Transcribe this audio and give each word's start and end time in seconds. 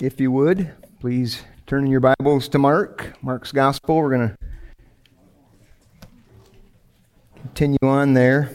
If 0.00 0.18
you 0.18 0.32
would, 0.32 0.72
please 0.98 1.42
turn 1.66 1.84
in 1.84 1.90
your 1.90 2.00
Bibles 2.00 2.48
to 2.48 2.58
Mark, 2.58 3.12
Mark's 3.20 3.52
Gospel. 3.52 3.96
We're 3.96 4.08
going 4.08 4.28
to 4.30 4.36
continue 7.42 7.76
on 7.82 8.14
there. 8.14 8.50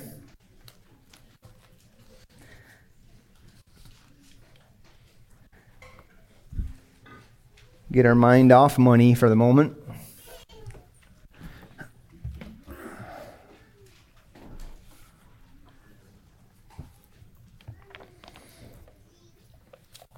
Get 7.91 8.07
our 8.07 8.15
mind 8.15 8.51
off 8.51 8.79
money 8.79 9.13
for 9.13 9.29
the 9.29 9.35
moment. 9.35 9.77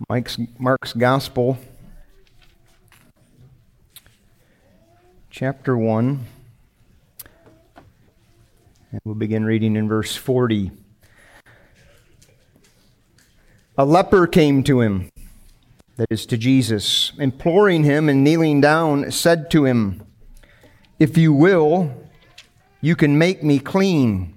Mike's, 0.09 0.37
Mark's 0.57 0.93
Gospel, 0.93 1.57
chapter 5.29 5.77
1. 5.77 6.25
And 8.93 9.01
we'll 9.03 9.15
begin 9.15 9.43
reading 9.43 9.75
in 9.75 9.89
verse 9.89 10.15
40. 10.15 10.71
A 13.77 13.83
leper 13.83 14.27
came 14.27 14.63
to 14.63 14.79
him, 14.79 15.11
that 15.97 16.07
is 16.09 16.25
to 16.27 16.37
Jesus, 16.37 17.11
imploring 17.19 17.83
him 17.83 18.07
and 18.07 18.23
kneeling 18.23 18.61
down, 18.61 19.11
said 19.11 19.51
to 19.51 19.65
him, 19.65 20.01
If 20.99 21.17
you 21.17 21.33
will, 21.33 21.91
you 22.79 22.95
can 22.95 23.17
make 23.17 23.43
me 23.43 23.59
clean. 23.59 24.36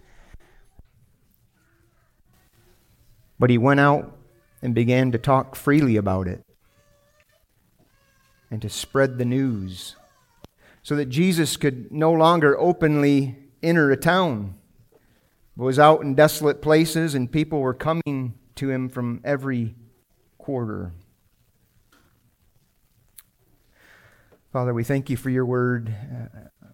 But 3.41 3.49
he 3.49 3.57
went 3.57 3.79
out 3.79 4.15
and 4.61 4.75
began 4.75 5.11
to 5.13 5.17
talk 5.17 5.55
freely 5.55 5.97
about 5.97 6.27
it 6.27 6.45
and 8.51 8.61
to 8.61 8.69
spread 8.69 9.17
the 9.17 9.25
news 9.25 9.95
so 10.83 10.95
that 10.95 11.07
Jesus 11.07 11.57
could 11.57 11.91
no 11.91 12.11
longer 12.11 12.55
openly 12.59 13.35
enter 13.63 13.89
a 13.89 13.97
town, 13.97 14.53
but 15.57 15.63
was 15.63 15.79
out 15.79 16.03
in 16.03 16.13
desolate 16.13 16.61
places 16.61 17.15
and 17.15 17.31
people 17.31 17.61
were 17.61 17.73
coming 17.73 18.35
to 18.57 18.69
him 18.69 18.89
from 18.89 19.21
every 19.23 19.73
quarter. 20.37 20.93
Father, 24.53 24.71
we 24.71 24.83
thank 24.83 25.09
you 25.09 25.17
for 25.17 25.31
your 25.31 25.47
word. 25.47 25.91
Uh, 26.13 26.67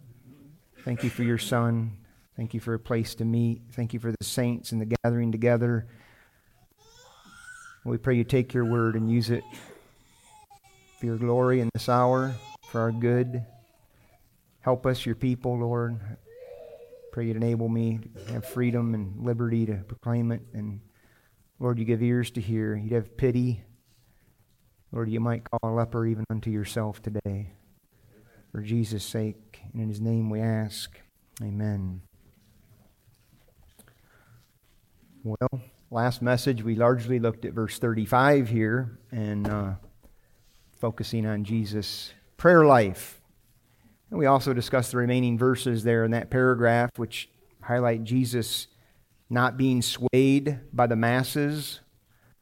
thank 0.84 1.02
you 1.06 1.10
for 1.10 1.24
your 1.24 1.38
son. 1.38 1.96
Thank 2.36 2.54
you 2.54 2.60
for 2.60 2.74
a 2.74 2.80
place 2.80 3.16
to 3.16 3.24
meet. 3.24 3.62
Thank 3.72 3.94
you 3.94 4.02
for 4.02 4.12
the 4.12 4.26
saints 4.26 4.74
and 4.74 4.82
the 4.82 4.98
gathering 5.02 5.32
together. 5.32 5.88
We 7.88 7.98
pray 7.98 8.16
you 8.16 8.26
take 8.26 8.54
your 8.54 8.66
word 8.66 8.96
and 8.96 9.10
use 9.10 9.30
it 9.30 9.46
for 11.00 11.06
your 11.06 11.16
glory 11.16 11.62
in 11.62 11.70
this 11.74 11.88
hour, 11.88 12.36
for 12.70 12.82
our 12.82 12.92
good. 12.92 13.46
Help 14.60 14.86
us, 14.86 15.06
your 15.06 15.16
people, 15.16 15.58
Lord. 15.58 15.98
Pray 17.14 17.28
you'd 17.28 17.38
enable 17.38 17.70
me 17.70 18.02
to 18.28 18.34
have 18.34 18.46
freedom 18.46 18.94
and 18.94 19.24
liberty 19.24 19.66
to 19.68 19.76
proclaim 19.88 20.34
it. 20.34 20.42
And 20.54 20.82
Lord, 21.60 21.80
you 21.80 21.86
give 21.86 22.04
ears 22.04 22.30
to 22.32 22.42
hear. 22.42 22.76
You'd 22.76 22.92
have 22.92 23.16
pity. 23.16 23.64
Lord, 24.92 25.10
you 25.10 25.22
might 25.22 25.50
call 25.50 25.72
a 25.72 25.74
leper 25.74 26.06
even 26.06 26.26
unto 26.30 26.50
yourself 26.52 27.02
today. 27.02 27.54
For 28.52 28.60
Jesus' 28.60 29.06
sake, 29.06 29.62
and 29.72 29.82
in 29.82 29.88
his 29.88 30.02
name 30.02 30.30
we 30.30 30.42
ask. 30.42 31.00
Amen. 31.42 32.02
Well, 35.24 35.62
last 35.90 36.22
message, 36.22 36.64
we 36.64 36.76
largely 36.76 37.20
looked 37.20 37.46
at 37.46 37.54
verse 37.54 37.80
35 37.80 38.50
here 38.50 39.00
and 39.12 39.48
uh, 39.48 39.74
focusing 40.80 41.26
on 41.26 41.44
Jesus' 41.44 42.14
prayer 42.36 42.66
life. 42.66 43.22
And 44.10 44.20
we 44.20 44.26
also 44.26 44.54
discussed 44.54 44.92
the 44.92 44.98
remaining 44.98 45.38
verses 45.38 45.84
there 45.84 46.04
in 46.04 46.12
that 46.12 46.30
paragraph, 46.30 46.92
which 46.98 47.30
highlight 47.62 48.04
Jesus 48.04 48.68
not 49.30 49.58
being 49.58 49.82
swayed 49.82 50.60
by 50.72 50.88
the 50.88 50.96
masses, 50.96 51.82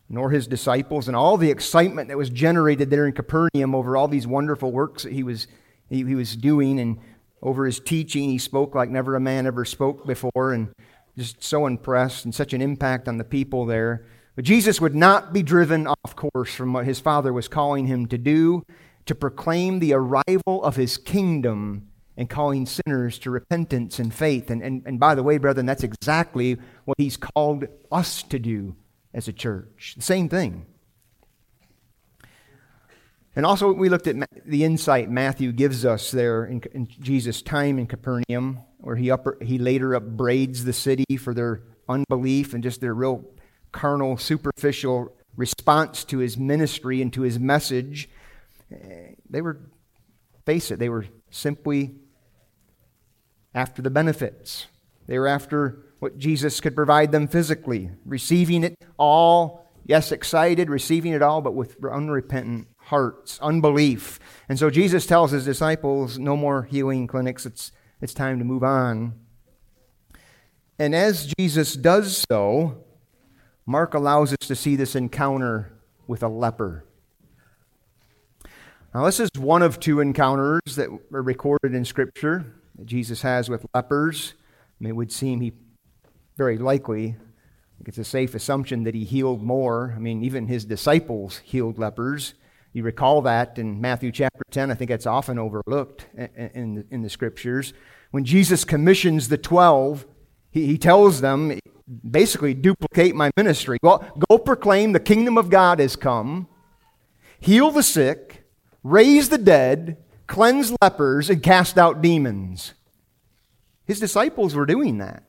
nor 0.07 0.29
his 0.29 0.45
disciples, 0.45 1.07
and 1.07 1.15
all 1.15 1.37
the 1.37 1.49
excitement 1.49 2.09
that 2.09 2.17
was 2.17 2.29
generated 2.29 2.91
there 2.91 3.07
in 3.07 3.13
Capernaum 3.13 3.73
over 3.73 3.97
all 3.97 4.07
these 4.07 4.27
wonderful 4.27 4.71
works 4.71 5.03
that 5.03 5.11
he 5.11 5.23
was, 5.23 5.47
he, 5.89 6.03
he 6.03 6.13
was 6.13 6.35
doing, 6.35 6.79
and 6.79 6.99
over 7.41 7.65
his 7.65 7.79
teaching. 7.79 8.29
He 8.29 8.37
spoke 8.37 8.75
like 8.75 8.89
never 8.89 9.15
a 9.15 9.19
man 9.19 9.47
ever 9.47 9.65
spoke 9.65 10.05
before, 10.05 10.53
and 10.53 10.71
just 11.17 11.43
so 11.43 11.65
impressed 11.65 12.25
and 12.25 12.33
such 12.33 12.53
an 12.53 12.61
impact 12.61 13.07
on 13.07 13.17
the 13.17 13.23
people 13.23 13.65
there. 13.65 14.05
But 14.35 14.45
Jesus 14.45 14.81
would 14.81 14.95
not 14.95 15.31
be 15.31 15.43
driven 15.43 15.87
off 15.87 16.15
course 16.15 16.53
from 16.53 16.73
what 16.73 16.85
his 16.85 16.99
Father 16.99 17.31
was 17.31 17.47
calling 17.47 17.87
him 17.87 18.05
to 18.07 18.17
do, 18.17 18.63
to 19.05 19.15
proclaim 19.15 19.79
the 19.79 19.93
arrival 19.93 20.63
of 20.63 20.75
his 20.75 20.97
kingdom 20.97 21.87
and 22.17 22.29
calling 22.29 22.65
sinners 22.65 23.17
to 23.19 23.29
repentance 23.29 23.99
and 23.99 24.13
faith. 24.13 24.49
And, 24.49 24.61
and, 24.61 24.83
and 24.85 24.99
by 24.99 25.15
the 25.15 25.23
way, 25.23 25.37
brethren, 25.37 25.65
that's 25.65 25.83
exactly 25.83 26.57
what 26.85 26.95
he's 26.97 27.17
called 27.17 27.65
us 27.91 28.23
to 28.23 28.39
do 28.39 28.75
as 29.13 29.27
a 29.27 29.33
church. 29.33 29.93
The 29.95 30.01
same 30.01 30.29
thing. 30.29 30.65
And 33.35 33.45
also, 33.45 33.73
we 33.73 33.89
looked 33.89 34.07
at 34.07 34.15
the 34.45 34.63
insight 34.63 35.09
Matthew 35.09 35.51
gives 35.51 35.83
us 35.83 36.11
there 36.11 36.45
in, 36.45 36.61
in 36.73 36.87
Jesus' 36.87 37.41
time 37.41 37.77
in 37.77 37.85
Capernaum 37.85 38.59
where 38.77 38.95
he, 38.95 39.11
upper, 39.11 39.37
he 39.41 39.57
later 39.57 39.93
upbraids 39.93 40.63
the 40.63 40.71
city 40.71 41.17
for 41.17 41.33
their 41.33 41.63
unbelief 41.89 42.53
and 42.53 42.63
just 42.63 42.79
their 42.79 42.93
real 42.93 43.25
carnal, 43.71 44.15
superficial 44.15 45.13
response 45.35 46.05
to 46.05 46.19
his 46.19 46.37
ministry 46.37 47.01
and 47.01 47.11
to 47.11 47.23
his 47.23 47.37
message. 47.37 48.09
They 49.29 49.41
were, 49.41 49.59
face 50.45 50.71
it, 50.71 50.79
they 50.79 50.89
were 50.89 51.05
simply 51.29 51.95
after 53.53 53.81
the 53.81 53.89
benefits. 53.89 54.67
They 55.07 55.19
were 55.19 55.27
after 55.27 55.83
what 55.99 56.17
Jesus 56.17 56.61
could 56.61 56.75
provide 56.75 57.11
them 57.11 57.27
physically, 57.27 57.89
receiving 58.05 58.63
it 58.63 58.75
all, 58.97 59.67
yes, 59.85 60.11
excited, 60.11 60.69
receiving 60.69 61.13
it 61.13 61.21
all, 61.21 61.41
but 61.41 61.53
with 61.53 61.83
unrepentant 61.83 62.67
hearts, 62.85 63.39
unbelief. 63.41 64.19
And 64.47 64.57
so 64.57 64.69
Jesus 64.69 65.05
tells 65.05 65.31
his 65.31 65.45
disciples, 65.45 66.17
no 66.19 66.35
more 66.35 66.63
healing 66.63 67.07
clinics. 67.07 67.45
It's 67.45 67.71
it's 68.01 68.13
time 68.13 68.39
to 68.39 68.45
move 68.45 68.63
on. 68.63 69.13
And 70.77 70.93
as 70.93 71.33
Jesus 71.39 71.75
does 71.75 72.25
so, 72.29 72.83
Mark 73.65 73.93
allows 73.93 74.33
us 74.33 74.47
to 74.47 74.55
see 74.55 74.75
this 74.75 74.95
encounter 74.95 75.71
with 76.05 76.21
a 76.21 76.27
leper. 76.27 76.83
Now, 78.93 79.05
this 79.05 79.19
is 79.19 79.29
one 79.37 79.61
of 79.61 79.79
two 79.79 80.01
encounters 80.01 80.61
that 80.75 80.89
are 81.13 81.21
recorded 81.21 81.73
in 81.73 81.83
Scripture 81.85 82.45
that 82.77 82.85
Jesus 82.85 83.21
has 83.21 83.49
with 83.49 83.65
lepers. 83.73 84.33
I 84.79 84.83
mean, 84.83 84.91
it 84.91 84.95
would 84.95 85.11
seem 85.11 85.41
he 85.41 85.53
very 86.37 86.57
likely, 86.57 87.15
it's 87.85 87.97
a 87.97 88.03
safe 88.03 88.35
assumption 88.35 88.83
that 88.83 88.95
he 88.95 89.03
healed 89.03 89.41
more. 89.41 89.93
I 89.95 89.99
mean, 89.99 90.23
even 90.23 90.47
his 90.47 90.65
disciples 90.65 91.37
healed 91.39 91.77
lepers. 91.77 92.33
You 92.75 92.83
recall 92.83 93.21
that 93.21 93.57
in 93.57 93.79
Matthew 93.79 94.11
chapter 94.11 94.43
10. 94.51 94.69
I 94.69 94.73
think 94.73 94.89
that's 94.89 95.05
often 95.05 95.39
overlooked 95.39 96.07
in 96.35 96.75
the, 96.75 96.85
in 96.91 97.03
the 97.03 97.09
scriptures. 97.09 97.71
When 98.11 98.25
Jesus 98.25 98.65
commissions 98.65 99.29
the 99.29 99.37
12, 99.37 100.05
he, 100.51 100.65
he 100.65 100.77
tells 100.77 101.21
them, 101.21 101.57
basically, 102.11 102.53
duplicate 102.53 103.15
my 103.15 103.31
ministry. 103.37 103.77
Well, 103.81 104.05
go 104.29 104.37
proclaim 104.37 104.91
the 104.91 104.99
kingdom 104.99 105.37
of 105.37 105.49
God 105.49 105.79
has 105.79 105.95
come, 105.95 106.49
heal 107.39 107.71
the 107.71 107.81
sick, 107.81 108.43
raise 108.83 109.29
the 109.29 109.37
dead, 109.37 109.95
cleanse 110.27 110.73
lepers, 110.81 111.29
and 111.29 111.41
cast 111.41 111.77
out 111.77 112.01
demons. 112.01 112.73
His 113.85 114.01
disciples 114.01 114.53
were 114.53 114.65
doing 114.65 114.97
that. 114.97 115.23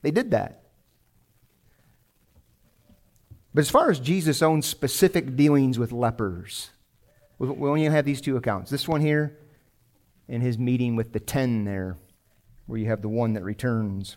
They 0.00 0.12
did 0.12 0.30
that. 0.30 0.59
But 3.52 3.60
as 3.60 3.70
far 3.70 3.90
as 3.90 3.98
Jesus' 3.98 4.42
own 4.42 4.62
specific 4.62 5.36
dealings 5.36 5.78
with 5.78 5.92
lepers, 5.92 6.70
we 7.38 7.68
only 7.68 7.84
have 7.84 8.04
these 8.04 8.20
two 8.20 8.36
accounts. 8.36 8.70
This 8.70 8.86
one 8.86 9.00
here 9.00 9.36
and 10.28 10.42
his 10.42 10.58
meeting 10.58 10.94
with 10.94 11.12
the 11.12 11.20
ten 11.20 11.64
there, 11.64 11.96
where 12.66 12.78
you 12.78 12.86
have 12.86 13.02
the 13.02 13.08
one 13.08 13.32
that 13.32 13.42
returns. 13.42 14.16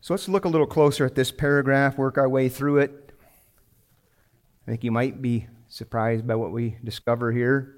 So 0.00 0.14
let's 0.14 0.28
look 0.28 0.44
a 0.44 0.48
little 0.48 0.66
closer 0.66 1.04
at 1.04 1.14
this 1.14 1.30
paragraph, 1.30 1.98
work 1.98 2.18
our 2.18 2.28
way 2.28 2.48
through 2.48 2.78
it. 2.78 3.12
I 4.66 4.70
think 4.70 4.84
you 4.84 4.90
might 4.90 5.22
be 5.22 5.46
surprised 5.68 6.26
by 6.26 6.34
what 6.34 6.50
we 6.50 6.76
discover 6.82 7.30
here. 7.30 7.76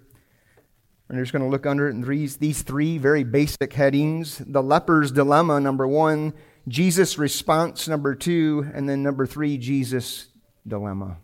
We're 1.08 1.20
just 1.20 1.32
going 1.32 1.42
to 1.42 1.50
look 1.50 1.66
under 1.66 1.88
it 1.88 1.90
in 1.90 2.02
these, 2.02 2.36
these 2.36 2.62
three 2.62 2.96
very 2.96 3.24
basic 3.24 3.72
headings 3.72 4.38
the 4.46 4.62
leper's 4.62 5.10
dilemma, 5.10 5.60
number 5.60 5.86
one, 5.86 6.32
Jesus' 6.68 7.18
response, 7.18 7.88
number 7.88 8.14
two, 8.14 8.70
and 8.74 8.88
then 8.88 9.02
number 9.02 9.26
three, 9.26 9.58
Jesus' 9.58 10.28
dilemma. 10.66 11.18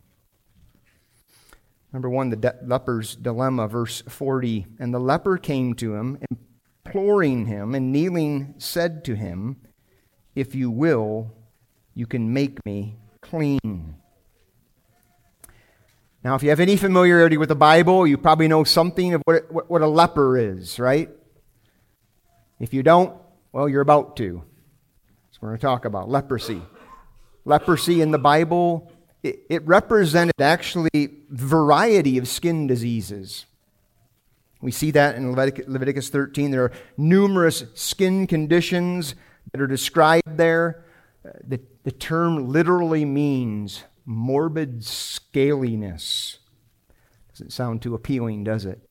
Number 1.92 2.10
one, 2.10 2.30
the 2.30 2.36
de- 2.36 2.58
leper's 2.64 3.16
dilemma, 3.16 3.68
verse 3.68 4.02
40. 4.08 4.66
And 4.78 4.92
the 4.92 4.98
leper 4.98 5.38
came 5.38 5.74
to 5.74 5.94
him, 5.94 6.18
imploring 6.84 7.46
him, 7.46 7.74
and 7.74 7.92
kneeling 7.92 8.54
said 8.58 9.04
to 9.04 9.14
him, 9.14 9.56
If 10.34 10.54
you 10.54 10.70
will, 10.70 11.32
you 11.94 12.06
can 12.06 12.32
make 12.32 12.64
me 12.66 12.96
clean. 13.22 13.96
Now, 16.22 16.34
if 16.34 16.42
you 16.42 16.50
have 16.50 16.60
any 16.60 16.76
familiarity 16.76 17.36
with 17.36 17.48
the 17.48 17.54
Bible, 17.54 18.06
you 18.06 18.18
probably 18.18 18.48
know 18.48 18.64
something 18.64 19.14
of 19.14 19.22
what, 19.24 19.50
what, 19.50 19.70
what 19.70 19.80
a 19.80 19.86
leper 19.86 20.36
is, 20.36 20.78
right? 20.78 21.08
If 22.58 22.74
you 22.74 22.82
don't, 22.82 23.16
well, 23.52 23.68
you're 23.68 23.80
about 23.80 24.16
to. 24.16 24.42
So 25.36 25.40
we're 25.42 25.48
going 25.50 25.58
to 25.58 25.66
talk 25.66 25.84
about 25.84 26.08
leprosy. 26.08 26.62
Leprosy 27.44 28.00
in 28.00 28.10
the 28.10 28.18
Bible, 28.18 28.90
it, 29.22 29.40
it 29.50 29.66
represented 29.66 30.40
actually 30.40 31.10
variety 31.28 32.16
of 32.16 32.26
skin 32.26 32.66
diseases. 32.66 33.44
We 34.62 34.70
see 34.72 34.90
that 34.92 35.14
in 35.16 35.28
Leviticus, 35.28 35.68
Leviticus 35.68 36.08
13. 36.08 36.52
There 36.52 36.64
are 36.64 36.72
numerous 36.96 37.64
skin 37.74 38.26
conditions 38.26 39.14
that 39.52 39.60
are 39.60 39.66
described 39.66 40.38
there. 40.38 40.86
Uh, 41.22 41.32
the, 41.46 41.60
the 41.84 41.92
term 41.92 42.48
literally 42.48 43.04
means 43.04 43.84
morbid 44.06 44.80
scaliness. 44.80 46.38
Doesn't 47.28 47.52
sound 47.52 47.82
too 47.82 47.94
appealing, 47.94 48.42
does 48.44 48.64
it? 48.64 48.88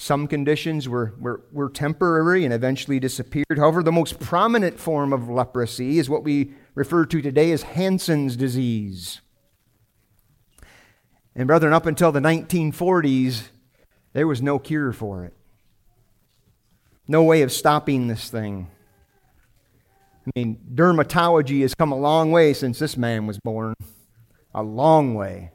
Some 0.00 0.28
conditions 0.28 0.88
were, 0.88 1.12
were, 1.18 1.42
were 1.50 1.68
temporary 1.68 2.44
and 2.44 2.54
eventually 2.54 3.00
disappeared. 3.00 3.58
However, 3.58 3.82
the 3.82 3.90
most 3.90 4.20
prominent 4.20 4.78
form 4.78 5.12
of 5.12 5.28
leprosy 5.28 5.98
is 5.98 6.08
what 6.08 6.22
we 6.22 6.52
refer 6.76 7.04
to 7.06 7.20
today 7.20 7.50
as 7.50 7.64
Hansen's 7.64 8.36
disease. 8.36 9.20
And, 11.34 11.48
brethren, 11.48 11.72
up 11.72 11.84
until 11.84 12.12
the 12.12 12.20
1940s, 12.20 13.48
there 14.12 14.28
was 14.28 14.40
no 14.40 14.60
cure 14.60 14.92
for 14.92 15.24
it. 15.24 15.34
No 17.08 17.24
way 17.24 17.42
of 17.42 17.50
stopping 17.50 18.06
this 18.06 18.30
thing. 18.30 18.70
I 20.28 20.30
mean, 20.36 20.60
dermatology 20.72 21.62
has 21.62 21.74
come 21.74 21.90
a 21.90 21.98
long 21.98 22.30
way 22.30 22.54
since 22.54 22.78
this 22.78 22.96
man 22.96 23.26
was 23.26 23.40
born. 23.40 23.74
A 24.54 24.62
long 24.62 25.16
way. 25.16 25.50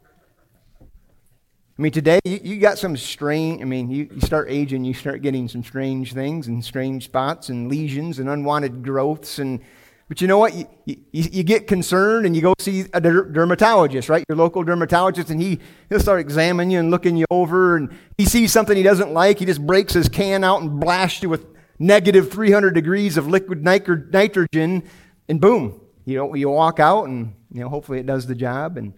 I 1.77 1.81
mean, 1.81 1.91
today 1.91 2.19
you, 2.23 2.39
you 2.43 2.59
got 2.59 2.77
some 2.77 2.95
strange, 2.95 3.59
I 3.61 3.65
mean, 3.65 3.89
you, 3.89 4.07
you 4.13 4.21
start 4.21 4.47
aging, 4.49 4.85
you 4.85 4.93
start 4.93 5.23
getting 5.23 5.47
some 5.47 5.63
strange 5.63 6.13
things 6.13 6.47
and 6.47 6.63
strange 6.63 7.05
spots 7.05 7.49
and 7.49 7.67
lesions 7.67 8.19
and 8.19 8.29
unwanted 8.29 8.83
growths. 8.83 9.39
And, 9.39 9.59
but 10.07 10.21
you 10.21 10.27
know 10.27 10.37
what? 10.37 10.53
You, 10.53 10.67
you, 10.85 10.95
you 11.11 11.43
get 11.43 11.65
concerned 11.65 12.27
and 12.27 12.35
you 12.35 12.43
go 12.43 12.53
see 12.59 12.85
a 12.93 13.01
dermatologist, 13.01 14.07
right? 14.07 14.23
Your 14.29 14.37
local 14.37 14.61
dermatologist, 14.63 15.31
and 15.31 15.41
he, 15.41 15.57
he'll 15.89 15.99
start 15.99 16.19
examining 16.19 16.69
you 16.69 16.79
and 16.79 16.91
looking 16.91 17.17
you 17.17 17.25
over. 17.31 17.75
And 17.75 17.91
he 18.19 18.25
sees 18.25 18.51
something 18.51 18.77
he 18.77 18.83
doesn't 18.83 19.11
like. 19.11 19.39
He 19.39 19.45
just 19.45 19.65
breaks 19.65 19.93
his 19.93 20.07
can 20.07 20.43
out 20.43 20.61
and 20.61 20.79
blasts 20.79 21.23
you 21.23 21.29
with 21.29 21.47
negative 21.79 22.31
300 22.31 22.75
degrees 22.75 23.17
of 23.17 23.27
liquid 23.27 23.63
nitrogen. 23.63 24.83
And 25.27 25.41
boom, 25.41 25.81
you 26.05 26.17
know, 26.17 26.35
you 26.35 26.49
walk 26.49 26.79
out 26.79 27.05
and, 27.05 27.33
you 27.51 27.61
know, 27.61 27.69
hopefully 27.69 27.97
it 27.97 28.05
does 28.05 28.27
the 28.27 28.35
job. 28.35 28.77
And, 28.77 28.93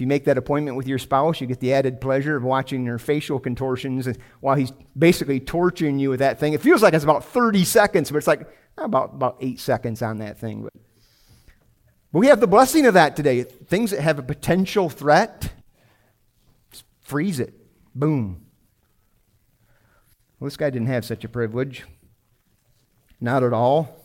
if 0.00 0.02
you 0.02 0.06
make 0.06 0.24
that 0.24 0.38
appointment 0.38 0.78
with 0.78 0.88
your 0.88 0.98
spouse, 0.98 1.42
you 1.42 1.46
get 1.46 1.60
the 1.60 1.74
added 1.74 2.00
pleasure 2.00 2.34
of 2.34 2.42
watching 2.42 2.86
their 2.86 2.98
facial 2.98 3.38
contortions 3.38 4.08
while 4.40 4.56
he's 4.56 4.72
basically 4.96 5.40
torturing 5.40 5.98
you 5.98 6.08
with 6.08 6.20
that 6.20 6.40
thing. 6.40 6.54
It 6.54 6.62
feels 6.62 6.82
like 6.82 6.94
it's 6.94 7.04
about 7.04 7.22
30 7.22 7.64
seconds, 7.64 8.10
but 8.10 8.16
it's 8.16 8.26
like 8.26 8.48
ah, 8.78 8.84
about, 8.84 9.12
about 9.12 9.36
eight 9.40 9.60
seconds 9.60 10.00
on 10.00 10.16
that 10.20 10.38
thing. 10.38 10.62
But, 10.62 10.72
but 12.14 12.18
we 12.18 12.28
have 12.28 12.40
the 12.40 12.46
blessing 12.46 12.86
of 12.86 12.94
that 12.94 13.14
today. 13.14 13.42
Things 13.42 13.90
that 13.90 14.00
have 14.00 14.18
a 14.18 14.22
potential 14.22 14.88
threat, 14.88 15.52
freeze 17.02 17.38
it. 17.38 17.52
Boom. 17.94 18.46
Well, 20.38 20.46
this 20.46 20.56
guy 20.56 20.70
didn't 20.70 20.88
have 20.88 21.04
such 21.04 21.24
a 21.24 21.28
privilege. 21.28 21.84
Not 23.20 23.42
at 23.42 23.52
all. 23.52 24.02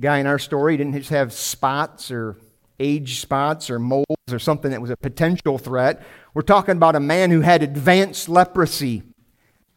Guy 0.00 0.20
in 0.20 0.26
our 0.26 0.38
story 0.38 0.78
didn't 0.78 0.94
just 0.94 1.10
have 1.10 1.34
spots 1.34 2.10
or 2.10 2.38
age 2.80 3.20
spots 3.20 3.70
or 3.70 3.78
moles 3.78 4.06
or 4.32 4.38
something 4.38 4.70
that 4.72 4.80
was 4.80 4.90
a 4.90 4.96
potential 4.96 5.58
threat. 5.58 6.02
We're 6.34 6.42
talking 6.42 6.76
about 6.76 6.96
a 6.96 7.00
man 7.00 7.30
who 7.30 7.42
had 7.42 7.62
advanced 7.62 8.28
leprosy. 8.28 9.04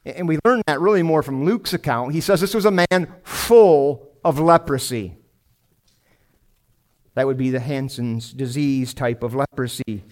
And 0.06 0.28
we 0.28 0.40
learn 0.44 0.62
that 0.68 0.82
really 0.82 1.04
more 1.04 1.22
from 1.22 1.46
Luke's 1.46 1.74
account. 1.74 2.14
He 2.14 2.22
says 2.22 2.42
this 2.42 2.54
was 2.54 2.66
a 2.66 2.72
man 2.72 3.14
full 3.24 4.10
of 4.24 4.40
leprosy. 4.40 5.18
That 7.16 7.28
would 7.28 7.38
be 7.38 7.52
the 7.52 7.60
Hansen's 7.60 8.34
disease 8.34 8.94
type 8.94 9.22
of 9.22 9.36
leprosy. 9.36 10.04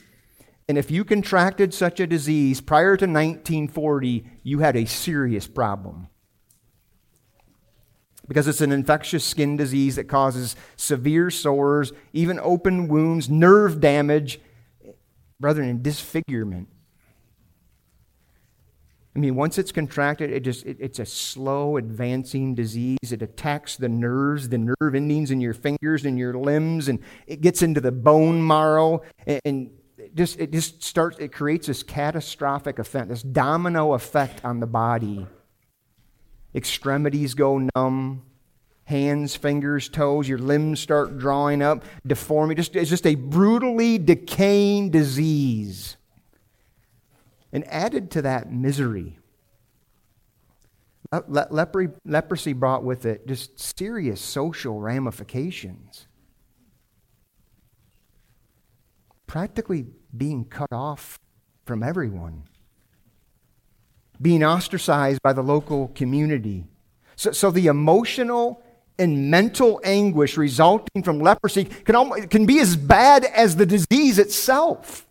And 0.69 0.77
if 0.77 0.91
you 0.91 1.03
contracted 1.03 1.73
such 1.73 1.99
a 1.99 2.07
disease 2.07 2.61
prior 2.61 2.95
to 2.95 3.05
1940, 3.05 4.25
you 4.43 4.59
had 4.59 4.75
a 4.75 4.85
serious 4.85 5.47
problem 5.47 6.07
because 8.31 8.47
it's 8.47 8.61
an 8.61 8.71
infectious 8.71 9.25
skin 9.25 9.57
disease 9.57 9.97
that 9.97 10.05
causes 10.05 10.55
severe 10.77 11.29
sores, 11.29 11.91
even 12.13 12.39
open 12.39 12.87
wounds, 12.87 13.29
nerve 13.29 13.81
damage, 13.81 14.39
brethren, 15.37 15.67
and 15.67 15.83
disfigurement. 15.83 16.69
I 19.13 19.19
mean, 19.19 19.35
once 19.35 19.57
it's 19.57 19.73
contracted, 19.73 20.31
it 20.31 20.45
just 20.45 20.65
it, 20.65 20.77
it's 20.79 20.99
a 20.99 21.05
slow 21.05 21.75
advancing 21.75 22.55
disease. 22.55 23.11
It 23.11 23.21
attacks 23.21 23.75
the 23.75 23.89
nerves, 23.89 24.47
the 24.47 24.59
nerve 24.59 24.95
endings 24.95 25.29
in 25.29 25.41
your 25.41 25.53
fingers 25.53 26.05
and 26.05 26.17
your 26.17 26.33
limbs, 26.33 26.87
and 26.87 26.99
it 27.27 27.41
gets 27.41 27.61
into 27.61 27.81
the 27.81 27.91
bone 27.91 28.47
marrow, 28.47 29.01
and, 29.27 29.41
and 29.43 29.71
it 29.97 30.15
just 30.15 30.39
it 30.39 30.53
just 30.53 30.81
starts. 30.81 31.19
It 31.19 31.33
creates 31.33 31.67
this 31.67 31.83
catastrophic 31.83 32.79
effect, 32.79 33.09
this 33.09 33.23
domino 33.23 33.91
effect 33.91 34.45
on 34.45 34.61
the 34.61 34.67
body 34.67 35.27
extremities 36.53 37.33
go 37.33 37.67
numb, 37.75 38.23
hands, 38.85 39.35
fingers, 39.35 39.89
toes, 39.89 40.27
your 40.27 40.37
limbs 40.37 40.79
start 40.79 41.17
drawing 41.17 41.61
up, 41.61 41.83
deformity. 42.05 42.59
Just, 42.59 42.75
it's 42.75 42.89
just 42.89 43.07
a 43.07 43.15
brutally 43.15 43.97
decaying 43.97 44.89
disease. 44.89 45.97
And 47.53 47.65
added 47.67 48.11
to 48.11 48.21
that, 48.23 48.51
misery. 48.51 49.17
Le- 51.11 51.47
leprosy, 51.49 51.91
leprosy 52.05 52.53
brought 52.53 52.83
with 52.83 53.05
it 53.05 53.27
just 53.27 53.59
serious 53.59 54.21
social 54.21 54.79
ramifications. 54.79 56.07
Practically 59.27 59.87
being 60.15 60.45
cut 60.45 60.71
off 60.71 61.19
from 61.65 61.83
everyone 61.83 62.43
being 64.21 64.43
ostracized 64.43 65.21
by 65.21 65.33
the 65.33 65.41
local 65.41 65.89
community. 65.89 66.65
So, 67.15 67.31
so 67.31 67.51
the 67.51 67.67
emotional 67.67 68.61
and 68.99 69.31
mental 69.31 69.81
anguish 69.83 70.37
resulting 70.37 71.03
from 71.03 71.19
leprosy 71.19 71.65
can, 71.65 71.95
almost, 71.95 72.29
can 72.29 72.45
be 72.45 72.59
as 72.59 72.75
bad 72.75 73.25
as 73.25 73.55
the 73.55 73.65
disease 73.65 74.19
itself. 74.19 75.07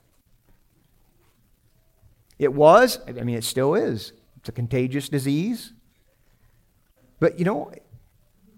It 2.39 2.53
was, 2.53 3.01
I 3.07 3.13
mean, 3.13 3.37
it 3.37 3.45
still 3.45 3.75
is. 3.75 4.13
It's 4.39 4.49
a 4.49 4.53
contagious 4.53 5.09
disease. 5.09 5.73
But, 7.19 7.39
you 7.39 7.45
know, 7.45 7.73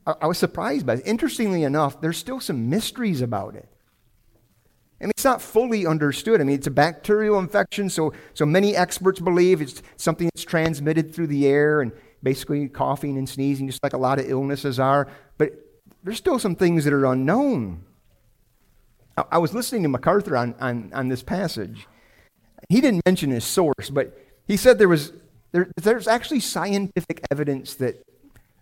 I, 0.07 0.15
I 0.23 0.27
was 0.27 0.39
surprised 0.39 0.87
by 0.87 0.95
it. 0.95 1.03
Interestingly 1.05 1.65
enough, 1.65 2.01
there's 2.01 2.19
still 2.19 2.41
some 2.41 2.69
mysteries 2.71 3.23
about 3.23 3.57
it. 3.57 3.69
I 5.03 5.07
mean, 5.07 5.11
it's 5.11 5.25
not 5.25 5.43
fully 5.43 5.85
understood. 5.85 6.41
I 6.41 6.45
mean, 6.45 6.55
it's 6.55 6.69
a 6.69 6.71
bacterial 6.71 7.41
infection, 7.41 7.91
so, 7.91 8.13
so 8.35 8.47
many 8.47 8.77
experts 8.77 9.19
believe 9.19 9.61
it's 9.61 9.83
something 9.97 10.29
that's 10.33 10.45
transmitted 10.45 11.13
through 11.13 11.27
the 11.27 11.47
air 11.47 11.81
and 11.81 11.91
basically 12.23 12.69
coughing 12.69 13.19
and 13.19 13.29
sneezing, 13.29 13.67
just 13.67 13.83
like 13.83 13.95
a 13.95 13.99
lot 13.99 14.21
of 14.21 14.31
illnesses 14.31 14.79
are. 14.79 15.09
But 15.39 15.55
there's 16.05 16.19
still 16.19 16.39
some 16.39 16.55
things 16.55 16.85
that 16.85 16.93
are 16.93 17.05
unknown. 17.07 17.85
I, 19.17 19.25
I 19.33 19.39
was 19.39 19.53
listening 19.53 19.83
to 19.83 19.89
MacArthur 19.89 20.37
on, 20.37 20.55
on, 20.61 20.93
on 20.95 21.09
this 21.09 21.25
passage. 21.25 21.89
He 22.69 22.81
didn't 22.81 23.03
mention 23.05 23.31
his 23.31 23.45
source, 23.45 23.91
but 23.91 24.17
he 24.47 24.57
said 24.57 24.79
there 24.79 24.89
was 24.89 25.13
there, 25.51 25.71
there's 25.77 26.09
actually 26.09 26.41
scientific 26.41 27.25
evidence 27.31 27.75
that 27.75 28.03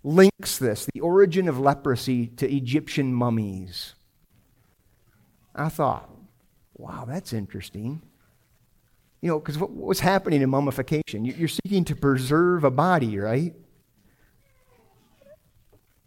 links 0.03 0.59
this, 0.59 0.87
the 0.93 1.01
origin 1.01 1.49
of 1.49 1.59
leprosy, 1.59 2.27
to 2.27 2.51
Egyptian 2.51 3.15
mummies. 3.15 3.95
I 5.55 5.69
thought, 5.69 6.11
Wow, 6.81 7.05
that's 7.07 7.35
interesting. 7.35 8.01
You 9.21 9.29
know, 9.29 9.39
because 9.39 9.59
what, 9.59 9.71
what's 9.71 10.01
happening 10.01 10.41
in 10.41 10.49
mummification? 10.49 11.27
You're 11.27 11.47
seeking 11.47 11.85
to 11.85 11.95
preserve 11.95 12.65
a 12.65 12.71
body, 12.71 13.19
right? 13.19 13.55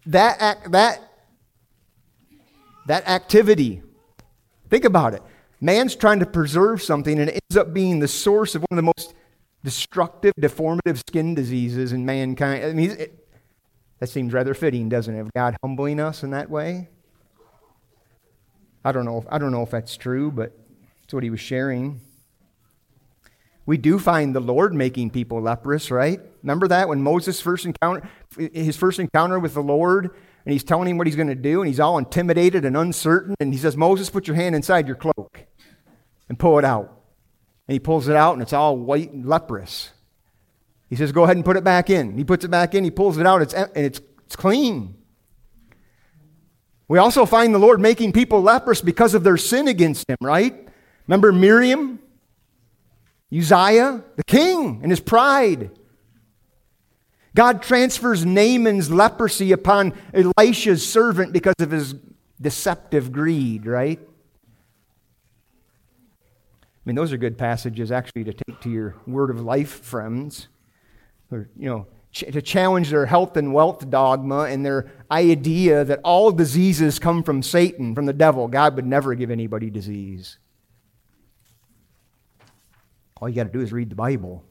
That, 0.08 0.42
act, 0.42 0.72
that, 0.72 1.00
that 2.88 3.08
activity, 3.08 3.84
think 4.70 4.84
about 4.84 5.14
it. 5.14 5.22
Man's 5.62 5.96
trying 5.96 6.20
to 6.20 6.26
preserve 6.26 6.82
something 6.82 7.20
and 7.20 7.30
it 7.30 7.40
ends 7.52 7.56
up 7.56 7.72
being 7.72 8.00
the 8.00 8.08
source 8.08 8.56
of 8.56 8.64
one 8.64 8.80
of 8.80 8.84
the 8.84 8.92
most 8.98 9.14
destructive, 9.64 10.34
deformative 10.42 10.98
skin 11.08 11.36
diseases 11.36 11.94
in 11.94 12.04
mankind. 12.04 12.66
I 12.66 12.74
mean, 12.74 12.92
it, 12.92 13.30
that 14.00 14.08
seems 14.08 14.34
rather 14.34 14.56
fitting, 14.56 14.90
doesn't 14.90 15.14
it? 15.14 15.28
God 15.36 15.56
humbling 15.64 16.00
us 16.00 16.24
in 16.24 16.32
that 16.32 16.50
way. 16.50 16.90
I 18.84 18.92
don't 18.92 19.06
know. 19.06 19.20
If, 19.20 19.26
I 19.30 19.38
don't 19.38 19.52
know 19.52 19.62
if 19.62 19.70
that's 19.70 19.96
true, 19.96 20.32
but 20.32 20.58
it's 21.14 21.16
what 21.16 21.24
he 21.24 21.30
was 21.30 21.40
sharing. 21.40 22.02
We 23.68 23.78
do 23.78 24.00
find 24.00 24.34
the 24.34 24.40
Lord 24.40 24.74
making 24.74 25.12
people 25.12 25.40
leprous, 25.40 25.92
right? 25.92 26.20
Remember 26.42 26.68
that 26.68 26.90
when 26.90 27.04
Moses 27.04 27.40
first 27.40 27.68
encounter 27.68 28.10
his 28.36 28.76
first 28.76 28.98
encounter 28.98 29.38
with 29.38 29.54
the 29.54 29.62
Lord, 29.62 30.06
and 30.06 30.52
he's 30.52 30.64
telling 30.64 30.90
him 30.90 30.98
what 30.98 31.06
he's 31.06 31.16
going 31.16 31.28
to 31.28 31.36
do, 31.36 31.62
and 31.62 31.68
he's 31.68 31.80
all 31.80 32.00
intimidated 32.00 32.66
and 32.66 32.76
uncertain, 32.76 33.36
and 33.40 33.54
he 33.54 33.60
says, 33.60 33.78
"Moses, 33.78 34.10
put 34.10 34.28
your 34.28 34.36
hand 34.36 34.56
inside 34.56 34.88
your 34.88 34.96
cloak 34.96 35.46
and 36.30 36.40
pull 36.40 36.58
it 36.58 36.66
out." 36.66 37.00
And 37.68 37.74
he 37.74 37.80
pulls 37.80 38.08
it 38.08 38.16
out, 38.16 38.34
and 38.34 38.42
it's 38.42 38.54
all 38.54 38.76
white 38.76 39.12
and 39.12 39.24
leprous. 39.24 39.92
He 40.90 40.96
says, 40.96 41.12
"Go 41.12 41.26
ahead 41.26 41.36
and 41.36 41.46
put 41.46 41.58
it 41.58 41.64
back 41.64 41.92
in." 41.92 42.18
He 42.18 42.24
puts 42.24 42.44
it 42.44 42.50
back 42.50 42.74
in. 42.74 42.84
He 42.84 42.92
pulls 42.92 43.20
it 43.20 43.28
out, 43.28 43.44
it's, 43.44 43.54
and 43.54 43.70
it's, 43.76 44.02
it's 44.26 44.36
clean. 44.36 44.96
We 46.88 46.98
also 46.98 47.28
find 47.28 47.54
the 47.54 47.60
Lord 47.60 47.80
making 47.80 48.14
people 48.14 48.42
leprous 48.42 48.82
because 48.82 49.14
of 49.14 49.24
their 49.24 49.38
sin 49.38 49.68
against 49.68 50.10
him, 50.10 50.18
right? 50.20 50.63
Remember 51.08 51.32
Miriam? 51.32 52.00
Uzziah, 53.36 54.04
the 54.16 54.24
king, 54.24 54.80
and 54.84 54.92
his 54.92 55.00
pride. 55.00 55.72
God 57.36 57.64
transfers 57.64 58.26
Naaman's 58.26 58.92
leprosy 58.92 59.52
upon 59.52 59.94
Elisha's 60.14 60.88
servant 60.88 61.34
because 61.34 61.56
of 61.60 61.72
his 61.72 61.96
deceptive 62.40 63.12
greed, 63.12 63.66
right? 63.66 64.00
I 66.62 66.86
mean, 66.86 66.96
those 66.96 67.12
are 67.12 67.18
good 67.18 67.38
passages 67.38 67.92
actually 67.92 68.26
to 68.26 68.34
take 68.34 68.60
to 68.62 68.70
your 68.70 68.96
word 69.08 69.30
of 69.30 69.42
life 69.42 69.84
friends. 69.84 70.48
Or, 71.32 71.50
you 71.58 71.70
know, 71.70 71.88
ch- 72.12 72.26
to 72.32 72.42
challenge 72.42 72.90
their 72.90 73.06
health 73.06 73.38
and 73.38 73.54
wealth 73.54 73.90
dogma 73.90 74.44
and 74.44 74.66
their 74.66 74.92
idea 75.10 75.86
that 75.86 76.02
all 76.04 76.32
diseases 76.32 77.00
come 77.00 77.24
from 77.24 77.42
Satan, 77.42 77.96
from 77.96 78.06
the 78.06 78.14
devil. 78.14 78.48
God 78.48 78.76
would 78.76 78.86
never 78.86 79.16
give 79.16 79.32
anybody 79.32 79.70
disease. 79.70 80.38
All 83.24 83.30
you 83.30 83.36
got 83.36 83.46
to 83.46 83.50
do 83.58 83.62
is 83.62 83.72
read 83.72 83.90
the 83.90 83.96
Bible. 83.96 84.44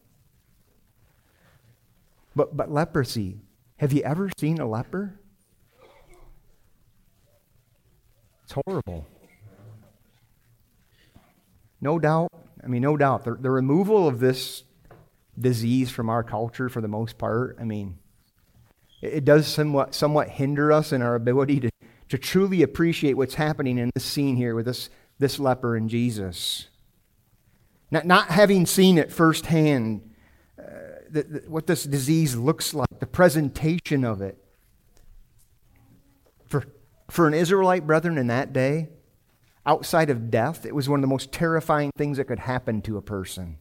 But, 2.35 2.57
but 2.57 2.73
leprosy, 2.73 3.43
have 3.77 3.93
you 3.93 4.01
ever 4.03 4.31
seen 4.39 4.61
a 4.61 4.67
leper? 4.67 5.21
It's 8.45 8.55
horrible. 8.65 9.07
No 11.83 11.99
doubt, 11.99 12.31
I 12.65 12.67
mean, 12.67 12.81
no 12.81 12.97
doubt, 12.97 13.25
the, 13.25 13.35
the 13.35 13.51
removal 13.51 14.09
of 14.09 14.21
this 14.21 14.65
disease 15.39 15.91
from 15.91 16.09
our 16.09 16.23
culture 16.23 16.71
for 16.71 16.81
the 16.81 16.89
most 16.89 17.19
part, 17.19 17.59
I 17.61 17.65
mean, 17.65 17.99
it, 19.03 19.13
it 19.13 19.25
does 19.27 19.47
somewhat, 19.47 19.95
somewhat 19.95 20.31
hinder 20.31 20.73
us 20.73 20.95
in 20.95 21.03
our 21.03 21.15
ability 21.15 21.61
to, 21.61 21.71
to 22.09 22.17
truly 22.17 22.63
appreciate 22.63 23.19
what's 23.19 23.35
happening 23.35 23.77
in 23.77 23.91
this 23.93 24.05
scene 24.07 24.37
here 24.37 24.55
with 24.55 24.65
this, 24.65 24.89
this 25.19 25.39
leper 25.39 25.77
and 25.77 25.91
Jesus. 25.91 26.69
Not, 27.93 28.07
not 28.07 28.29
having 28.29 28.65
seen 28.65 28.97
it 28.97 29.13
firsthand, 29.13 30.11
uh, 30.59 30.63
the, 31.11 31.23
the, 31.25 31.39
what 31.47 31.67
this 31.67 31.85
disease 31.85 32.35
looks 32.35 32.73
like, 32.73 32.89
the 32.99 33.07
presentation 33.07 34.03
of 34.03 34.23
it. 34.23 34.43
For, 36.47 36.65
for 37.11 37.29
an 37.29 37.35
Israelite 37.35 37.87
brethren 37.87 38.17
in 38.17 38.29
that 38.29 38.55
day, 38.55 38.89
outside 39.67 40.09
of 40.09 40.31
death, 40.31 40.65
it 40.65 40.75
was 40.75 40.89
one 40.89 41.01
of 41.01 41.03
the 41.03 41.07
most 41.07 41.33
terrifying 41.33 41.91
things 41.99 42.17
that 42.17 42.25
could 42.25 42.39
happen 42.39 42.81
to 42.83 42.97
a 42.97 43.03
person. 43.03 43.59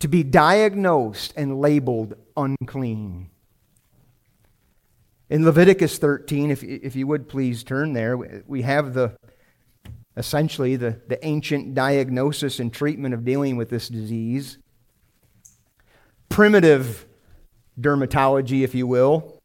To 0.00 0.08
be 0.08 0.24
diagnosed 0.24 1.32
and 1.36 1.60
labeled 1.60 2.14
unclean. 2.36 3.30
In 5.28 5.44
Leviticus 5.44 5.98
13, 5.98 6.50
if, 6.50 6.64
if 6.64 6.96
you 6.96 7.06
would 7.06 7.28
please 7.28 7.62
turn 7.62 7.92
there, 7.92 8.16
we 8.16 8.62
have 8.62 8.94
the, 8.94 9.14
essentially 10.16 10.76
the, 10.76 11.00
the 11.08 11.24
ancient 11.24 11.74
diagnosis 11.74 12.58
and 12.58 12.72
treatment 12.72 13.14
of 13.14 13.24
dealing 13.24 13.56
with 13.56 13.70
this 13.70 13.88
disease. 13.88 14.58
Primitive 16.28 17.06
dermatology, 17.78 18.62
if 18.62 18.74
you 18.74 18.86
will. 18.86 19.40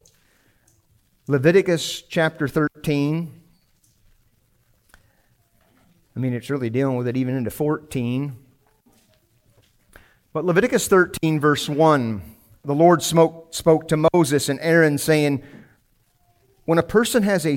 Leviticus 1.28 2.02
chapter 2.04 2.48
13. 2.48 3.42
I 6.16 6.20
mean, 6.20 6.34
it's 6.34 6.50
really 6.50 6.70
dealing 6.70 6.98
with 6.98 7.08
it 7.08 7.18
even 7.18 7.36
into 7.36 7.50
14. 7.50 8.38
But 10.32 10.46
Leviticus 10.46 10.88
13, 10.88 11.40
verse 11.40 11.68
1, 11.68 12.22
the 12.64 12.76
Lord 12.76 13.02
spoke, 13.02 13.54
spoke 13.54 13.88
to 13.90 14.08
Moses 14.14 14.50
and 14.50 14.60
Aaron, 14.62 14.98
saying, 14.98 15.44
When 16.66 16.78
a 16.78 16.84
person 16.84 17.24
has 17.24 17.46
a 17.46 17.56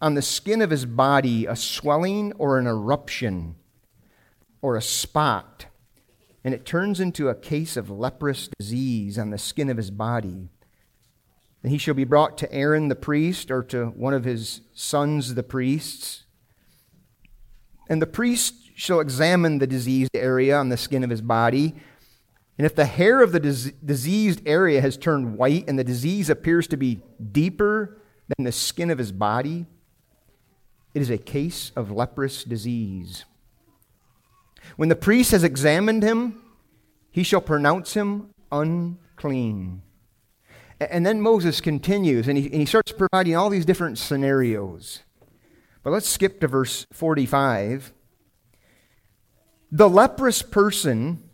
on 0.00 0.14
the 0.14 0.22
skin 0.22 0.60
of 0.60 0.70
his 0.70 0.84
body 0.84 1.46
a 1.46 1.56
swelling 1.56 2.32
or 2.34 2.58
an 2.58 2.66
eruption 2.66 3.56
or 4.60 4.76
a 4.76 4.82
spot, 4.82 5.66
and 6.44 6.54
it 6.54 6.66
turns 6.66 7.00
into 7.00 7.28
a 7.28 7.34
case 7.34 7.76
of 7.76 7.90
leprous 7.90 8.48
disease 8.58 9.18
on 9.18 9.30
the 9.30 9.38
skin 9.38 9.68
of 9.68 9.76
his 9.76 9.90
body. 9.90 10.48
Then 11.62 11.72
he 11.72 11.78
shall 11.78 11.94
be 11.94 12.04
brought 12.04 12.38
to 12.38 12.52
Aaron 12.52 12.88
the 12.88 12.94
priest 12.94 13.50
or 13.50 13.62
to 13.64 13.86
one 13.86 14.14
of 14.14 14.24
his 14.24 14.60
sons 14.72 15.34
the 15.34 15.42
priests. 15.42 16.24
And 17.88 18.00
the 18.00 18.06
priest 18.06 18.54
shall 18.74 19.00
examine 19.00 19.58
the 19.58 19.66
diseased 19.66 20.14
area 20.14 20.56
on 20.56 20.68
the 20.68 20.76
skin 20.76 21.02
of 21.02 21.10
his 21.10 21.22
body. 21.22 21.74
And 22.58 22.66
if 22.66 22.74
the 22.74 22.84
hair 22.84 23.22
of 23.22 23.32
the 23.32 23.40
dis- 23.40 23.72
diseased 23.84 24.42
area 24.46 24.80
has 24.80 24.96
turned 24.96 25.38
white 25.38 25.64
and 25.68 25.78
the 25.78 25.84
disease 25.84 26.30
appears 26.30 26.66
to 26.68 26.76
be 26.76 27.00
deeper 27.32 28.00
than 28.36 28.44
the 28.44 28.52
skin 28.52 28.90
of 28.90 28.98
his 28.98 29.12
body, 29.12 29.66
it 30.96 31.02
is 31.02 31.10
a 31.10 31.18
case 31.18 31.72
of 31.76 31.90
leprous 31.90 32.42
disease. 32.42 33.26
When 34.76 34.88
the 34.88 34.96
priest 34.96 35.32
has 35.32 35.44
examined 35.44 36.02
him, 36.02 36.40
he 37.10 37.22
shall 37.22 37.42
pronounce 37.42 37.92
him 37.92 38.30
unclean. 38.50 39.82
And 40.80 41.04
then 41.04 41.20
Moses 41.20 41.60
continues 41.60 42.28
and 42.28 42.38
he, 42.38 42.64
starts 42.64 42.92
providing 42.92 43.36
all 43.36 43.50
these 43.50 43.66
different 43.66 43.98
scenarios. 43.98 45.02
But 45.82 45.90
let's 45.90 46.08
skip 46.08 46.40
to 46.40 46.48
verse 46.48 46.86
45. 46.94 47.92
The 49.70 49.90
leprous 49.90 50.40
person 50.40 51.28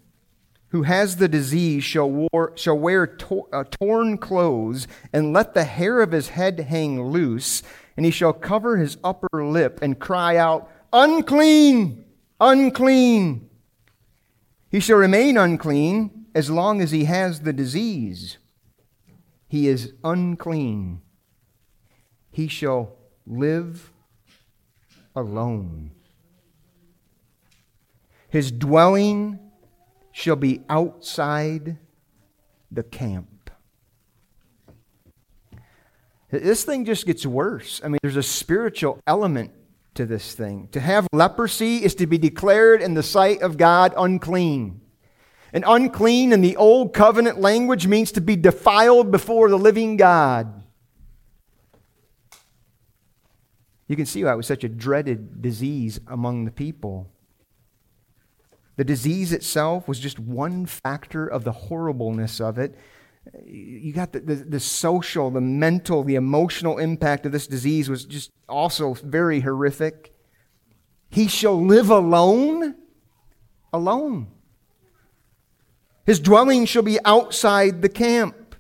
who 0.71 0.83
has 0.83 1.17
the 1.17 1.29
disease 1.29 1.85
shall, 1.85 2.11
war, 2.11 2.53
shall 2.57 2.79
wear 2.79 3.07
to, 3.07 3.43
uh, 3.53 3.63
torn 3.81 4.19
clothes 4.19 4.89
and 5.13 5.33
let 5.33 5.55
the 5.55 5.65
hair 5.65 6.01
of 6.01 6.11
his 6.11 6.31
head 6.31 6.59
hang 6.59 7.01
loose 7.01 7.63
and 7.97 8.07
he 8.07 8.13
shall 8.13 8.33
cover 8.33 8.77
his 8.77 8.97
upper 9.03 9.45
lip 9.45 9.81
and 9.83 9.99
cry 9.99 10.37
out, 10.37 10.71
Unclean! 10.93 12.05
Unclean! 12.41 13.49
He 14.71 14.81
shall 14.81 14.97
remain 14.97 15.37
unclean 15.37 16.27
as 16.35 16.51
long 16.51 16.81
as 16.81 16.91
he 16.91 17.05
has 17.05 17.41
the 17.41 17.53
disease. 17.53 18.39
He 19.49 19.69
is 19.69 19.93
unclean. 20.03 21.03
He 22.31 22.49
shall 22.49 22.97
live 23.27 23.93
alone. 25.15 25.91
His 28.31 28.51
dwelling 28.51 29.39
shall 30.11 30.37
be 30.37 30.63
outside 30.71 31.77
the 32.71 32.83
camp. 32.83 33.32
This 36.33 36.65
thing 36.65 36.87
just 36.87 37.05
gets 37.05 37.27
worse. 37.27 37.83
I 37.85 37.89
mean, 37.89 37.99
there's 38.03 38.17
a 38.17 38.23
spiritual 38.23 38.99
element 39.07 39.53
to 39.95 40.07
this 40.07 40.35
thing. 40.35 40.69
To 40.73 40.81
have 40.81 41.07
leprosy 41.13 41.85
is 41.85 41.95
to 41.97 42.07
be 42.07 42.17
declared 42.17 42.81
in 42.81 42.95
the 42.95 43.03
sight 43.03 43.43
of 43.43 43.59
God 43.59 43.93
unclean. 43.99 44.81
And 45.53 45.63
unclean 45.67 46.33
in 46.33 46.41
the 46.41 46.57
old 46.57 46.95
covenant 46.95 47.39
language 47.39 47.87
means 47.87 48.11
to 48.13 48.23
be 48.23 48.37
defiled 48.37 49.11
before 49.11 49.51
the 49.51 49.59
living 49.59 49.99
God. 49.99 50.63
You 53.87 53.97
can 53.97 54.07
see 54.07 54.25
why 54.25 54.33
it 54.33 54.37
was 54.37 54.47
such 54.47 54.65
a 54.65 54.71
dreaded 54.71 55.43
disease 55.43 56.01
among 56.07 56.47
the 56.47 56.51
people. 56.51 57.11
The 58.77 58.85
disease 58.85 59.35
itself 59.35 59.87
was 59.87 60.01
just 60.01 60.19
one 60.19 60.65
factor 60.65 61.27
of 61.27 61.45
the 61.45 61.53
horribleness 61.53 62.41
of 62.41 62.57
it 62.57 62.75
you 63.45 63.93
got 63.93 64.13
the, 64.13 64.21
the, 64.21 64.35
the, 64.35 64.61
social, 64.61 65.31
the 65.31 65.41
mental, 65.41 66.03
the 66.03 66.17
emotional 66.17 66.79
impact 66.79 67.25
of 67.25 67.33
this 67.33 67.47
disease 67.47 67.89
was 67.89 68.05
just 68.05 68.31
also 68.49 68.95
very 68.95 69.41
horrific. 69.41 70.13
He 71.11 71.29
shall 71.29 71.63
live 71.63 71.91
alone, 71.91 72.75
alone. 73.73 74.29
His 76.05 76.19
dwelling 76.19 76.65
shall 76.65 76.83
be 76.83 76.99
outside 77.05 77.81
the 77.81 77.89
camp. 77.89 78.57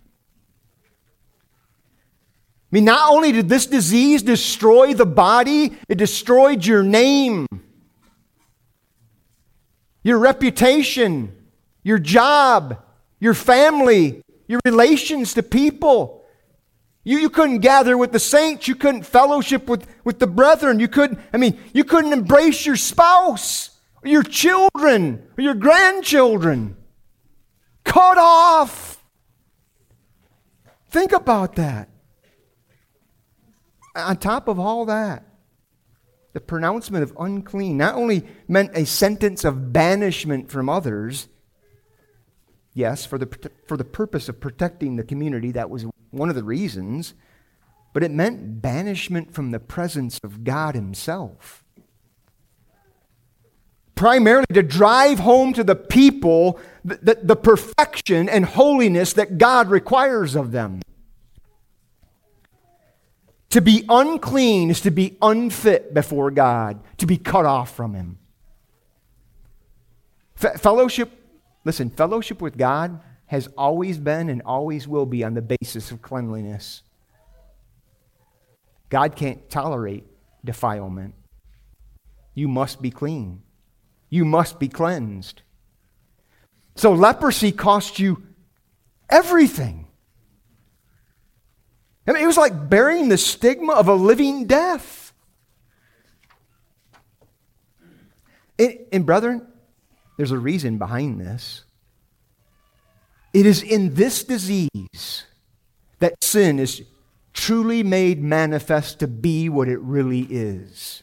I 2.72 2.76
mean, 2.76 2.84
not 2.84 3.10
only 3.10 3.32
did 3.32 3.48
this 3.48 3.66
disease 3.66 4.22
destroy 4.22 4.94
the 4.94 5.06
body, 5.06 5.76
it 5.88 5.98
destroyed 5.98 6.64
your 6.64 6.82
name, 6.82 7.46
your 10.02 10.18
reputation, 10.18 11.34
your 11.82 11.98
job, 11.98 12.82
your 13.18 13.34
family, 13.34 14.22
your 14.52 14.60
relations 14.64 15.34
to 15.34 15.42
people. 15.42 16.24
You, 17.04 17.18
you 17.18 17.30
couldn't 17.30 17.58
gather 17.58 17.98
with 17.98 18.12
the 18.12 18.20
saints. 18.20 18.68
You 18.68 18.76
couldn't 18.76 19.04
fellowship 19.04 19.68
with, 19.68 19.86
with 20.04 20.20
the 20.20 20.28
brethren. 20.28 20.78
You 20.78 20.88
couldn't, 20.88 21.18
I 21.32 21.36
mean, 21.38 21.58
you 21.72 21.82
couldn't 21.82 22.12
embrace 22.12 22.64
your 22.64 22.76
spouse 22.76 23.70
or 24.04 24.08
your 24.08 24.22
children 24.22 25.26
or 25.36 25.42
your 25.42 25.54
grandchildren. 25.54 26.76
Cut 27.84 28.18
off. 28.18 29.02
Think 30.90 31.12
about 31.12 31.56
that. 31.56 31.88
On 33.96 34.16
top 34.16 34.46
of 34.46 34.60
all 34.60 34.86
that, 34.86 35.24
the 36.32 36.40
pronouncement 36.40 37.02
of 37.02 37.12
unclean 37.18 37.76
not 37.76 37.94
only 37.94 38.26
meant 38.48 38.70
a 38.74 38.86
sentence 38.86 39.44
of 39.44 39.72
banishment 39.72 40.50
from 40.50 40.68
others, 40.68 41.28
yes, 42.74 43.04
for 43.04 43.18
the, 43.18 43.50
for 43.66 43.76
the 43.76 43.84
purpose 43.84 44.28
of 44.28 44.40
protecting 44.40 44.96
the 44.96 45.04
community, 45.04 45.50
that 45.52 45.70
was 45.70 45.86
one 46.10 46.28
of 46.28 46.34
the 46.34 46.44
reasons, 46.44 47.14
but 47.92 48.02
it 48.02 48.10
meant 48.10 48.62
banishment 48.62 49.34
from 49.34 49.50
the 49.50 49.60
presence 49.60 50.18
of 50.22 50.44
God 50.44 50.74
Himself. 50.74 51.64
Primarily 53.94 54.46
to 54.52 54.62
drive 54.62 55.20
home 55.20 55.52
to 55.52 55.62
the 55.62 55.76
people 55.76 56.58
the, 56.84 56.96
the, 56.96 57.18
the 57.22 57.36
perfection 57.36 58.28
and 58.28 58.44
holiness 58.44 59.12
that 59.12 59.38
God 59.38 59.68
requires 59.68 60.34
of 60.34 60.50
them. 60.50 60.80
To 63.50 63.60
be 63.60 63.84
unclean 63.88 64.70
is 64.70 64.80
to 64.80 64.90
be 64.90 65.18
unfit 65.20 65.92
before 65.92 66.30
God, 66.30 66.80
to 66.96 67.06
be 67.06 67.18
cut 67.18 67.44
off 67.44 67.76
from 67.76 67.94
Him. 67.94 68.18
fellowship, 70.34 71.21
listen, 71.64 71.90
fellowship 71.90 72.42
with 72.42 72.56
God 72.56 73.00
has 73.26 73.48
always 73.56 73.98
been 73.98 74.28
and 74.28 74.42
always 74.42 74.86
will 74.86 75.06
be 75.06 75.24
on 75.24 75.34
the 75.34 75.42
basis 75.42 75.90
of 75.90 76.02
cleanliness. 76.02 76.82
God 78.88 79.16
can't 79.16 79.48
tolerate 79.48 80.04
defilement. 80.44 81.14
You 82.34 82.48
must 82.48 82.82
be 82.82 82.90
clean. 82.90 83.42
You 84.10 84.24
must 84.24 84.58
be 84.58 84.68
cleansed. 84.68 85.42
So 86.76 86.92
leprosy 86.92 87.52
cost 87.52 87.98
you 87.98 88.22
everything. 89.08 89.86
I 92.06 92.12
mean, 92.12 92.22
it 92.22 92.26
was 92.26 92.36
like 92.36 92.68
bearing 92.68 93.08
the 93.08 93.18
stigma 93.18 93.74
of 93.74 93.88
a 93.88 93.94
living 93.94 94.46
death. 94.46 95.12
And, 98.58 98.78
and 98.92 99.06
brethren, 99.06 99.46
there's 100.16 100.30
a 100.30 100.38
reason 100.38 100.78
behind 100.78 101.20
this. 101.20 101.64
It 103.32 103.46
is 103.46 103.62
in 103.62 103.94
this 103.94 104.24
disease 104.24 105.24
that 106.00 106.14
sin 106.22 106.58
is 106.58 106.82
truly 107.32 107.82
made 107.82 108.22
manifest 108.22 108.98
to 109.00 109.08
be 109.08 109.48
what 109.48 109.68
it 109.68 109.80
really 109.80 110.26
is 110.28 111.02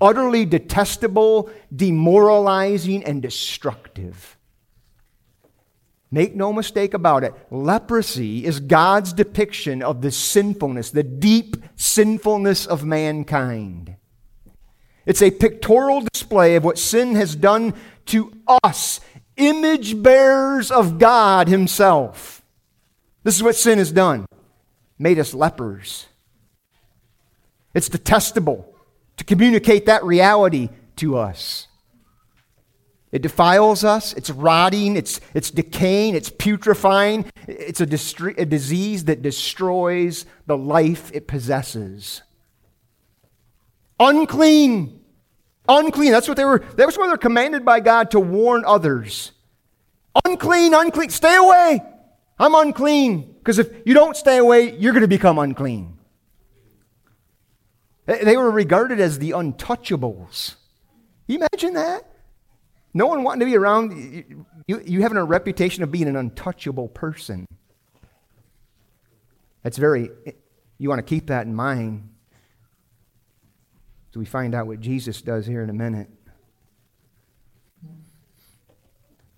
utterly 0.00 0.46
detestable, 0.46 1.50
demoralizing, 1.74 3.04
and 3.04 3.20
destructive. 3.20 4.36
Make 6.10 6.34
no 6.34 6.52
mistake 6.52 6.94
about 6.94 7.22
it. 7.22 7.34
Leprosy 7.50 8.44
is 8.44 8.58
God's 8.58 9.12
depiction 9.12 9.82
of 9.82 10.00
the 10.00 10.10
sinfulness, 10.10 10.90
the 10.90 11.04
deep 11.04 11.56
sinfulness 11.76 12.66
of 12.66 12.84
mankind. 12.84 13.96
It's 15.10 15.22
a 15.22 15.32
pictorial 15.32 16.02
display 16.02 16.54
of 16.54 16.62
what 16.62 16.78
sin 16.78 17.16
has 17.16 17.34
done 17.34 17.74
to 18.06 18.32
us, 18.62 19.00
image 19.36 20.00
bearers 20.00 20.70
of 20.70 21.00
God 21.00 21.48
Himself. 21.48 22.42
This 23.24 23.34
is 23.34 23.42
what 23.42 23.56
sin 23.56 23.78
has 23.78 23.90
done 23.90 24.24
made 25.00 25.18
us 25.18 25.34
lepers. 25.34 26.06
It's 27.74 27.88
detestable 27.88 28.72
to 29.16 29.24
communicate 29.24 29.86
that 29.86 30.04
reality 30.04 30.68
to 30.98 31.18
us. 31.18 31.66
It 33.10 33.20
defiles 33.20 33.82
us, 33.82 34.12
it's 34.12 34.30
rotting, 34.30 34.94
it's, 34.94 35.20
it's 35.34 35.50
decaying, 35.50 36.14
it's 36.14 36.30
putrefying. 36.30 37.26
It's 37.48 37.80
a, 37.80 37.86
distri- 37.86 38.38
a 38.38 38.44
disease 38.44 39.06
that 39.06 39.22
destroys 39.22 40.24
the 40.46 40.56
life 40.56 41.10
it 41.12 41.26
possesses. 41.26 42.22
Unclean. 43.98 44.99
Unclean. 45.68 46.12
That's 46.12 46.28
what 46.28 46.36
they 46.36 46.44
were, 46.44 46.60
that's 46.76 46.98
what 46.98 47.08
they're 47.08 47.16
commanded 47.16 47.64
by 47.64 47.80
God 47.80 48.10
to 48.12 48.20
warn 48.20 48.64
others. 48.66 49.32
Unclean, 50.24 50.74
unclean. 50.74 51.10
Stay 51.10 51.36
away. 51.36 51.82
I'm 52.38 52.54
unclean. 52.54 53.34
Because 53.38 53.58
if 53.58 53.70
you 53.86 53.94
don't 53.94 54.16
stay 54.16 54.38
away, 54.38 54.76
you're 54.76 54.92
going 54.92 55.02
to 55.02 55.08
become 55.08 55.38
unclean. 55.38 55.98
They 58.06 58.36
were 58.36 58.50
regarded 58.50 58.98
as 59.00 59.18
the 59.18 59.30
untouchables. 59.30 60.56
you 61.28 61.36
imagine 61.36 61.74
that? 61.74 62.04
No 62.92 63.06
one 63.06 63.22
wanting 63.22 63.40
to 63.40 63.46
be 63.46 63.56
around 63.56 63.92
you, 64.66 64.82
you 64.84 65.02
having 65.02 65.16
a 65.16 65.24
reputation 65.24 65.84
of 65.84 65.92
being 65.92 66.08
an 66.08 66.16
untouchable 66.16 66.88
person. 66.88 67.46
That's 69.62 69.78
very, 69.78 70.10
you 70.78 70.88
want 70.88 70.98
to 70.98 71.08
keep 71.08 71.28
that 71.28 71.46
in 71.46 71.54
mind. 71.54 72.08
So 74.12 74.20
we 74.20 74.26
find 74.26 74.54
out 74.54 74.66
what 74.66 74.80
Jesus 74.80 75.22
does 75.22 75.46
here 75.46 75.62
in 75.62 75.70
a 75.70 75.74
minute. 75.74 76.08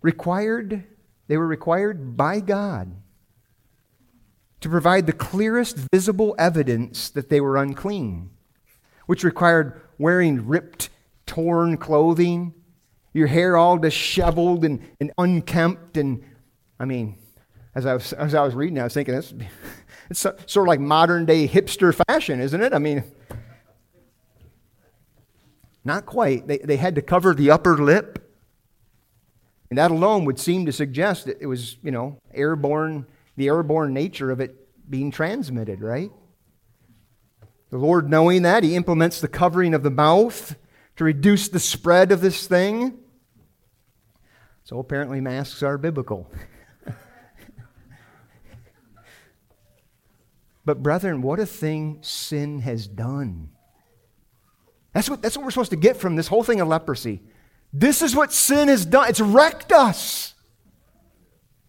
Required, 0.00 0.84
they 1.28 1.36
were 1.36 1.46
required 1.46 2.16
by 2.16 2.40
God 2.40 2.96
to 4.60 4.68
provide 4.68 5.06
the 5.06 5.12
clearest 5.12 5.76
visible 5.92 6.34
evidence 6.38 7.10
that 7.10 7.28
they 7.28 7.40
were 7.40 7.56
unclean, 7.56 8.30
which 9.06 9.24
required 9.24 9.80
wearing 9.98 10.46
ripped, 10.46 10.88
torn 11.26 11.76
clothing 11.76 12.54
your 13.12 13.26
hair 13.26 13.56
all 13.56 13.76
disheveled 13.76 14.64
and, 14.64 14.80
and 15.00 15.12
unkempt. 15.18 15.96
And 15.96 16.24
I 16.78 16.84
mean, 16.84 17.16
as 17.74 17.86
I 17.86 17.94
was, 17.94 18.12
as 18.14 18.34
I 18.34 18.42
was 18.42 18.54
reading, 18.54 18.78
I 18.78 18.84
was 18.84 18.94
thinking, 18.94 19.14
it's, 19.14 19.32
it's 20.10 20.24
sort 20.52 20.66
of 20.66 20.68
like 20.68 20.80
modern 20.80 21.26
day 21.26 21.46
hipster 21.46 21.94
fashion, 22.08 22.40
isn't 22.40 22.60
it? 22.60 22.72
I 22.72 22.78
mean, 22.78 23.04
not 25.84 26.06
quite. 26.06 26.46
They, 26.46 26.58
they 26.58 26.76
had 26.76 26.94
to 26.94 27.02
cover 27.02 27.34
the 27.34 27.50
upper 27.50 27.76
lip. 27.76 28.18
And 29.70 29.78
that 29.78 29.90
alone 29.90 30.24
would 30.26 30.38
seem 30.38 30.66
to 30.66 30.72
suggest 30.72 31.24
that 31.26 31.40
it 31.40 31.46
was, 31.46 31.76
you 31.82 31.90
know, 31.90 32.18
airborne, 32.34 33.06
the 33.36 33.48
airborne 33.48 33.94
nature 33.94 34.30
of 34.30 34.40
it 34.40 34.54
being 34.88 35.10
transmitted, 35.10 35.80
right? 35.80 36.10
The 37.70 37.78
Lord, 37.78 38.10
knowing 38.10 38.42
that, 38.42 38.64
He 38.64 38.76
implements 38.76 39.20
the 39.20 39.28
covering 39.28 39.72
of 39.72 39.82
the 39.82 39.90
mouth 39.90 40.56
to 40.96 41.04
reduce 41.04 41.48
the 41.48 41.58
spread 41.58 42.12
of 42.12 42.20
this 42.20 42.46
thing. 42.46 42.98
So 44.62 44.78
apparently, 44.78 45.22
masks 45.22 45.62
are 45.62 45.78
biblical. 45.78 46.30
but, 50.66 50.82
brethren, 50.82 51.22
what 51.22 51.40
a 51.40 51.46
thing 51.46 52.00
sin 52.02 52.58
has 52.58 52.86
done. 52.86 53.51
That's 54.92 55.08
what, 55.08 55.22
that's 55.22 55.36
what 55.36 55.44
we're 55.44 55.50
supposed 55.50 55.70
to 55.70 55.76
get 55.76 55.96
from 55.96 56.16
this 56.16 56.28
whole 56.28 56.42
thing 56.42 56.60
of 56.60 56.68
leprosy. 56.68 57.22
This 57.72 58.02
is 58.02 58.14
what 58.14 58.32
sin 58.32 58.68
has 58.68 58.84
done. 58.84 59.08
It's 59.08 59.20
wrecked 59.20 59.72
us. 59.72 60.34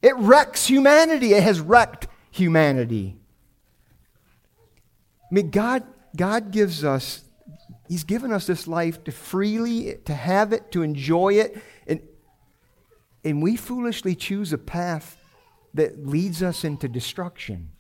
It 0.02 0.16
wrecks 0.18 0.68
humanity. 0.68 1.34
It 1.34 1.44
has 1.44 1.62
wrecked 1.62 2.08
humanity. 2.32 3.16
I 5.32 5.34
mean, 5.34 5.50
God, 5.50 5.84
God 6.16 6.52
gives 6.52 6.84
us, 6.84 7.24
He's 7.88 8.04
given 8.04 8.34
us 8.34 8.46
this 8.46 8.68
life 8.68 9.04
to 9.06 9.12
freely, 9.12 9.98
to 10.06 10.14
have 10.14 10.52
it, 10.52 10.72
to 10.74 10.82
enjoy 10.84 11.36
it. 11.36 11.62
And 11.88 12.02
and 13.24 13.42
we 13.42 13.56
foolishly 13.56 14.16
choose 14.16 14.52
a 14.52 14.58
path 14.58 15.18
that 15.74 16.06
leads 16.06 16.44
us 16.44 16.64
into 16.64 16.88
destruction. 16.88 17.72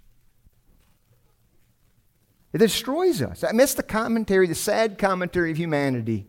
It 2.54 2.60
destroys 2.60 3.22
us. 3.22 3.44
I 3.44 3.52
that's 3.52 3.74
the 3.74 3.84
commentary, 3.84 4.48
the 4.48 4.56
sad 4.56 4.98
commentary 4.98 5.52
of 5.52 5.58
humanity. 5.58 6.28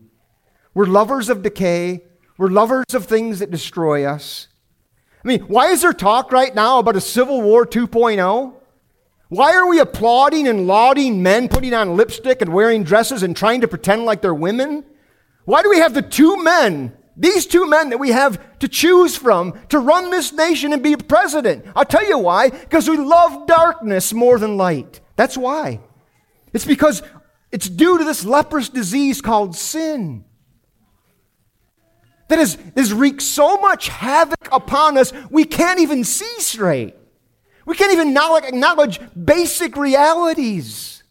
We're 0.73 0.87
lovers 0.87 1.29
of 1.29 1.43
decay. 1.43 2.03
We're 2.37 2.49
lovers 2.49 2.93
of 2.93 3.05
things 3.05 3.39
that 3.39 3.51
destroy 3.51 4.05
us. 4.05 4.47
I 5.23 5.27
mean, 5.27 5.41
why 5.41 5.67
is 5.67 5.81
there 5.81 5.93
talk 5.93 6.31
right 6.31 6.53
now 6.53 6.79
about 6.79 6.95
a 6.95 7.01
Civil 7.01 7.41
War 7.41 7.65
2.0? 7.65 8.53
Why 9.29 9.55
are 9.55 9.67
we 9.67 9.79
applauding 9.79 10.47
and 10.47 10.67
lauding 10.67 11.23
men 11.23 11.47
putting 11.47 11.73
on 11.73 11.95
lipstick 11.95 12.41
and 12.41 12.53
wearing 12.53 12.83
dresses 12.83 13.23
and 13.23 13.35
trying 13.35 13.61
to 13.61 13.67
pretend 13.67 14.05
like 14.05 14.21
they're 14.21 14.33
women? 14.33 14.83
Why 15.45 15.63
do 15.63 15.69
we 15.69 15.79
have 15.79 15.93
the 15.93 16.01
two 16.01 16.43
men 16.43 16.95
these 17.17 17.45
two 17.45 17.65
men 17.65 17.89
that 17.89 17.97
we 17.97 18.09
have 18.09 18.59
to 18.59 18.67
choose 18.67 19.15
from 19.15 19.57
to 19.69 19.79
run 19.79 20.09
this 20.09 20.33
nation 20.33 20.73
and 20.73 20.83
be 20.83 20.95
president. 20.95 21.65
I'll 21.75 21.85
tell 21.85 22.05
you 22.05 22.17
why. 22.17 22.49
Because 22.49 22.89
we 22.89 22.97
love 22.97 23.47
darkness 23.47 24.13
more 24.13 24.37
than 24.37 24.57
light. 24.57 24.99
That's 25.15 25.37
why. 25.37 25.79
It's 26.55 26.63
because 26.63 27.03
it's 27.51 27.67
due 27.67 27.97
to 27.97 28.05
this 28.05 28.23
leprous 28.23 28.69
disease 28.69 29.19
called 29.19 29.57
sin 29.57 30.23
that 32.29 32.39
has, 32.39 32.57
has 32.77 32.93
wreaked 32.93 33.21
so 33.21 33.57
much 33.57 33.89
havoc 33.89 34.47
upon 34.53 34.97
us, 34.97 35.11
we 35.29 35.43
can't 35.43 35.81
even 35.81 36.05
see 36.05 36.39
straight. 36.39 36.95
We 37.65 37.75
can't 37.75 37.91
even 37.91 38.15
acknowledge 38.17 39.01
basic 39.21 39.75
realities. 39.75 41.03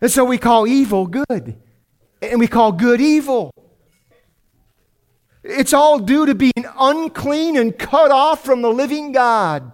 And 0.00 0.10
so 0.10 0.24
we 0.24 0.36
call 0.36 0.66
evil 0.66 1.06
good, 1.06 1.56
and 2.20 2.40
we 2.40 2.48
call 2.48 2.72
good 2.72 3.00
evil. 3.00 3.52
It's 5.44 5.72
all 5.72 6.00
due 6.00 6.26
to 6.26 6.34
being 6.34 6.66
unclean 6.76 7.56
and 7.56 7.78
cut 7.78 8.10
off 8.10 8.44
from 8.44 8.62
the 8.62 8.70
living 8.70 9.12
God. 9.12 9.72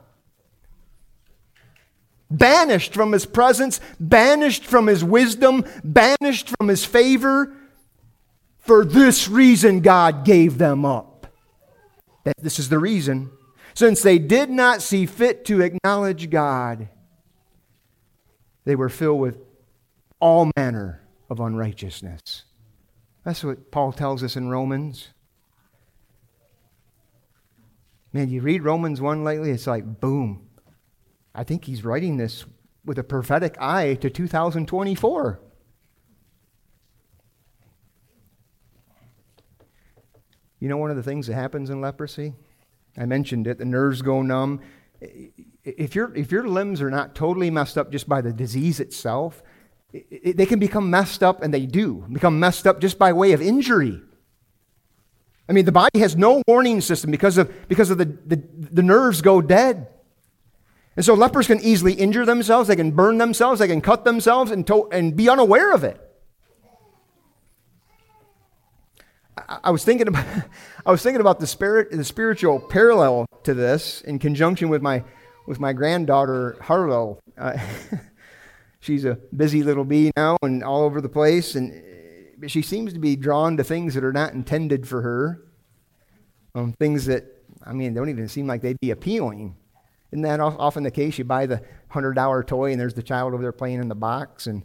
Banished 2.37 2.95
from 2.95 3.13
his 3.13 3.27
presence, 3.27 3.81
banished 4.01 4.65
from 4.65 4.87
his 4.87 5.05
wisdom, 5.05 5.65
banished 5.85 6.53
from 6.57 6.69
his 6.69 6.85
favor. 6.85 7.55
For 8.59 8.85
this 8.85 9.29
reason, 9.29 9.81
God 9.81 10.25
gave 10.25 10.59
them 10.59 10.85
up. 10.85 11.27
That 12.25 12.35
This 12.39 12.59
is 12.59 12.69
the 12.69 12.79
reason. 12.79 13.31
Since 13.75 14.03
they 14.03 14.19
did 14.19 14.51
not 14.51 14.83
see 14.83 15.05
fit 15.05 15.45
to 15.47 15.61
acknowledge 15.61 16.31
God, 16.31 16.89
they 18.65 18.75
were 18.75 18.89
filled 18.89 19.21
with 19.21 19.39
all 20.21 20.51
manner 20.57 21.03
of 21.29 21.41
unrighteousness. 21.41 22.45
That's 23.25 23.45
what 23.45 23.71
Paul 23.71 23.93
tells 23.93 24.23
us 24.23 24.37
in 24.37 24.49
Romans. 24.49 25.09
Man, 28.13 28.29
you 28.29 28.41
read 28.41 28.63
Romans 28.63 29.01
1 29.01 29.25
lately, 29.25 29.51
it's 29.51 29.67
like, 29.67 30.01
boom. 30.01 30.47
I 31.35 31.45
think 31.45 31.65
he's 31.65 31.85
writing 31.85 32.17
this 32.17 32.45
with 32.85 32.99
a 32.99 33.05
prophetic 33.05 33.57
eye 33.61 33.95
to 33.95 34.11
2024. 34.11 35.41
You 40.61 40.69
know, 40.69 40.77
one 40.77 40.91
of 40.91 40.97
the 40.97 41.03
things 41.03 41.27
that 41.27 41.35
happens 41.35 41.71
in 41.71 41.81
leprosy? 41.81 42.35
I 42.97 43.07
mentioned 43.07 43.47
it, 43.47 43.59
the 43.59 43.65
nerves 43.65 44.03
go 44.03 44.23
numb. 44.23 44.61
If, 45.65 45.95
your 45.95 46.15
if 46.15 46.31
your 46.31 46.47
limbs 46.47 46.81
are 46.81 46.91
not 46.91 47.15
totally 47.15 47.51
messed 47.51 47.77
up 47.77 47.91
just 47.91 48.09
by 48.09 48.21
the 48.21 48.33
disease 48.33 48.81
itself, 48.81 49.43
it, 49.93 50.07
it, 50.11 50.37
they 50.37 50.47
can 50.47 50.59
become 50.59 50.89
messed 50.91 51.23
up, 51.23 51.43
and 51.43 51.53
they 51.53 51.67
do 51.67 52.07
become 52.11 52.39
messed 52.41 52.67
up 52.67 52.81
just 52.81 52.99
by 52.99 53.13
way 53.13 53.33
of 53.33 53.43
injury. 53.43 54.01
I 55.49 55.53
mean, 55.53 55.67
the 55.67 55.73
body 55.73 55.99
has 55.99 56.17
no 56.17 56.43
warning 56.49 56.81
system 56.81 57.11
because 57.11 57.37
of, 57.37 57.53
because 57.69 57.91
of 57.91 57.99
the, 57.99 58.07
the, 58.07 58.43
the 58.57 58.83
nerves 58.83 59.21
go 59.21 59.43
dead. 59.43 59.89
And 60.97 61.05
so 61.05 61.15
lepers 61.15 61.49
can 61.49 61.61
easily 61.61 61.95
injure 61.95 62.25
themselves, 62.25 62.69
they 62.69 62.77
can 62.77 62.93
burn 62.93 63.19
themselves, 63.19 63.59
they 63.59 63.67
can 63.67 63.81
cut 63.81 64.05
themselves 64.05 64.51
and, 64.51 64.67
to, 64.67 64.89
and 64.91 65.17
be 65.17 65.29
unaware 65.29 65.73
of 65.73 65.83
it. 65.83 66.01
I, 69.37 69.59
I 69.65 69.71
was 69.71 69.85
thinking 69.85 70.09
about, 70.09 70.27
I 70.87 70.91
was 70.91 71.03
thinking 71.03 71.21
about 71.21 71.41
the, 71.41 71.47
spirit, 71.47 71.91
the 71.91 72.05
spiritual 72.05 72.61
parallel 72.61 73.27
to 73.43 73.55
this 73.55 74.03
in 74.03 74.19
conjunction 74.19 74.69
with 74.69 74.83
my, 74.83 75.03
with 75.47 75.59
my 75.59 75.73
granddaughter, 75.73 76.57
Harlow. 76.61 77.19
Uh, 77.37 77.59
she's 78.81 79.05
a 79.05 79.19
busy 79.37 79.63
little 79.63 79.85
bee 79.85 80.13
now 80.17 80.37
and 80.43 80.63
all 80.63 80.83
over 80.83 81.01
the 81.01 81.09
place, 81.09 81.57
and 81.57 81.83
she 82.47 82.63
seems 82.63 82.93
to 82.93 83.01
be 83.01 83.17
drawn 83.17 83.57
to 83.57 83.65
things 83.65 83.95
that 83.95 84.05
are 84.05 84.13
not 84.13 84.33
intended 84.33 84.87
for 84.87 85.03
her. 85.03 85.41
Um, 86.55 86.73
things 86.79 87.07
that, 87.07 87.25
I 87.65 87.73
mean, 87.73 87.95
don't 87.95 88.09
even 88.09 88.29
seem 88.29 88.47
like 88.47 88.61
they'd 88.61 88.79
be 88.81 88.93
appealing. 88.93 89.57
Isn't 90.15 90.23
that 90.23 90.39
often 90.39 90.85
the 90.85 90.93
case? 90.93 91.19
You 91.19 91.25
buy 91.25 91.47
the 91.47 91.61
$100 91.91 92.47
toy 92.47 92.71
and 92.71 92.81
there's 92.81 92.95
the 92.95 93.03
child 93.03 93.35
over 93.35 93.43
there 93.43 93.51
playing 93.51 93.81
in 93.81 93.89
the 93.89 93.97
box. 93.97 94.47
And, 94.47 94.63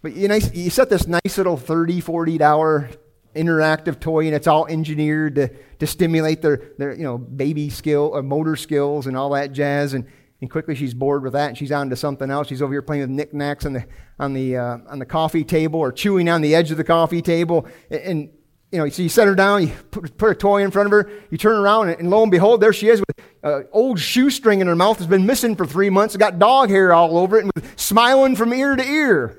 but 0.00 0.14
you, 0.14 0.26
you 0.54 0.70
set 0.70 0.88
this 0.88 1.06
nice 1.06 1.36
little 1.36 1.58
$30, 1.58 2.02
$40 2.02 2.96
interactive 3.36 4.00
toy 4.00 4.24
and 4.24 4.34
it's 4.34 4.46
all 4.46 4.66
engineered 4.68 5.34
to, 5.34 5.48
to 5.80 5.86
stimulate 5.86 6.40
their, 6.40 6.72
their 6.78 6.94
you 6.94 7.02
know, 7.02 7.18
baby 7.18 7.68
skill 7.68 8.10
or 8.14 8.22
motor 8.22 8.56
skills 8.56 9.06
and 9.06 9.18
all 9.18 9.28
that 9.30 9.52
jazz. 9.52 9.92
And 9.92 10.06
and 10.40 10.50
quickly 10.50 10.74
she's 10.74 10.94
bored 10.94 11.22
with 11.22 11.34
that 11.34 11.48
and 11.50 11.58
she's 11.58 11.72
on 11.72 11.90
to 11.90 11.96
something 11.96 12.30
else. 12.30 12.48
She's 12.48 12.62
over 12.62 12.72
here 12.72 12.80
playing 12.80 13.02
with 13.02 13.10
knickknacks 13.10 13.66
on 13.66 13.74
the, 13.74 13.84
on 14.18 14.32
the, 14.32 14.56
uh, 14.56 14.78
on 14.88 14.98
the 14.98 15.04
coffee 15.04 15.44
table 15.44 15.78
or 15.78 15.92
chewing 15.92 16.30
on 16.30 16.40
the 16.40 16.54
edge 16.54 16.70
of 16.70 16.78
the 16.78 16.84
coffee 16.84 17.20
table. 17.20 17.66
And, 17.90 18.00
and 18.00 18.30
you 18.72 18.78
know, 18.78 18.88
so 18.88 19.02
you 19.02 19.10
set 19.10 19.26
her 19.26 19.34
down, 19.34 19.66
you 19.66 19.74
put, 19.90 20.16
put, 20.16 20.30
a 20.30 20.34
toy 20.34 20.62
in 20.62 20.70
front 20.70 20.86
of 20.86 20.92
her, 20.92 21.10
you 21.30 21.36
turn 21.36 21.56
around, 21.56 21.90
and, 21.90 21.98
and 22.00 22.08
lo 22.08 22.22
and 22.22 22.30
behold, 22.30 22.62
there 22.62 22.72
she 22.72 22.88
is 22.88 23.00
with 23.00 23.20
uh, 23.42 23.62
old 23.72 23.98
shoestring 23.98 24.60
in 24.60 24.66
her 24.66 24.76
mouth 24.76 24.98
that's 24.98 25.08
been 25.08 25.26
missing 25.26 25.56
for 25.56 25.66
three 25.66 25.90
months, 25.90 26.16
got 26.16 26.38
dog 26.38 26.68
hair 26.68 26.92
all 26.92 27.16
over 27.18 27.38
it, 27.38 27.44
and 27.44 27.52
smiling 27.76 28.36
from 28.36 28.52
ear 28.52 28.76
to 28.76 28.84
ear. 28.84 29.38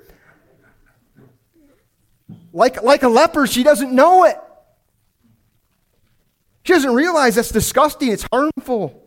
Like, 2.54 2.82
like 2.84 3.04
a 3.04 3.10
leper, 3.10 3.48
she 3.48 3.64
doesn't 3.64 3.94
know 3.94 4.26
it. 4.26 4.38
She 6.64 6.74
doesn't 6.74 6.94
realize 6.94 7.36
that's 7.36 7.50
disgusting, 7.50 8.12
it's 8.12 8.26
harmful. 8.32 8.98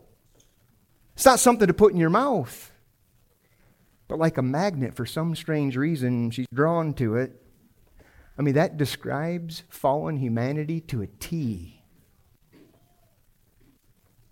It's 1.14 1.24
not 1.24 1.38
something 1.38 1.68
to 1.68 1.74
put 1.74 1.92
in 1.92 1.98
your 1.98 2.11
mouth. 2.11 2.72
But 4.09 4.18
like 4.18 4.38
a 4.38 4.42
magnet, 4.42 4.94
for 4.94 5.07
some 5.07 5.35
strange 5.35 5.76
reason, 5.76 6.30
she's 6.30 6.46
drawn 6.52 6.94
to 6.94 7.16
it. 7.16 7.40
I 8.38 8.42
mean, 8.42 8.54
that 8.54 8.76
describes 8.76 9.62
fallen 9.68 10.16
humanity 10.16 10.80
to 10.83 11.02
a 11.02 11.07
T. 11.07 11.73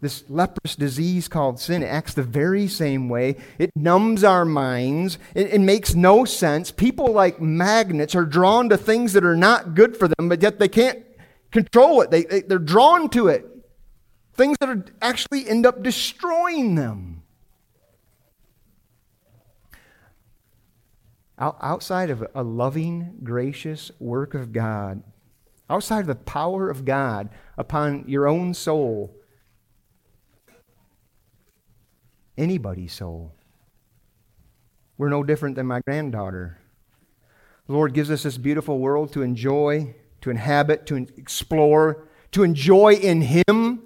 This 0.02 0.24
leprous 0.28 0.74
disease 0.74 1.28
called 1.28 1.60
sin 1.60 1.84
acts 1.84 2.12
the 2.12 2.24
very 2.24 2.66
same 2.66 3.08
way. 3.08 3.36
It 3.56 3.70
numbs 3.76 4.24
our 4.24 4.44
minds. 4.44 5.16
It, 5.32 5.54
it, 5.54 5.60
makes 5.60 5.94
no 5.94 6.24
sense. 6.24 6.72
People, 6.72 7.12
like 7.12 7.40
magnets, 7.40 8.16
are 8.16 8.24
drawn 8.24 8.68
to 8.70 8.76
things 8.76 9.12
that 9.12 9.24
are 9.24 9.36
not 9.36 9.76
good 9.76 9.96
for 9.96 10.08
them, 10.08 10.28
but 10.28 10.42
yet 10.42 10.58
they 10.58 10.66
can't 10.66 11.04
control 11.52 12.00
it. 12.00 12.10
They, 12.10 12.24
they, 12.24 12.40
they're 12.40 12.58
drawn 12.58 13.10
to 13.10 13.28
it. 13.28 13.46
Things 14.34 14.56
that 14.58 14.68
are 14.68 14.84
actually 15.00 15.48
end 15.48 15.66
up 15.66 15.84
destroying 15.84 16.74
them. 16.74 17.22
Outside 21.38 22.10
of 22.10 22.26
a 22.34 22.42
loving, 22.42 23.18
gracious 23.22 23.92
work 24.00 24.34
of 24.34 24.52
God, 24.52 25.04
outside 25.70 26.00
of 26.00 26.06
the 26.08 26.16
power 26.16 26.68
of 26.68 26.84
God 26.84 27.28
upon 27.56 28.04
your 28.08 28.26
own 28.26 28.52
soul, 28.52 29.16
anybody's 32.36 32.92
soul, 32.92 33.32
we're 34.98 35.08
no 35.08 35.22
different 35.22 35.56
than 35.56 35.66
my 35.66 35.80
granddaughter. 35.80 36.58
The 37.66 37.72
Lord 37.72 37.94
gives 37.94 38.10
us 38.10 38.22
this 38.22 38.38
beautiful 38.38 38.78
world 38.78 39.12
to 39.12 39.22
enjoy, 39.22 39.94
to 40.20 40.30
inhabit, 40.30 40.86
to 40.86 40.96
explore, 41.16 42.08
to 42.32 42.42
enjoy 42.42 42.94
in 42.94 43.22
Him. 43.22 43.82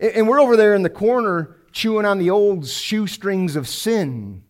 And 0.00 0.28
we're 0.28 0.40
over 0.40 0.56
there 0.56 0.74
in 0.74 0.82
the 0.82 0.90
corner 0.90 1.56
chewing 1.72 2.04
on 2.06 2.18
the 2.18 2.30
old 2.30 2.66
shoestrings 2.66 3.56
of 3.56 3.68
sin. 3.68 4.42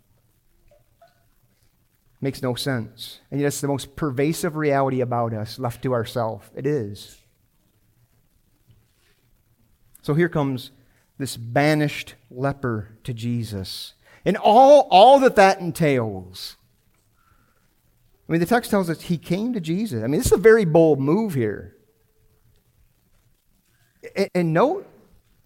Makes 2.20 2.42
no 2.42 2.54
sense. 2.54 3.20
And 3.30 3.40
yet 3.40 3.48
it's 3.48 3.60
the 3.60 3.68
most 3.68 3.96
pervasive 3.96 4.56
reality 4.56 5.00
about 5.00 5.34
us 5.34 5.58
left 5.58 5.82
to 5.82 5.92
ourselves. 5.92 6.48
It 6.54 6.66
is. 6.66 7.18
So 10.02 10.14
here 10.14 10.28
comes 10.28 10.70
this 11.22 11.36
banished 11.36 12.16
leper 12.32 12.98
to 13.04 13.14
Jesus. 13.14 13.94
And 14.24 14.36
all, 14.36 14.88
all 14.90 15.20
that 15.20 15.36
that 15.36 15.60
entails. 15.60 16.56
I 18.28 18.32
mean, 18.32 18.40
the 18.40 18.46
text 18.46 18.72
tells 18.72 18.90
us 18.90 19.02
he 19.02 19.18
came 19.18 19.52
to 19.52 19.60
Jesus. 19.60 20.02
I 20.02 20.08
mean, 20.08 20.18
this 20.18 20.26
is 20.26 20.32
a 20.32 20.36
very 20.36 20.64
bold 20.64 20.98
move 20.98 21.34
here. 21.34 21.76
And, 24.16 24.28
and 24.34 24.52
note 24.52 24.88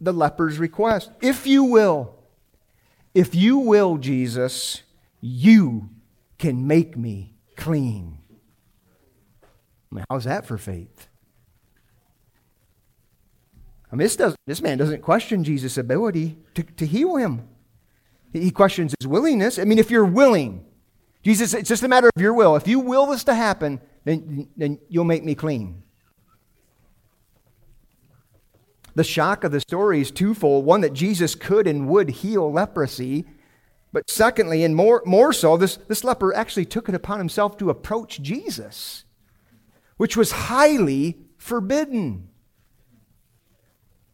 the 0.01 0.13
leper's 0.13 0.59
request. 0.59 1.11
If 1.21 1.47
you 1.47 1.65
will, 1.65 2.15
if 3.15 3.35
you 3.35 3.59
will, 3.59 3.99
Jesus, 3.99 4.83
you 5.21 5.91
can 6.39 6.67
make 6.67 6.97
me 6.97 7.35
clean. 7.55 8.19
I 9.93 9.95
mean, 9.95 10.05
how's 10.09 10.25
that 10.25 10.47
for 10.47 10.57
faith? 10.57 11.09
Mean, 13.97 14.05
this, 14.05 14.17
does, 14.17 14.37
this 14.47 14.61
man 14.61 14.77
doesn't 14.77 15.01
question 15.01 15.43
Jesus' 15.43 15.79
ability 15.79 16.37
to, 16.55 16.63
to 16.63 16.85
heal 16.85 17.17
him. 17.17 17.49
He 18.31 18.51
questions 18.51 18.95
his 19.01 19.09
willingness. 19.09 19.59
I 19.59 19.65
mean, 19.65 19.79
if 19.79 19.91
you're 19.91 20.05
willing, 20.05 20.67
Jesus, 21.23 21.55
it's 21.55 21.71
just 21.71 21.83
a 21.83 21.89
matter 21.89 22.11
of 22.15 22.21
your 22.21 22.35
will. 22.35 22.57
If 22.57 22.69
you 22.69 22.79
will 22.79 23.07
this 23.07 23.25
to 23.25 23.35
happen, 23.35 23.81
then, 24.05 24.49
then 24.55 24.79
you'll 24.91 25.05
make 25.05 25.25
me 25.25 25.35
clean. 25.35 25.83
The 28.95 29.05
shock 29.05 29.45
of 29.45 29.53
the 29.53 29.61
story 29.61 30.03
is 30.03 30.11
twofold 30.11 30.67
one, 30.67 30.83
that 30.83 30.93
Jesus 30.93 31.35
could 31.35 31.67
and 31.67 31.89
would 31.89 32.11
heal 32.11 32.53
leprosy. 32.53 33.25
But 33.95 34.11
secondly, 34.11 34.63
and 34.63 34.77
more, 34.77 35.03
more 35.07 35.33
so, 35.33 35.57
this, 35.57 35.77
this 35.89 36.05
leper 36.05 36.35
actually 36.35 36.67
took 36.67 36.91
it 36.91 36.95
upon 36.95 37.19
himself 37.19 37.57
to 37.59 37.71
approach 37.71 38.21
Jesus, 38.21 39.05
which 39.97 40.19
was 40.19 40.33
highly 40.33 41.17
forbidden. 41.39 42.29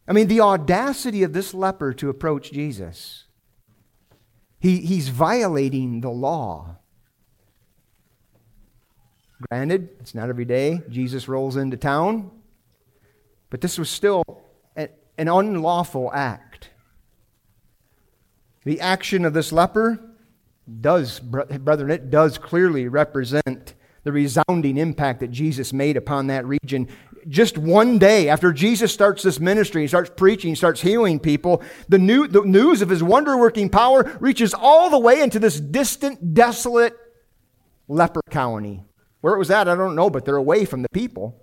I 0.07 0.13
mean, 0.13 0.27
the 0.27 0.41
audacity 0.41 1.23
of 1.23 1.33
this 1.33 1.53
leper 1.53 1.93
to 1.93 2.09
approach 2.09 2.51
Jesus. 2.51 3.25
He, 4.59 4.77
he's 4.77 5.09
violating 5.09 6.01
the 6.01 6.09
law. 6.09 6.77
Granted, 9.49 9.89
it's 9.99 10.15
not 10.15 10.29
every 10.29 10.45
day 10.45 10.81
Jesus 10.89 11.27
rolls 11.27 11.55
into 11.55 11.77
town, 11.77 12.31
but 13.49 13.61
this 13.61 13.77
was 13.77 13.89
still 13.89 14.23
an 14.75 15.27
unlawful 15.27 16.11
act. 16.13 16.69
The 18.63 18.79
action 18.79 19.25
of 19.25 19.33
this 19.33 19.51
leper 19.51 19.99
does, 20.81 21.19
brethren, 21.19 21.91
it 21.91 22.09
does 22.09 22.37
clearly 22.37 22.87
represent 22.87 23.73
the 24.03 24.11
resounding 24.11 24.77
impact 24.77 25.19
that 25.19 25.31
Jesus 25.31 25.73
made 25.73 25.97
upon 25.97 26.27
that 26.27 26.45
region. 26.45 26.87
Just 27.27 27.57
one 27.57 27.97
day 27.97 28.29
after 28.29 28.51
Jesus 28.51 28.93
starts 28.93 29.23
this 29.23 29.39
ministry, 29.39 29.81
he 29.81 29.87
starts 29.87 30.11
preaching, 30.15 30.49
he 30.49 30.55
starts 30.55 30.81
healing 30.81 31.19
people, 31.19 31.61
the, 31.87 31.99
new, 31.99 32.27
the 32.27 32.41
news 32.41 32.81
of 32.81 32.89
his 32.89 33.03
wonder 33.03 33.37
working 33.37 33.69
power 33.69 34.17
reaches 34.19 34.53
all 34.53 34.89
the 34.89 34.99
way 34.99 35.21
into 35.21 35.39
this 35.39 35.59
distant, 35.59 36.33
desolate 36.33 36.97
leper 37.87 38.21
colony. 38.29 38.83
Where 39.21 39.35
it 39.35 39.39
was 39.39 39.51
at, 39.51 39.69
I 39.69 39.75
don't 39.75 39.95
know, 39.95 40.09
but 40.09 40.25
they're 40.25 40.35
away 40.35 40.65
from 40.65 40.81
the 40.81 40.89
people. 40.89 41.39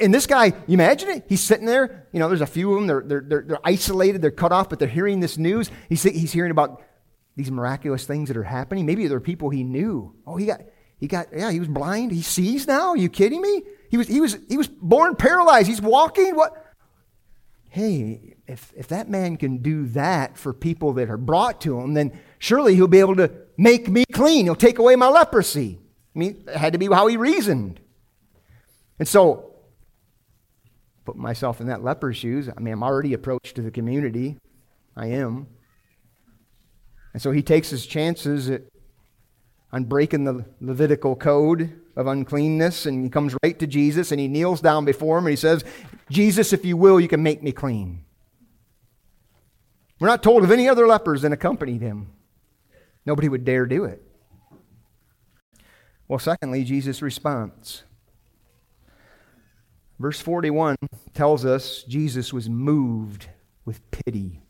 And 0.00 0.14
this 0.14 0.26
guy, 0.26 0.46
you 0.46 0.74
imagine 0.74 1.10
it? 1.10 1.24
He's 1.28 1.42
sitting 1.42 1.66
there. 1.66 2.06
You 2.12 2.20
know, 2.20 2.28
there's 2.28 2.40
a 2.40 2.46
few 2.46 2.70
of 2.70 2.76
them. 2.76 2.86
They're, 2.86 3.02
they're, 3.04 3.20
they're, 3.20 3.44
they're 3.46 3.60
isolated. 3.64 4.22
They're 4.22 4.30
cut 4.30 4.52
off, 4.52 4.68
but 4.68 4.78
they're 4.78 4.88
hearing 4.88 5.20
this 5.20 5.36
news. 5.36 5.70
He's, 5.88 6.02
he's 6.04 6.32
hearing 6.32 6.52
about 6.52 6.82
these 7.36 7.50
miraculous 7.50 8.06
things 8.06 8.28
that 8.28 8.36
are 8.36 8.44
happening. 8.44 8.86
Maybe 8.86 9.06
there 9.08 9.16
are 9.16 9.20
people 9.20 9.50
he 9.50 9.64
knew. 9.64 10.14
Oh, 10.26 10.36
he 10.36 10.46
got, 10.46 10.60
he 11.00 11.08
got, 11.08 11.28
yeah, 11.34 11.50
he 11.50 11.58
was 11.58 11.68
blind. 11.68 12.12
He 12.12 12.20
sees 12.20 12.66
now. 12.66 12.90
Are 12.90 12.96
you 12.96 13.08
kidding 13.08 13.40
me? 13.40 13.62
He 13.88 13.96
was, 13.96 14.06
he 14.06 14.20
was, 14.20 14.38
he 14.48 14.58
was 14.58 14.68
born 14.68 15.16
paralyzed. 15.16 15.66
He's 15.66 15.80
walking. 15.80 16.36
What? 16.36 16.52
Hey, 17.70 18.36
if, 18.46 18.70
if 18.76 18.88
that 18.88 19.08
man 19.08 19.38
can 19.38 19.58
do 19.58 19.86
that 19.88 20.36
for 20.36 20.52
people 20.52 20.92
that 20.94 21.08
are 21.08 21.16
brought 21.16 21.62
to 21.62 21.80
him, 21.80 21.94
then 21.94 22.12
surely 22.38 22.74
he'll 22.74 22.86
be 22.86 23.00
able 23.00 23.16
to 23.16 23.32
make 23.56 23.88
me 23.88 24.04
clean. 24.12 24.44
He'll 24.44 24.54
take 24.54 24.78
away 24.78 24.94
my 24.94 25.08
leprosy. 25.08 25.78
I 26.14 26.18
mean, 26.18 26.44
it 26.46 26.56
had 26.56 26.74
to 26.74 26.78
be 26.78 26.86
how 26.86 27.06
he 27.06 27.16
reasoned. 27.16 27.80
And 28.98 29.08
so 29.08 29.54
put 31.06 31.16
myself 31.16 31.60
in 31.60 31.68
that 31.68 31.82
leper's 31.82 32.18
shoes. 32.18 32.48
I 32.54 32.60
mean, 32.60 32.74
I'm 32.74 32.82
already 32.82 33.14
approached 33.14 33.56
to 33.56 33.62
the 33.62 33.70
community. 33.70 34.36
I 34.94 35.06
am. 35.06 35.46
And 37.14 37.22
so 37.22 37.30
he 37.30 37.42
takes 37.42 37.70
his 37.70 37.86
chances 37.86 38.50
at, 38.50 38.62
on 39.72 39.84
breaking 39.84 40.24
the 40.24 40.44
Levitical 40.60 41.16
code 41.16 41.80
of 41.96 42.06
uncleanness, 42.06 42.86
and 42.86 43.04
he 43.04 43.10
comes 43.10 43.34
right 43.42 43.58
to 43.58 43.66
Jesus 43.66 44.10
and 44.10 44.20
he 44.20 44.28
kneels 44.28 44.60
down 44.60 44.84
before 44.84 45.18
him 45.18 45.26
and 45.26 45.32
he 45.32 45.36
says, 45.36 45.64
Jesus, 46.10 46.52
if 46.52 46.64
you 46.64 46.76
will, 46.76 47.00
you 47.00 47.08
can 47.08 47.22
make 47.22 47.42
me 47.42 47.52
clean. 47.52 48.04
We're 50.00 50.08
not 50.08 50.22
told 50.22 50.44
of 50.44 50.50
any 50.50 50.68
other 50.68 50.86
lepers 50.86 51.22
that 51.22 51.32
accompanied 51.32 51.82
him. 51.82 52.10
Nobody 53.04 53.28
would 53.28 53.44
dare 53.44 53.66
do 53.66 53.84
it. 53.84 54.02
Well, 56.08 56.18
secondly, 56.18 56.64
Jesus' 56.64 57.02
response. 57.02 57.84
Verse 59.98 60.20
41 60.20 60.76
tells 61.12 61.44
us 61.44 61.82
Jesus 61.82 62.32
was 62.32 62.48
moved 62.48 63.28
with 63.64 63.88
pity. 63.90 64.40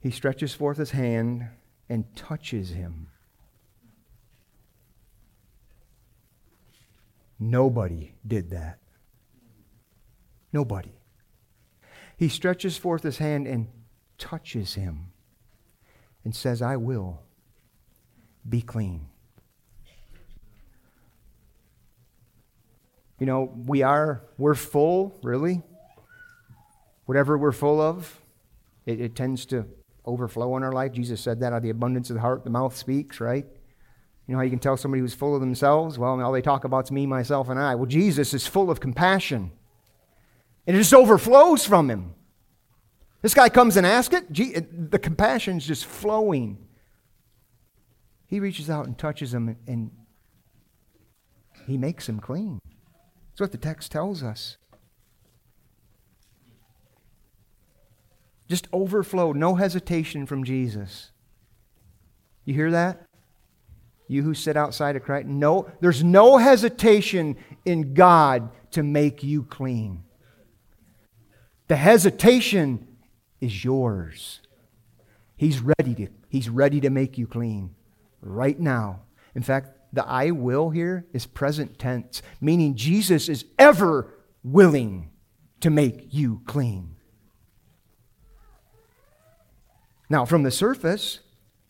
He 0.00 0.10
stretches 0.10 0.52
forth 0.52 0.78
his 0.78 0.90
hand 0.90 1.48
and 1.90 2.04
touches 2.14 2.70
him. 2.70 3.08
Nobody 7.38 8.14
did 8.24 8.50
that. 8.50 8.78
Nobody. 10.52 10.92
He 12.16 12.28
stretches 12.28 12.76
forth 12.76 13.02
his 13.02 13.18
hand 13.18 13.46
and 13.46 13.66
touches 14.18 14.74
him 14.74 15.12
and 16.24 16.34
says, 16.34 16.62
I 16.62 16.76
will 16.76 17.22
be 18.48 18.62
clean. 18.62 19.06
You 23.18 23.26
know, 23.26 23.52
we 23.66 23.82
are, 23.82 24.22
we're 24.38 24.54
full, 24.54 25.18
really. 25.22 25.62
Whatever 27.06 27.36
we're 27.36 27.52
full 27.52 27.80
of, 27.80 28.20
it, 28.86 29.00
it 29.00 29.16
tends 29.16 29.44
to 29.46 29.66
overflow 30.06 30.56
in 30.56 30.62
our 30.62 30.72
life. 30.72 30.92
Jesus 30.92 31.20
said 31.20 31.40
that 31.40 31.52
out 31.52 31.58
of 31.58 31.62
the 31.62 31.70
abundance 31.70 32.10
of 32.10 32.14
the 32.14 32.20
heart, 32.20 32.44
the 32.44 32.50
mouth 32.50 32.76
speaks, 32.76 33.20
right? 33.20 33.46
You 34.26 34.32
know 34.32 34.38
how 34.38 34.44
you 34.44 34.50
can 34.50 34.58
tell 34.58 34.76
somebody 34.76 35.00
who's 35.00 35.14
full 35.14 35.34
of 35.34 35.40
themselves? 35.40 35.98
Well, 35.98 36.20
all 36.20 36.32
they 36.32 36.42
talk 36.42 36.64
about 36.64 36.84
is 36.84 36.92
me, 36.92 37.06
myself, 37.06 37.48
and 37.48 37.58
I. 37.58 37.74
Well, 37.74 37.86
Jesus 37.86 38.32
is 38.32 38.46
full 38.46 38.70
of 38.70 38.78
compassion. 38.80 39.50
And 40.66 40.76
it 40.76 40.78
just 40.80 40.94
overflows 40.94 41.66
from 41.66 41.90
him. 41.90 42.14
This 43.22 43.34
guy 43.34 43.48
comes 43.48 43.76
and 43.76 43.86
asks 43.86 44.14
it, 44.14 44.90
the 44.90 44.98
compassion's 44.98 45.66
just 45.66 45.84
flowing. 45.84 46.58
He 48.26 48.38
reaches 48.38 48.70
out 48.70 48.86
and 48.86 48.96
touches 48.96 49.34
him, 49.34 49.56
and 49.66 49.90
he 51.66 51.76
makes 51.76 52.08
him 52.08 52.20
clean. 52.20 52.60
That's 53.32 53.40
what 53.40 53.52
the 53.52 53.58
text 53.58 53.90
tells 53.90 54.22
us. 54.22 54.56
Just 58.50 58.66
overflow, 58.72 59.30
no 59.30 59.54
hesitation 59.54 60.26
from 60.26 60.42
Jesus. 60.42 61.12
You 62.44 62.52
hear 62.52 62.72
that? 62.72 63.06
You 64.08 64.24
who 64.24 64.34
sit 64.34 64.56
outside 64.56 64.96
of 64.96 65.04
Christ, 65.04 65.28
no, 65.28 65.70
there's 65.80 66.02
no 66.02 66.36
hesitation 66.36 67.36
in 67.64 67.94
God 67.94 68.50
to 68.72 68.82
make 68.82 69.22
you 69.22 69.44
clean. 69.44 70.02
The 71.68 71.76
hesitation 71.76 72.88
is 73.40 73.64
yours. 73.64 74.40
He's 75.36 75.60
ready 75.60 75.94
to, 75.94 76.08
he's 76.28 76.48
ready 76.48 76.80
to 76.80 76.90
make 76.90 77.16
you 77.16 77.28
clean 77.28 77.76
right 78.20 78.58
now. 78.58 79.02
In 79.36 79.44
fact, 79.44 79.78
the 79.92 80.04
I 80.04 80.32
will 80.32 80.70
here 80.70 81.06
is 81.12 81.24
present 81.24 81.78
tense, 81.78 82.20
meaning 82.40 82.74
Jesus 82.74 83.28
is 83.28 83.44
ever 83.60 84.12
willing 84.42 85.10
to 85.60 85.70
make 85.70 86.08
you 86.10 86.42
clean. 86.46 86.96
Now, 90.10 90.24
from 90.24 90.42
the 90.42 90.50
surface, 90.50 91.20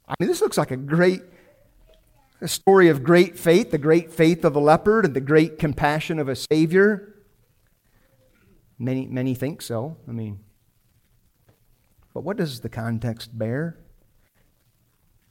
I 0.08 0.14
mean, 0.18 0.28
this 0.28 0.40
looks 0.40 0.58
like 0.58 0.72
a 0.72 0.76
great 0.76 1.22
a 2.40 2.48
story 2.48 2.88
of 2.88 3.02
great 3.02 3.38
faith, 3.38 3.70
the 3.70 3.78
great 3.78 4.10
faith 4.10 4.46
of 4.46 4.56
a 4.56 4.58
leopard 4.58 5.04
and 5.04 5.14
the 5.14 5.20
great 5.20 5.58
compassion 5.58 6.18
of 6.18 6.26
a 6.26 6.34
Savior. 6.34 7.14
Many, 8.78 9.06
many 9.06 9.34
think 9.34 9.60
so. 9.60 9.98
I 10.08 10.12
mean, 10.12 10.40
but 12.14 12.22
what 12.24 12.38
does 12.38 12.60
the 12.60 12.70
context 12.70 13.36
bear? 13.38 13.76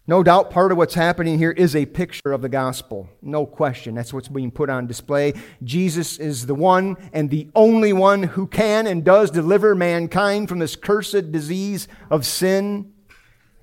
No 0.06 0.24
doubt 0.24 0.50
part 0.50 0.72
of 0.72 0.78
what's 0.78 0.96
happening 0.96 1.38
here 1.38 1.52
is 1.52 1.76
a 1.76 1.86
picture 1.86 2.32
of 2.32 2.42
the 2.42 2.50
gospel. 2.50 3.10
No 3.22 3.46
question. 3.46 3.94
That's 3.94 4.12
what's 4.12 4.28
being 4.28 4.50
put 4.50 4.70
on 4.70 4.88
display. 4.88 5.34
Jesus 5.64 6.18
is 6.18 6.48
the 6.48 6.56
one 6.56 6.98
and 7.14 7.30
the 7.30 7.50
only 7.54 7.94
one 7.94 8.24
who 8.24 8.48
can 8.48 8.88
and 8.88 9.04
does 9.04 9.30
deliver 9.30 9.76
mankind 9.76 10.50
from 10.50 10.60
this 10.60 10.76
cursed 10.76 11.32
disease 11.32 11.88
of 12.10 12.26
sin. 12.26 12.92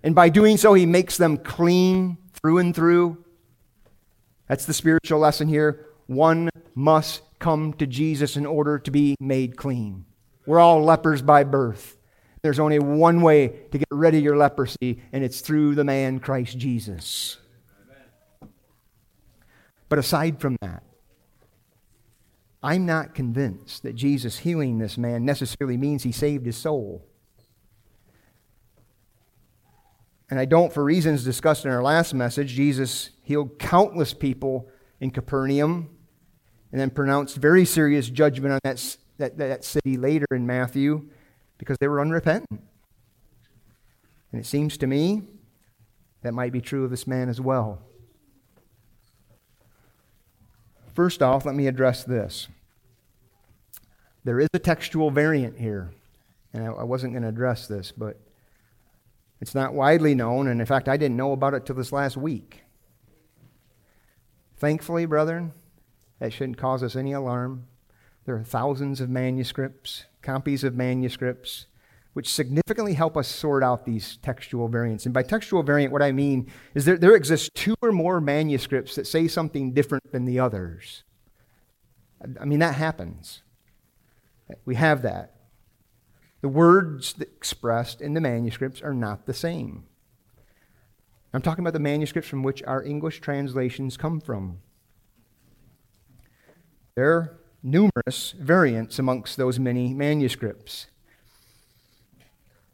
And 0.06 0.14
by 0.14 0.28
doing 0.28 0.56
so, 0.56 0.72
he 0.74 0.86
makes 0.86 1.16
them 1.16 1.36
clean 1.36 2.18
through 2.32 2.58
and 2.58 2.72
through. 2.72 3.24
That's 4.46 4.64
the 4.64 4.72
spiritual 4.72 5.18
lesson 5.18 5.48
here. 5.48 5.84
One 6.06 6.48
must 6.76 7.22
come 7.40 7.72
to 7.72 7.88
Jesus 7.88 8.36
in 8.36 8.46
order 8.46 8.78
to 8.78 8.92
be 8.92 9.16
made 9.18 9.56
clean. 9.56 10.04
We're 10.46 10.60
all 10.60 10.80
lepers 10.80 11.22
by 11.22 11.42
birth. 11.42 11.96
There's 12.42 12.60
only 12.60 12.78
one 12.78 13.20
way 13.20 13.48
to 13.72 13.78
get 13.78 13.88
rid 13.90 14.14
of 14.14 14.22
your 14.22 14.36
leprosy, 14.36 15.02
and 15.12 15.24
it's 15.24 15.40
through 15.40 15.74
the 15.74 15.82
man 15.82 16.20
Christ 16.20 16.56
Jesus. 16.56 17.38
But 19.88 19.98
aside 19.98 20.40
from 20.40 20.56
that, 20.60 20.84
I'm 22.62 22.86
not 22.86 23.12
convinced 23.12 23.82
that 23.82 23.96
Jesus 23.96 24.38
healing 24.38 24.78
this 24.78 24.96
man 24.96 25.24
necessarily 25.24 25.76
means 25.76 26.04
he 26.04 26.12
saved 26.12 26.46
his 26.46 26.56
soul. 26.56 27.04
And 30.28 30.40
I 30.40 30.44
don't, 30.44 30.72
for 30.72 30.82
reasons 30.82 31.24
discussed 31.24 31.64
in 31.64 31.70
our 31.70 31.82
last 31.82 32.12
message, 32.12 32.54
Jesus 32.54 33.10
healed 33.22 33.58
countless 33.58 34.12
people 34.12 34.68
in 35.00 35.10
Capernaum 35.10 35.90
and 36.72 36.80
then 36.80 36.90
pronounced 36.90 37.36
very 37.36 37.64
serious 37.64 38.10
judgment 38.10 38.54
on 38.54 38.60
that, 38.64 38.96
that, 39.18 39.38
that 39.38 39.64
city 39.64 39.96
later 39.96 40.26
in 40.32 40.46
Matthew 40.46 41.08
because 41.58 41.76
they 41.78 41.88
were 41.88 42.00
unrepentant. 42.00 42.60
And 44.32 44.40
it 44.40 44.46
seems 44.46 44.76
to 44.78 44.86
me 44.86 45.22
that 46.22 46.32
might 46.32 46.52
be 46.52 46.60
true 46.60 46.84
of 46.84 46.90
this 46.90 47.06
man 47.06 47.28
as 47.28 47.40
well. 47.40 47.80
First 50.92 51.22
off, 51.22 51.44
let 51.44 51.54
me 51.54 51.66
address 51.66 52.04
this. 52.04 52.48
There 54.24 54.40
is 54.40 54.48
a 54.54 54.58
textual 54.58 55.10
variant 55.10 55.58
here, 55.58 55.92
and 56.52 56.66
I, 56.66 56.82
wasn't 56.82 57.12
going 57.12 57.22
to 57.22 57.28
address 57.28 57.68
this, 57.68 57.92
but 57.92 58.18
it's 59.40 59.54
not 59.54 59.74
widely 59.74 60.14
known, 60.14 60.48
and 60.48 60.60
in 60.60 60.66
fact, 60.66 60.88
I 60.88 60.96
didn't 60.96 61.16
know 61.16 61.32
about 61.32 61.54
it 61.54 61.66
till 61.66 61.76
this 61.76 61.92
last 61.92 62.16
week. 62.16 62.62
Thankfully, 64.56 65.04
brethren, 65.04 65.52
that 66.18 66.32
shouldn't 66.32 66.58
cause 66.58 66.82
us 66.82 66.96
any 66.96 67.12
alarm. 67.12 67.66
There 68.24 68.36
are 68.36 68.42
thousands 68.42 69.00
of 69.00 69.10
manuscripts 69.10 70.06
copies 70.26 70.64
of 70.64 70.74
manuscripts 70.74 71.66
which 72.12 72.32
significantly 72.32 72.94
help 72.94 73.14
us 73.14 73.28
sort 73.28 73.62
out 73.62 73.84
these 73.84 74.16
textual 74.22 74.68
variants. 74.68 75.04
And 75.04 75.12
by 75.12 75.22
textual 75.22 75.62
variant, 75.62 75.92
what 75.92 76.02
I 76.02 76.12
mean 76.12 76.50
is 76.74 76.86
there, 76.86 76.96
there 76.96 77.14
exists 77.14 77.50
two 77.54 77.74
or 77.82 77.92
more 77.92 78.22
manuscripts 78.22 78.94
that 78.94 79.06
say 79.06 79.28
something 79.28 79.74
different 79.74 80.12
than 80.12 80.24
the 80.24 80.40
others. 80.40 81.04
I 82.40 82.46
mean, 82.46 82.58
that 82.60 82.74
happens. 82.74 83.42
We 84.64 84.76
have 84.76 85.02
that. 85.02 85.35
The 86.46 86.50
words 86.50 87.16
expressed 87.20 88.00
in 88.00 88.14
the 88.14 88.20
manuscripts 88.20 88.80
are 88.80 88.94
not 88.94 89.26
the 89.26 89.34
same. 89.34 89.82
I'm 91.34 91.42
talking 91.42 91.64
about 91.64 91.72
the 91.72 91.80
manuscripts 91.80 92.30
from 92.30 92.44
which 92.44 92.62
our 92.62 92.84
English 92.84 93.20
translations 93.20 93.96
come 93.96 94.20
from. 94.20 94.58
There 96.94 97.12
are 97.12 97.40
numerous 97.64 98.30
variants 98.38 99.00
amongst 99.00 99.36
those 99.36 99.58
many 99.58 99.92
manuscripts. 99.92 100.86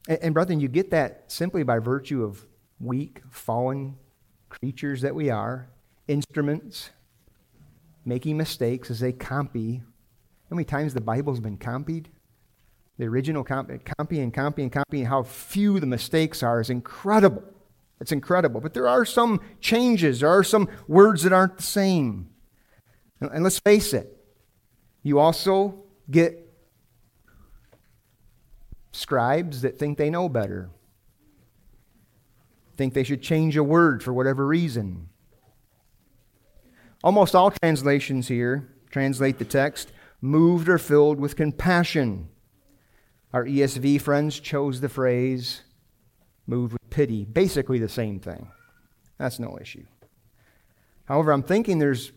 And, 0.06 0.18
and 0.20 0.34
brethren, 0.34 0.60
you 0.60 0.68
get 0.68 0.90
that 0.90 1.32
simply 1.32 1.62
by 1.62 1.78
virtue 1.78 2.24
of 2.24 2.44
weak, 2.78 3.22
fallen 3.30 3.96
creatures 4.50 5.00
that 5.00 5.14
we 5.14 5.30
are, 5.30 5.70
instruments, 6.08 6.90
making 8.04 8.36
mistakes 8.36 8.90
as 8.90 9.00
they 9.00 9.12
copy. 9.12 9.80
How 10.50 10.56
many 10.56 10.66
times 10.66 10.92
the 10.92 11.00
Bible's 11.00 11.40
been 11.40 11.56
copied? 11.56 12.10
The 12.98 13.06
original 13.06 13.42
copy, 13.42 13.78
copy 13.78 14.20
and 14.20 14.32
copy 14.32 14.62
and 14.62 15.08
how 15.08 15.22
few 15.22 15.80
the 15.80 15.86
mistakes 15.86 16.42
are 16.42 16.60
is 16.60 16.70
incredible. 16.70 17.42
It's 18.00 18.12
incredible. 18.12 18.60
But 18.60 18.74
there 18.74 18.88
are 18.88 19.04
some 19.04 19.40
changes, 19.60 20.20
there 20.20 20.28
are 20.28 20.44
some 20.44 20.68
words 20.88 21.22
that 21.22 21.32
aren't 21.32 21.56
the 21.56 21.62
same. 21.62 22.30
And, 23.20 23.30
and 23.30 23.44
let's 23.44 23.58
face 23.58 23.92
it, 23.94 24.16
you 25.02 25.18
also 25.18 25.84
get 26.10 26.52
scribes 28.90 29.62
that 29.62 29.78
think 29.78 29.98
they 29.98 30.10
know 30.10 30.28
better, 30.28 30.70
think 32.76 32.94
they 32.94 33.04
should 33.04 33.22
change 33.22 33.56
a 33.56 33.64
word 33.64 34.02
for 34.02 34.12
whatever 34.12 34.46
reason. 34.46 35.08
Almost 37.04 37.34
all 37.34 37.50
translations 37.50 38.28
here 38.28 38.68
translate 38.90 39.38
the 39.38 39.44
text 39.44 39.92
moved 40.20 40.68
or 40.68 40.78
filled 40.78 41.18
with 41.18 41.36
compassion. 41.36 42.28
Our 43.32 43.46
ESV 43.46 44.00
friends 44.00 44.38
chose 44.38 44.80
the 44.80 44.88
phrase 44.88 45.62
moved 46.46 46.74
with 46.74 46.90
pity, 46.90 47.24
basically 47.24 47.78
the 47.78 47.88
same 47.88 48.20
thing. 48.20 48.48
That's 49.18 49.38
no 49.38 49.58
issue. 49.60 49.84
However, 51.06 51.32
I'm 51.32 51.42
thinking 51.42 51.78
there's 51.78 52.12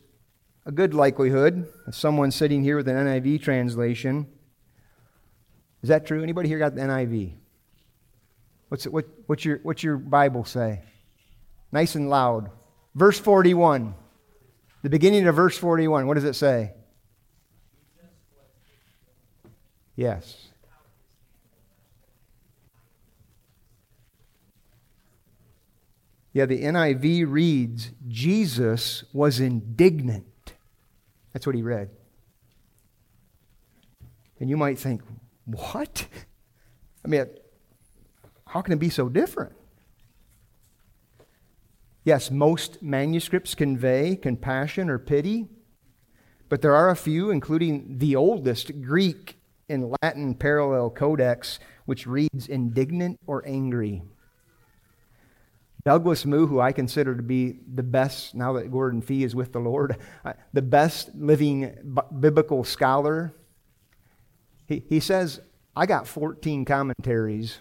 a 0.66 0.72
good 0.72 0.94
likelihood 0.94 1.68
of 1.88 1.96
someone 1.96 2.32
sitting 2.32 2.64
here 2.64 2.76
with 2.78 2.88
an 2.88 2.96
NIV 2.96 3.42
translation 3.42 4.28
is 5.86 5.90
that 5.90 6.08
true? 6.08 6.24
Anybody 6.24 6.50
here 6.50 6.58
got 6.58 6.74
the 6.74 6.82
NIV? 6.82 7.34
What's, 8.70 8.88
it, 8.88 8.92
what, 8.92 9.06
what's, 9.28 9.46
your, 9.46 9.60
what's 9.62 9.84
your 9.84 9.98
Bible 9.98 10.44
say? 10.44 10.82
Nice 11.72 11.94
and 11.94 12.10
loud. 12.10 12.50
Verse 12.96 13.20
41. 13.20 13.94
The 14.82 14.90
beginning 14.90 15.28
of 15.28 15.36
verse 15.36 15.56
41. 15.56 16.08
What 16.08 16.16
does 16.16 16.24
it 16.24 16.34
say? 16.34 16.72
Yes. 19.96 20.48
Yeah, 26.36 26.46
the 26.46 26.64
NIV 26.64 27.32
reads, 27.32 27.92
Jesus 28.10 29.06
was 29.14 29.40
indignant. 29.40 30.52
That's 31.32 31.48
what 31.48 31.56
he 31.56 31.62
read. 31.62 31.92
And 34.42 34.50
you 34.50 34.58
might 34.58 34.78
think, 34.78 35.02
what? 35.46 36.08
I 37.06 37.08
mean, 37.08 37.26
how 38.48 38.62
can 38.62 38.74
it 38.74 38.80
be 38.80 38.90
so 38.90 39.08
different? 39.08 39.54
Yes, 42.04 42.30
most 42.30 42.84
manuscripts 42.84 43.56
convey 43.56 44.18
compassion 44.18 44.90
or 44.90 45.00
pity, 45.00 45.48
but 46.50 46.62
there 46.62 46.76
are 46.76 46.90
a 46.90 46.98
few, 46.98 47.32
including 47.32 47.98
the 48.00 48.18
oldest 48.18 48.82
Greek 48.82 49.38
and 49.70 49.96
Latin 50.02 50.36
parallel 50.36 50.90
codex, 50.90 51.60
which 51.86 52.06
reads 52.06 52.50
indignant 52.50 53.22
or 53.26 53.42
angry. 53.48 54.04
Douglas 55.86 56.26
Moo, 56.26 56.48
who 56.48 56.60
I 56.60 56.72
consider 56.72 57.16
to 57.16 57.22
be 57.22 57.60
the 57.72 57.84
best, 57.84 58.34
now 58.34 58.54
that 58.54 58.72
Gordon 58.72 59.02
Fee 59.02 59.24
is 59.24 59.36
with 59.36 59.54
the 59.54 59.60
Lord, 59.60 59.98
uh, 60.26 60.34
the 60.52 60.64
best 60.64 61.14
living 61.16 61.76
biblical 62.20 62.64
scholar 62.64 63.36
he, 64.68 64.84
he 64.88 65.00
says, 65.00 65.42
I 65.76 65.86
got 65.86 66.08
14 66.08 66.66
commentaries 66.66 67.60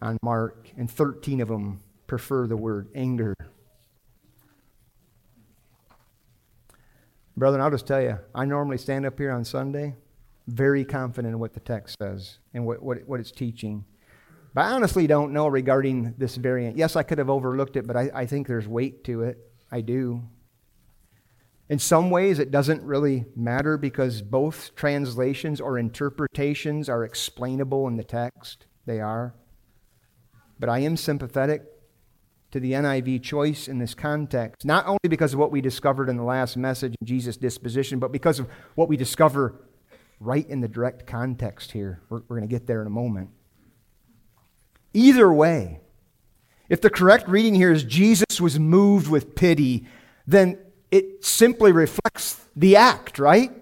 on 0.00 0.18
Mark, 0.22 0.70
and 0.76 0.90
13 0.90 1.40
of 1.40 1.48
them 1.48 1.80
prefer 2.06 2.46
the 2.46 2.56
word 2.56 2.88
anger. 2.94 3.34
Brother, 7.36 7.60
I'll 7.60 7.70
just 7.70 7.86
tell 7.86 8.00
you, 8.00 8.18
I 8.34 8.44
normally 8.44 8.78
stand 8.78 9.06
up 9.06 9.18
here 9.18 9.30
on 9.30 9.44
Sunday 9.44 9.94
very 10.46 10.84
confident 10.84 11.34
in 11.34 11.40
what 11.40 11.54
the 11.54 11.60
text 11.60 11.96
says 12.00 12.38
and 12.54 12.64
what, 12.64 12.82
what, 12.82 12.98
what 13.06 13.20
it's 13.20 13.32
teaching. 13.32 13.84
But 14.56 14.62
I 14.62 14.70
honestly 14.70 15.06
don't 15.06 15.34
know 15.34 15.48
regarding 15.48 16.14
this 16.16 16.36
variant. 16.36 16.78
Yes, 16.78 16.96
I 16.96 17.02
could 17.02 17.18
have 17.18 17.28
overlooked 17.28 17.76
it, 17.76 17.86
but 17.86 17.94
I, 17.94 18.10
I 18.14 18.24
think 18.24 18.46
there's 18.46 18.66
weight 18.66 19.04
to 19.04 19.20
it. 19.20 19.36
I 19.70 19.82
do. 19.82 20.22
In 21.68 21.78
some 21.78 22.08
ways, 22.08 22.38
it 22.38 22.50
doesn't 22.50 22.82
really 22.82 23.26
matter 23.36 23.76
because 23.76 24.22
both 24.22 24.74
translations 24.74 25.60
or 25.60 25.78
interpretations 25.78 26.88
are 26.88 27.04
explainable 27.04 27.86
in 27.86 27.98
the 27.98 28.02
text. 28.02 28.64
They 28.86 28.98
are. 28.98 29.34
But 30.58 30.70
I 30.70 30.78
am 30.78 30.96
sympathetic 30.96 31.64
to 32.52 32.58
the 32.58 32.72
NIV 32.72 33.22
choice 33.22 33.68
in 33.68 33.78
this 33.78 33.92
context, 33.92 34.64
not 34.64 34.86
only 34.86 35.06
because 35.06 35.34
of 35.34 35.38
what 35.38 35.52
we 35.52 35.60
discovered 35.60 36.08
in 36.08 36.16
the 36.16 36.24
last 36.24 36.56
message 36.56 36.94
Jesus' 37.04 37.36
disposition, 37.36 37.98
but 37.98 38.10
because 38.10 38.38
of 38.38 38.48
what 38.74 38.88
we 38.88 38.96
discover 38.96 39.66
right 40.18 40.48
in 40.48 40.62
the 40.62 40.68
direct 40.68 41.06
context 41.06 41.72
here. 41.72 42.00
We're, 42.08 42.22
we're 42.28 42.38
going 42.38 42.48
to 42.48 42.54
get 42.54 42.66
there 42.66 42.80
in 42.80 42.86
a 42.86 42.90
moment. 42.90 43.28
Either 44.92 45.32
way, 45.32 45.80
if 46.68 46.80
the 46.80 46.90
correct 46.90 47.28
reading 47.28 47.54
here 47.54 47.72
is 47.72 47.84
Jesus 47.84 48.40
was 48.40 48.58
moved 48.58 49.08
with 49.08 49.34
pity, 49.34 49.86
then 50.26 50.58
it 50.90 51.24
simply 51.24 51.72
reflects 51.72 52.44
the 52.56 52.76
act, 52.76 53.18
right? 53.18 53.52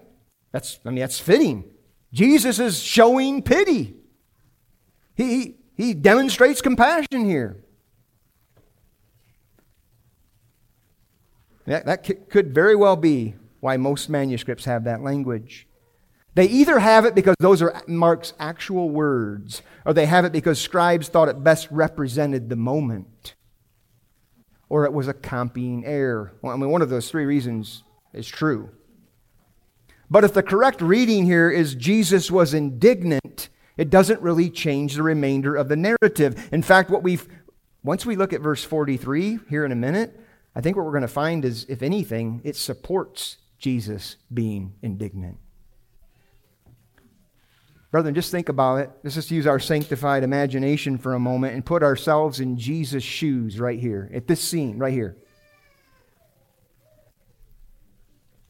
That's, 0.51 0.79
I 0.85 0.89
mean, 0.89 0.99
that's 0.99 1.19
fitting. 1.19 1.65
Jesus 2.13 2.59
is 2.59 2.81
showing 2.81 3.41
pity. 3.41 3.95
He, 5.15 5.57
he 5.75 5.93
demonstrates 5.93 6.61
compassion 6.61 7.25
here. 7.25 7.57
That, 11.65 11.85
that 11.85 12.29
could 12.29 12.53
very 12.53 12.75
well 12.75 12.95
be 12.95 13.35
why 13.59 13.77
most 13.77 14.09
manuscripts 14.09 14.65
have 14.65 14.83
that 14.83 15.01
language. 15.01 15.67
They 16.35 16.45
either 16.45 16.79
have 16.79 17.05
it 17.05 17.15
because 17.15 17.35
those 17.39 17.61
are 17.61 17.81
Mark's 17.87 18.33
actual 18.39 18.89
words, 18.89 19.61
or 19.85 19.93
they 19.93 20.05
have 20.05 20.25
it 20.25 20.31
because 20.31 20.59
scribes 20.59 21.07
thought 21.07 21.29
it 21.29 21.43
best 21.43 21.67
represented 21.71 22.49
the 22.49 22.55
moment 22.55 23.35
or 24.69 24.85
it 24.85 24.93
was 24.93 25.07
a 25.07 25.13
copying 25.13 25.85
error. 25.85 26.33
Well, 26.41 26.53
I 26.53 26.57
mean, 26.57 26.69
one 26.69 26.81
of 26.81 26.89
those 26.89 27.09
three 27.09 27.25
reasons 27.25 27.83
is 28.13 28.27
true. 28.27 28.69
But 30.09 30.23
if 30.23 30.33
the 30.33 30.43
correct 30.43 30.81
reading 30.81 31.25
here 31.25 31.49
is 31.49 31.75
Jesus 31.75 32.29
was 32.29 32.53
indignant, 32.53 33.49
it 33.77 33.89
doesn't 33.89 34.21
really 34.21 34.49
change 34.49 34.95
the 34.95 35.03
remainder 35.03 35.55
of 35.55 35.67
the 35.67 35.75
narrative. 35.75 36.49
In 36.51 36.61
fact, 36.61 36.89
what 36.89 37.03
we've 37.03 37.27
once 37.83 38.05
we 38.05 38.15
look 38.15 38.33
at 38.33 38.41
verse 38.41 38.63
43 38.63 39.39
here 39.47 39.63
in 39.63 39.71
a 39.71 39.75
minute, 39.75 40.19
I 40.55 40.61
think 40.61 40.75
what 40.75 40.85
we're 40.85 40.91
going 40.91 41.01
to 41.03 41.07
find 41.07 41.45
is 41.45 41.65
if 41.69 41.83
anything, 41.83 42.41
it 42.43 42.55
supports 42.55 43.37
Jesus 43.59 44.15
being 44.33 44.73
indignant. 44.81 45.37
Brethren, 47.95 48.13
just 48.13 48.29
think 48.29 48.49
about 48.49 48.81
it. 48.81 48.89
Let's 49.05 49.15
just 49.15 49.31
use 49.31 49.47
our 49.47 49.57
sanctified 49.57 50.23
imagination 50.23 50.97
for 50.97 51.13
a 51.13 51.19
moment 51.19 51.53
and 51.53 51.65
put 51.65 51.81
ourselves 51.81 52.41
in 52.41 52.57
Jesus' 52.57 53.05
shoes 53.05 53.57
right 53.57 53.79
here, 53.79 54.11
at 54.13 54.27
this 54.27 54.41
scene, 54.41 54.77
right 54.77 54.91
here. 54.91 55.15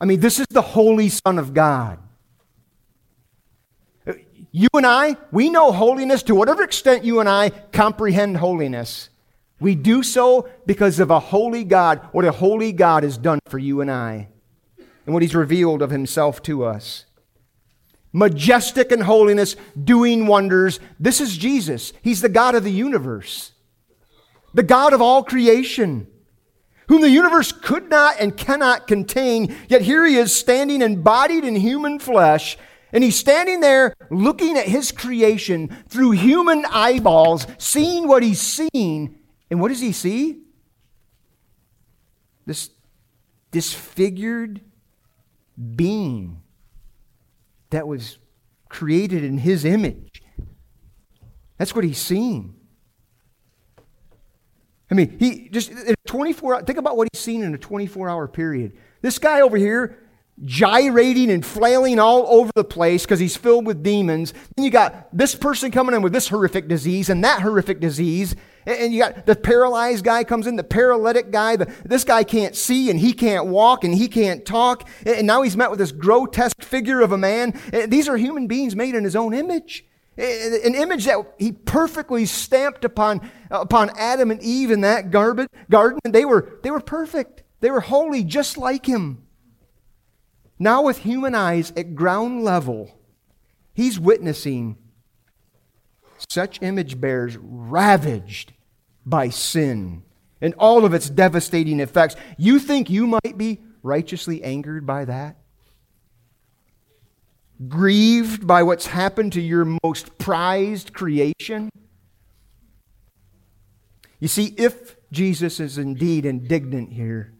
I 0.01 0.05
mean, 0.05 0.19
this 0.19 0.39
is 0.39 0.47
the 0.49 0.63
Holy 0.63 1.09
Son 1.09 1.37
of 1.37 1.53
God. 1.53 1.99
You 4.49 4.67
and 4.73 4.87
I, 4.87 5.15
we 5.31 5.51
know 5.51 5.71
holiness 5.71 6.23
to 6.23 6.33
whatever 6.33 6.63
extent 6.63 7.03
you 7.03 7.19
and 7.19 7.29
I 7.29 7.51
comprehend 7.51 8.37
holiness. 8.37 9.09
We 9.59 9.75
do 9.75 10.01
so 10.01 10.49
because 10.65 10.99
of 10.99 11.11
a 11.11 11.19
holy 11.19 11.63
God, 11.63 12.01
what 12.13 12.25
a 12.25 12.31
holy 12.31 12.71
God 12.71 13.03
has 13.03 13.15
done 13.15 13.41
for 13.45 13.59
you 13.59 13.81
and 13.81 13.91
I, 13.91 14.29
and 15.05 15.13
what 15.13 15.21
He's 15.21 15.35
revealed 15.35 15.83
of 15.83 15.91
Himself 15.91 16.41
to 16.41 16.65
us 16.65 17.05
majestic 18.15 18.93
in 18.93 19.01
holiness, 19.01 19.57
doing 19.83 20.25
wonders. 20.25 20.79
This 20.97 21.19
is 21.19 21.37
Jesus. 21.37 21.91
He's 22.01 22.21
the 22.21 22.29
God 22.29 22.55
of 22.55 22.63
the 22.63 22.71
universe, 22.71 23.51
the 24.53 24.63
God 24.63 24.93
of 24.93 25.01
all 25.01 25.21
creation, 25.21 26.07
whom 26.87 27.01
the 27.01 27.09
universe 27.09 27.51
could 27.51 27.89
not 27.89 28.15
and 28.21 28.37
cannot 28.37 28.87
contain. 28.87 29.53
Yet 29.67 29.81
here 29.81 30.05
he 30.05 30.15
is 30.15 30.33
standing 30.33 30.81
embodied 30.81 31.43
in 31.43 31.57
human 31.57 31.99
flesh, 31.99 32.57
And 32.95 33.03
he's 33.03 33.17
standing 33.17 33.59
there 33.59 33.93
looking 34.09 34.57
at 34.57 34.67
his 34.67 34.93
creation 34.93 35.67
through 35.89 36.11
human 36.11 36.65
eyeballs, 36.71 37.45
seeing 37.57 38.07
what 38.07 38.23
he's 38.23 38.39
seen. 38.39 39.19
And 39.51 39.59
what 39.59 39.67
does 39.67 39.81
he 39.81 39.91
see? 39.91 40.43
This 42.45 42.69
disfigured 43.51 44.61
being 45.75 46.41
that 47.75 47.87
was 47.87 48.19
created 48.69 49.23
in 49.23 49.37
his 49.37 49.65
image. 49.65 50.23
That's 51.57 51.75
what 51.75 51.83
he's 51.83 51.97
seen. 51.97 52.55
I 54.89 54.93
mean, 54.93 55.17
he 55.19 55.49
just 55.49 55.73
24 56.07 56.63
think 56.63 56.77
about 56.77 56.95
what 56.95 57.09
he's 57.11 57.21
seen 57.21 57.43
in 57.43 57.53
a 57.53 57.57
24 57.57 58.09
hour 58.09 58.27
period. 58.29 58.77
This 59.01 59.19
guy 59.19 59.41
over 59.41 59.57
here 59.57 59.97
gyrating 60.43 61.29
and 61.31 61.45
flailing 61.45 61.99
all 61.99 62.25
over 62.27 62.51
the 62.55 62.63
place 62.63 63.03
because 63.03 63.19
he's 63.19 63.35
filled 63.35 63.65
with 63.65 63.83
demons. 63.83 64.33
Then 64.55 64.63
you 64.63 64.71
got 64.71 65.09
this 65.15 65.35
person 65.35 65.69
coming 65.69 65.95
in 65.95 66.01
with 66.01 66.13
this 66.13 66.29
horrific 66.29 66.69
disease 66.69 67.09
and 67.09 67.23
that 67.25 67.41
horrific 67.41 67.81
disease. 67.81 68.35
And 68.65 68.93
you 68.93 68.99
got 68.99 69.25
the 69.25 69.35
paralyzed 69.35 70.03
guy 70.03 70.23
comes 70.23 70.47
in, 70.47 70.55
the 70.55 70.63
paralytic 70.63 71.31
guy. 71.31 71.55
The, 71.55 71.71
this 71.85 72.03
guy 72.03 72.23
can't 72.23 72.55
see 72.55 72.89
and 72.89 72.99
he 72.99 73.13
can't 73.13 73.47
walk 73.47 73.83
and 73.83 73.93
he 73.93 74.07
can't 74.07 74.45
talk. 74.45 74.87
And 75.05 75.27
now 75.27 75.43
he's 75.43 75.55
met 75.55 75.69
with 75.69 75.79
this 75.79 75.91
grotesque 75.91 76.61
figure 76.61 77.01
of 77.01 77.11
a 77.11 77.17
man. 77.17 77.59
These 77.87 78.07
are 78.07 78.17
human 78.17 78.47
beings 78.47 78.75
made 78.75 78.95
in 78.95 79.03
his 79.03 79.15
own 79.15 79.33
image. 79.33 79.85
An 80.17 80.75
image 80.75 81.05
that 81.05 81.19
he 81.37 81.51
perfectly 81.51 82.25
stamped 82.25 82.85
upon, 82.85 83.29
upon 83.51 83.91
Adam 83.97 84.31
and 84.31 84.41
Eve 84.41 84.71
in 84.71 84.81
that 84.81 85.11
garden. 85.11 85.47
They 85.67 86.25
were, 86.25 86.59
they 86.63 86.71
were 86.71 86.79
perfect. 86.79 87.43
They 87.59 87.69
were 87.69 87.81
holy 87.81 88.23
just 88.23 88.57
like 88.57 88.85
him. 88.85 89.23
Now, 90.57 90.83
with 90.83 90.99
human 90.99 91.35
eyes 91.35 91.73
at 91.75 91.95
ground 91.95 92.43
level, 92.43 92.97
he's 93.73 93.99
witnessing 93.99 94.77
such 96.29 96.61
image 96.61 97.01
bearers 97.01 97.37
ravaged 97.37 98.53
by 99.05 99.29
sin 99.29 100.03
and 100.41 100.53
all 100.55 100.85
of 100.85 100.93
its 100.93 101.09
devastating 101.09 101.79
effects. 101.79 102.15
You 102.37 102.59
think 102.59 102.89
you 102.89 103.07
might 103.07 103.37
be 103.37 103.61
righteously 103.83 104.43
angered 104.43 104.85
by 104.85 105.05
that? 105.05 105.37
grieved 107.67 108.45
by 108.45 108.63
what's 108.63 108.87
happened 108.87 109.33
to 109.33 109.41
your 109.41 109.77
most 109.83 110.17
prized 110.17 110.93
creation? 110.93 111.69
You 114.19 114.27
see, 114.27 114.53
if 114.57 114.95
Jesus 115.11 115.59
is 115.59 115.77
indeed 115.77 116.25
indignant 116.25 116.93
here, 116.93 117.33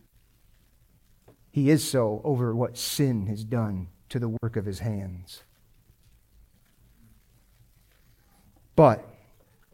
he 1.51 1.70
is 1.70 1.89
so 1.89 2.22
over 2.24 2.55
what 2.55 2.78
sin 2.78 3.28
has 3.28 3.43
done 3.43 3.88
to 4.09 4.20
the 4.20 4.38
work 4.41 4.55
of 4.55 4.66
his 4.66 4.80
hands. 4.80 5.43
But, 8.76 9.07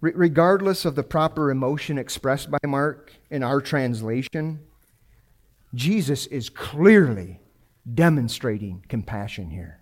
regardless 0.02 0.84
of 0.86 0.96
the 0.96 1.04
proper 1.04 1.52
emotion 1.52 1.98
expressed 1.98 2.50
by 2.52 2.58
Mark 2.66 3.14
in 3.30 3.44
our 3.44 3.62
translation, 3.62 4.60
Jesus 5.74 6.26
is 6.28 6.50
clearly 6.50 7.40
demonstrating 7.94 8.84
compassion 8.90 9.50
here 9.52 9.82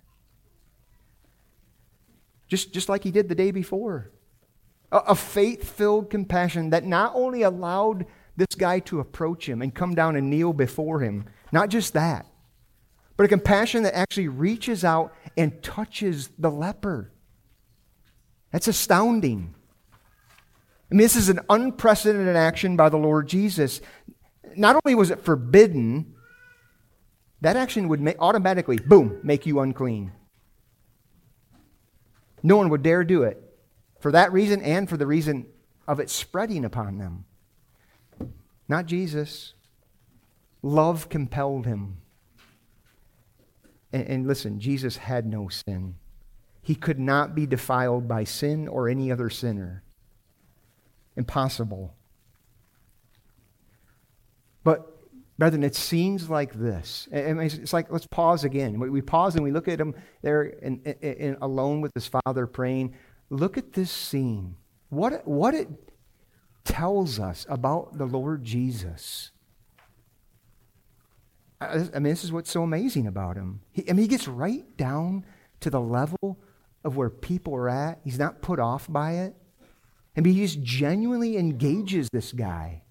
just, 2.50 2.72
just 2.72 2.88
like 2.88 3.04
he 3.04 3.12
did 3.12 3.28
the 3.28 3.34
day 3.34 3.52
before. 3.52 4.10
A, 4.92 4.98
a 4.98 5.14
faith 5.14 5.64
filled 5.64 6.10
compassion 6.10 6.70
that 6.70 6.84
not 6.84 7.12
only 7.14 7.42
allowed 7.42 8.06
this 8.36 8.54
guy 8.58 8.80
to 8.80 9.00
approach 9.00 9.48
him 9.48 9.62
and 9.62 9.74
come 9.74 9.94
down 9.94 10.16
and 10.16 10.28
kneel 10.28 10.52
before 10.52 11.00
him, 11.00 11.26
not 11.52 11.68
just 11.68 11.94
that, 11.94 12.26
but 13.16 13.24
a 13.24 13.28
compassion 13.28 13.84
that 13.84 13.96
actually 13.96 14.28
reaches 14.28 14.84
out 14.84 15.14
and 15.36 15.62
touches 15.62 16.28
the 16.38 16.50
leper. 16.50 17.12
That's 18.50 18.66
astounding. 18.66 19.54
I 20.90 20.94
mean, 20.94 21.04
this 21.04 21.16
is 21.16 21.28
an 21.28 21.40
unprecedented 21.48 22.34
action 22.36 22.76
by 22.76 22.88
the 22.88 22.96
Lord 22.96 23.28
Jesus. 23.28 23.80
Not 24.56 24.80
only 24.84 24.96
was 24.96 25.10
it 25.10 25.20
forbidden, 25.20 26.14
that 27.40 27.56
action 27.56 27.88
would 27.88 28.00
make, 28.00 28.16
automatically, 28.18 28.78
boom, 28.78 29.20
make 29.22 29.46
you 29.46 29.60
unclean. 29.60 30.12
No 32.42 32.56
one 32.56 32.70
would 32.70 32.82
dare 32.82 33.04
do 33.04 33.22
it 33.22 33.40
for 34.00 34.12
that 34.12 34.32
reason 34.32 34.62
and 34.62 34.88
for 34.88 34.96
the 34.96 35.06
reason 35.06 35.46
of 35.86 36.00
it 36.00 36.10
spreading 36.10 36.64
upon 36.64 36.98
them. 36.98 37.24
Not 38.68 38.86
Jesus. 38.86 39.54
Love 40.62 41.08
compelled 41.08 41.66
him. 41.66 41.98
And, 43.92 44.06
and, 44.06 44.26
listen, 44.26 44.60
Jesus 44.60 44.96
had 44.96 45.26
no 45.26 45.48
sin. 45.48 45.96
He 46.62 46.74
could 46.74 47.00
not 47.00 47.34
be 47.34 47.46
defiled 47.46 48.06
by 48.06 48.24
sin 48.24 48.68
or 48.68 48.88
any 48.88 49.10
other 49.10 49.30
sinner. 49.30 49.82
Impossible. 51.16 51.94
But 54.62 55.00
Brethren, 55.40 55.64
it 55.64 55.74
seems 55.74 56.28
like 56.28 56.52
this. 56.52 57.08
It's 57.10 57.72
like, 57.72 57.90
let's 57.90 58.06
pause 58.06 58.44
again. 58.44 58.78
We 58.78 59.00
pause 59.00 59.36
and 59.36 59.42
we 59.42 59.50
look 59.50 59.68
at 59.68 59.80
him 59.80 59.94
there 60.20 60.42
in, 60.42 60.82
in, 60.82 61.38
alone 61.40 61.80
with 61.80 61.92
his 61.94 62.06
father 62.06 62.46
praying. 62.46 62.94
Look 63.30 63.56
at 63.56 63.72
this 63.72 63.90
scene. 63.90 64.56
What, 64.90 65.26
what 65.26 65.54
it 65.54 65.68
tells 66.64 67.18
us 67.18 67.46
about 67.48 67.96
the 67.96 68.04
Lord 68.04 68.44
Jesus. 68.44 69.30
I 71.58 71.78
mean, 71.94 72.02
this 72.02 72.22
is 72.22 72.32
what's 72.32 72.50
so 72.50 72.62
amazing 72.62 73.06
about 73.06 73.36
him. 73.36 73.62
He, 73.72 73.88
I 73.88 73.94
mean, 73.94 74.02
he 74.02 74.08
gets 74.08 74.28
right 74.28 74.76
down 74.76 75.24
to 75.60 75.70
the 75.70 75.80
level 75.80 76.38
of 76.84 76.98
where 76.98 77.08
people 77.08 77.54
are 77.54 77.70
at. 77.70 78.00
He's 78.04 78.18
not 78.18 78.42
put 78.42 78.58
off 78.58 78.92
by 78.92 79.12
it. 79.12 79.34
Mean, 80.16 80.34
he 80.34 80.40
just 80.40 80.60
genuinely 80.62 81.36
engages 81.36 82.08
this 82.10 82.32
guy. 82.32 82.82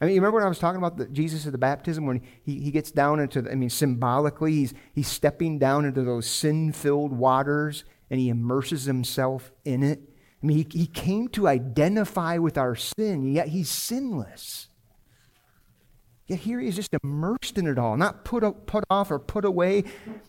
I 0.00 0.06
mean, 0.06 0.14
you 0.14 0.20
remember 0.20 0.36
when 0.36 0.46
I 0.46 0.48
was 0.48 0.58
talking 0.58 0.78
about 0.78 0.96
the, 0.96 1.06
Jesus 1.08 1.44
at 1.44 1.52
the 1.52 1.58
baptism 1.58 2.06
when 2.06 2.22
he, 2.42 2.60
he 2.60 2.70
gets 2.70 2.90
down 2.90 3.20
into, 3.20 3.42
the, 3.42 3.52
I 3.52 3.54
mean, 3.54 3.68
symbolically, 3.68 4.52
he's, 4.52 4.74
he's 4.94 5.08
stepping 5.08 5.58
down 5.58 5.84
into 5.84 6.02
those 6.02 6.26
sin 6.26 6.72
filled 6.72 7.12
waters 7.12 7.84
and 8.08 8.18
he 8.18 8.30
immerses 8.30 8.84
himself 8.84 9.52
in 9.64 9.82
it. 9.82 10.00
I 10.42 10.46
mean, 10.46 10.56
he, 10.56 10.78
he 10.78 10.86
came 10.86 11.28
to 11.28 11.46
identify 11.46 12.38
with 12.38 12.56
our 12.56 12.74
sin, 12.74 13.30
yet 13.30 13.48
he's 13.48 13.68
sinless. 13.68 14.68
Yet 16.26 16.38
here 16.38 16.60
he 16.60 16.68
is 16.68 16.76
just 16.76 16.94
immersed 17.02 17.58
in 17.58 17.66
it 17.66 17.78
all, 17.78 17.98
not 17.98 18.24
put, 18.24 18.42
up, 18.42 18.66
put 18.66 18.84
off 18.88 19.10
or 19.10 19.18
put 19.18 19.44
away. 19.44 19.84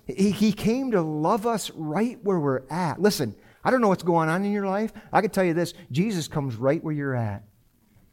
He, 0.05 0.31
he 0.31 0.51
came 0.51 0.91
to 0.91 1.01
love 1.01 1.47
us 1.47 1.71
right 1.71 2.17
where 2.23 2.39
we're 2.39 2.67
at. 2.69 2.99
Listen, 2.99 3.35
I 3.63 3.71
don't 3.71 3.81
know 3.81 3.87
what's 3.87 4.03
going 4.03 4.29
on 4.29 4.43
in 4.43 4.51
your 4.51 4.65
life. 4.65 4.91
I 5.11 5.21
can 5.21 5.29
tell 5.29 5.43
you 5.43 5.53
this 5.53 5.73
Jesus 5.91 6.27
comes 6.27 6.55
right 6.55 6.83
where 6.83 6.93
you're 6.93 7.15
at. 7.15 7.43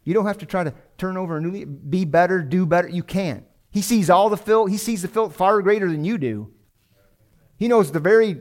You 0.04 0.14
don't 0.14 0.26
have 0.26 0.38
to 0.38 0.46
try 0.46 0.64
to 0.64 0.74
turn 0.96 1.16
over 1.16 1.36
a 1.36 1.40
new 1.40 1.50
leaf, 1.50 1.68
be 1.88 2.04
better, 2.04 2.42
do 2.42 2.64
better. 2.66 2.88
You 2.88 3.02
can't. 3.02 3.44
He 3.70 3.82
sees 3.82 4.08
all 4.08 4.30
the 4.30 4.36
filth. 4.36 4.70
He 4.70 4.78
sees 4.78 5.02
the 5.02 5.08
filth 5.08 5.36
far 5.36 5.60
greater 5.60 5.90
than 5.90 6.04
you 6.04 6.18
do. 6.18 6.50
He 7.56 7.68
knows 7.68 7.92
the 7.92 8.00
very 8.00 8.40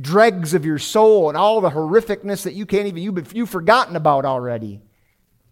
dregs 0.00 0.54
of 0.54 0.64
your 0.64 0.78
soul 0.78 1.28
and 1.28 1.36
all 1.36 1.60
the 1.60 1.70
horrificness 1.70 2.42
that 2.44 2.54
you 2.54 2.66
can't 2.66 2.86
even, 2.86 3.02
you, 3.02 3.24
you've 3.32 3.50
forgotten 3.50 3.96
about 3.96 4.24
already. 4.24 4.80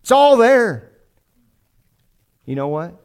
It's 0.03 0.11
all 0.11 0.37
there. 0.37 0.93
You 2.45 2.55
know 2.55 2.69
what? 2.69 3.01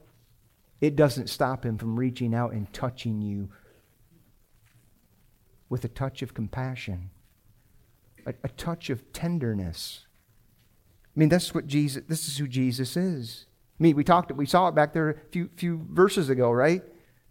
It 0.80 0.96
doesn't 0.96 1.30
stop 1.30 1.66
him 1.66 1.78
from 1.78 1.98
reaching 1.98 2.34
out 2.34 2.54
and 2.54 2.72
touching 2.74 3.22
you 3.22 3.50
with 5.70 5.86
a 5.86 5.88
touch 5.88 6.22
of 6.22 6.34
compassion, 6.34 7.12
a, 8.26 8.34
a 8.44 8.50
touch 8.50 8.90
of 8.90 9.12
tenderness. 9.14 10.06
I 11.16 11.20
mean, 11.20 11.30
that's 11.30 11.54
what 11.54 11.68
Jesus, 11.68 12.04
this 12.08 12.28
is 12.28 12.38
who 12.38 12.48
Jesus 12.48 12.96
is. 12.96 13.46
I 13.80 13.84
mean, 13.84 13.96
we 13.96 14.04
talked, 14.04 14.32
we 14.32 14.46
saw 14.46 14.68
it 14.68 14.76
back 14.76 14.94
there 14.94 15.10
a 15.10 15.16
few, 15.32 15.50
few 15.56 15.86
verses 15.90 16.30
ago, 16.30 16.52
right? 16.52 16.84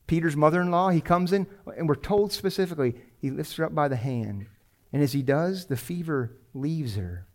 Peter's 0.06 0.36
mother 0.36 0.60
in 0.60 0.70
law, 0.70 0.90
he 0.90 1.00
comes 1.00 1.32
in, 1.32 1.46
and 1.76 1.88
we're 1.88 1.94
told 1.94 2.32
specifically, 2.32 2.96
he 3.18 3.30
lifts 3.30 3.54
her 3.56 3.64
up 3.64 3.74
by 3.74 3.86
the 3.86 3.96
hand. 3.96 4.46
And 4.92 5.02
as 5.02 5.12
he 5.12 5.22
does, 5.22 5.66
the 5.66 5.76
fever 5.76 6.36
leaves 6.52 6.96
her. 6.96 7.26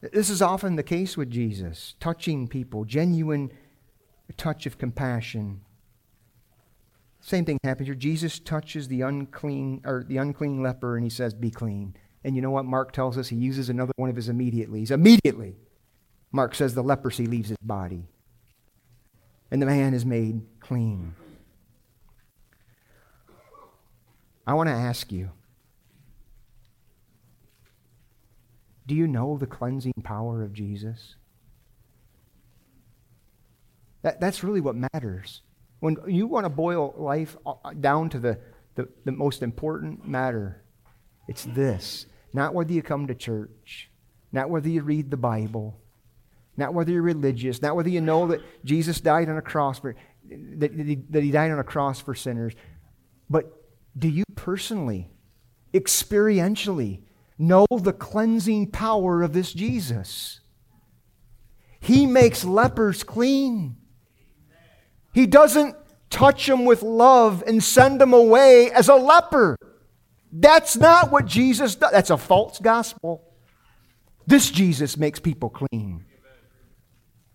This 0.00 0.30
is 0.30 0.40
often 0.40 0.76
the 0.76 0.82
case 0.82 1.16
with 1.16 1.30
Jesus, 1.30 1.94
touching 2.00 2.48
people, 2.48 2.84
genuine 2.84 3.50
touch 4.36 4.66
of 4.66 4.78
compassion. 4.78 5.60
Same 7.26 7.44
thing 7.44 7.58
happens 7.64 7.88
here. 7.88 7.96
Jesus 7.96 8.38
touches 8.38 8.86
the 8.86 9.00
unclean 9.00 9.82
or 9.84 10.04
the 10.06 10.18
unclean 10.18 10.62
leper 10.62 10.94
and 10.94 11.02
he 11.02 11.10
says, 11.10 11.34
Be 11.34 11.50
clean. 11.50 11.96
And 12.22 12.36
you 12.36 12.40
know 12.40 12.52
what 12.52 12.66
Mark 12.66 12.92
tells 12.92 13.18
us? 13.18 13.26
He 13.26 13.34
uses 13.34 13.68
another 13.68 13.92
one 13.96 14.08
of 14.08 14.14
his 14.14 14.28
immediatelys. 14.28 14.92
Immediately, 14.92 15.56
Mark 16.30 16.54
says 16.54 16.74
the 16.74 16.84
leprosy 16.84 17.26
leaves 17.26 17.48
his 17.48 17.58
body. 17.60 18.06
And 19.50 19.60
the 19.60 19.66
man 19.66 19.92
is 19.92 20.06
made 20.06 20.42
clean. 20.60 21.16
I 24.46 24.54
want 24.54 24.68
to 24.68 24.74
ask 24.74 25.10
you 25.10 25.30
do 28.86 28.94
you 28.94 29.08
know 29.08 29.36
the 29.36 29.48
cleansing 29.48 29.94
power 30.04 30.44
of 30.44 30.52
Jesus? 30.52 31.16
That, 34.02 34.20
that's 34.20 34.44
really 34.44 34.60
what 34.60 34.76
matters. 34.76 35.42
When 35.86 35.98
you 36.08 36.26
want 36.26 36.46
to 36.46 36.50
boil 36.50 36.96
life 36.98 37.36
uh, 37.46 37.72
down 37.78 38.08
to 38.08 38.18
the, 38.18 38.40
the, 38.74 38.88
the 39.04 39.12
most 39.12 39.40
important 39.40 40.04
matter, 40.04 40.64
it's 41.28 41.44
this. 41.44 42.06
Not 42.32 42.54
whether 42.54 42.72
you 42.72 42.82
come 42.82 43.06
to 43.06 43.14
church, 43.14 43.88
not 44.32 44.50
whether 44.50 44.68
you 44.68 44.82
read 44.82 45.12
the 45.12 45.16
Bible, 45.16 45.78
not 46.56 46.74
whether 46.74 46.90
you're 46.90 47.02
religious, 47.02 47.62
not 47.62 47.76
whether 47.76 47.88
you 47.88 48.00
know 48.00 48.26
that 48.26 48.40
Jesus 48.64 49.00
died 49.00 49.28
on 49.28 49.36
a 49.36 49.42
cross 49.42 49.78
for 49.78 49.94
that, 50.28 50.72
he, 50.72 50.96
that 51.10 51.22
he 51.22 51.30
died 51.30 51.52
on 51.52 51.60
a 51.60 51.64
cross 51.64 52.00
for 52.00 52.16
sinners, 52.16 52.54
but 53.30 53.44
do 53.96 54.08
you 54.08 54.24
personally, 54.34 55.08
experientially, 55.72 57.02
know 57.38 57.64
the 57.70 57.92
cleansing 57.92 58.72
power 58.72 59.22
of 59.22 59.32
this 59.32 59.52
Jesus? 59.52 60.40
He 61.78 62.06
makes 62.06 62.44
lepers 62.44 63.04
clean. 63.04 63.76
He 65.16 65.26
doesn't 65.26 65.74
touch 66.10 66.46
them 66.46 66.66
with 66.66 66.82
love 66.82 67.42
and 67.46 67.64
send 67.64 68.02
them 68.02 68.12
away 68.12 68.70
as 68.70 68.90
a 68.90 68.96
leper. 68.96 69.56
That's 70.30 70.76
not 70.76 71.10
what 71.10 71.24
Jesus 71.24 71.74
does. 71.74 71.90
That's 71.90 72.10
a 72.10 72.18
false 72.18 72.58
gospel. 72.58 73.24
This 74.26 74.50
Jesus 74.50 74.98
makes 74.98 75.18
people 75.18 75.48
clean. 75.48 76.04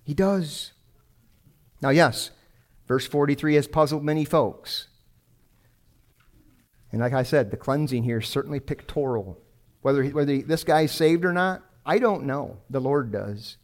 He 0.03 0.13
does. 0.13 0.73
Now, 1.81 1.89
yes, 1.89 2.29
verse 2.87 3.07
43 3.07 3.55
has 3.55 3.67
puzzled 3.67 4.03
many 4.03 4.25
folks. 4.25 4.87
And 6.91 7.01
like 7.01 7.13
I 7.13 7.23
said, 7.23 7.49
the 7.49 7.57
cleansing 7.57 8.03
here 8.03 8.19
is 8.19 8.27
certainly 8.27 8.59
pictorial. 8.59 9.41
Whether, 9.81 10.03
whether 10.09 10.37
this 10.37 10.63
guy's 10.63 10.91
saved 10.91 11.25
or 11.25 11.33
not, 11.33 11.63
I 11.83 11.97
don't 11.97 12.25
know. 12.25 12.57
The 12.69 12.79
Lord 12.79 13.11
does. 13.11 13.57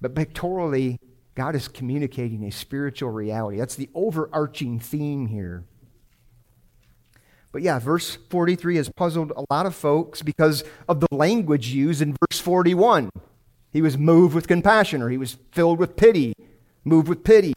But 0.00 0.14
pictorially, 0.14 1.00
God 1.34 1.56
is 1.56 1.68
communicating 1.68 2.44
a 2.44 2.50
spiritual 2.50 3.10
reality. 3.10 3.58
That's 3.58 3.74
the 3.74 3.90
overarching 3.94 4.78
theme 4.78 5.26
here. 5.26 5.64
But 7.50 7.62
yeah, 7.62 7.78
verse 7.78 8.16
43 8.30 8.76
has 8.76 8.88
puzzled 8.88 9.32
a 9.36 9.44
lot 9.50 9.66
of 9.66 9.74
folks 9.74 10.22
because 10.22 10.64
of 10.88 11.00
the 11.00 11.08
language 11.12 11.68
used 11.68 12.02
in 12.02 12.16
verse 12.28 12.40
41. 12.40 13.10
He 13.72 13.82
was 13.82 13.98
moved 13.98 14.34
with 14.34 14.48
compassion, 14.48 15.02
or 15.02 15.08
he 15.08 15.16
was 15.16 15.36
filled 15.52 15.78
with 15.78 15.96
pity, 15.96 16.34
moved 16.84 17.08
with 17.08 17.24
pity. 17.24 17.54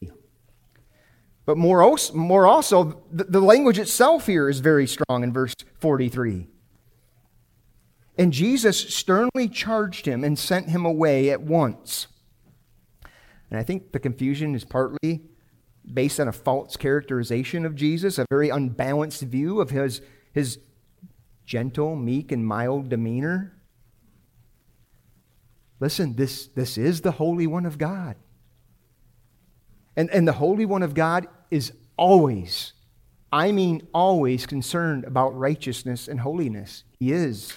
But 1.45 1.57
more 1.57 1.82
also, 1.82 2.13
more 2.13 2.45
also 2.45 3.01
the, 3.11 3.23
the 3.23 3.41
language 3.41 3.80
itself 3.80 4.28
here 4.28 4.49
is 4.49 4.59
very 4.59 4.86
strong 4.86 5.23
in 5.23 5.32
verse 5.32 5.53
43. 5.80 6.47
And 8.17 8.34
Jesus 8.34 8.93
sternly 8.93 9.47
charged 9.47 10.05
him 10.05 10.23
and 10.23 10.38
sent 10.38 10.69
him 10.69 10.86
away 10.86 11.30
at 11.30 11.41
once. 11.41 12.07
And 13.49 13.59
I 13.59 13.63
think 13.63 13.91
the 13.91 13.99
confusion 13.99 14.55
is 14.55 14.63
partly 14.63 15.23
based 15.91 16.19
on 16.19 16.27
a 16.27 16.33
false 16.33 16.75
characterization 16.75 17.65
of 17.65 17.75
Jesus, 17.75 18.17
a 18.17 18.25
very 18.29 18.49
unbalanced 18.49 19.21
view 19.21 19.61
of 19.61 19.69
his, 19.69 20.01
his 20.33 20.59
gentle, 21.45 21.95
meek, 21.95 22.31
and 22.31 22.45
mild 22.45 22.89
demeanor. 22.89 23.53
Listen, 25.79 26.15
this, 26.15 26.47
this 26.47 26.77
is 26.77 27.01
the 27.01 27.11
Holy 27.11 27.47
One 27.47 27.65
of 27.65 27.77
God. 27.77 28.15
And, 29.95 30.09
and 30.09 30.27
the 30.27 30.33
Holy 30.33 30.65
One 30.65 30.83
of 30.83 30.93
God 30.93 31.27
is 31.49 31.71
always, 31.97 32.73
I 33.31 33.51
mean 33.51 33.87
always, 33.93 34.45
concerned 34.45 35.05
about 35.05 35.37
righteousness 35.37 36.07
and 36.07 36.19
holiness. 36.19 36.83
He 36.99 37.11
is. 37.11 37.53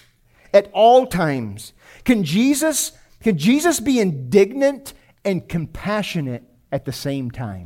At 0.52 0.70
all 0.72 1.06
times. 1.06 1.72
Can 2.04 2.24
Jesus, 2.24 2.92
can 3.22 3.36
Jesus 3.38 3.80
be 3.80 4.00
indignant 4.00 4.94
and 5.24 5.48
compassionate 5.48 6.44
at 6.72 6.84
the 6.84 6.92
same 6.92 7.30
time? 7.30 7.64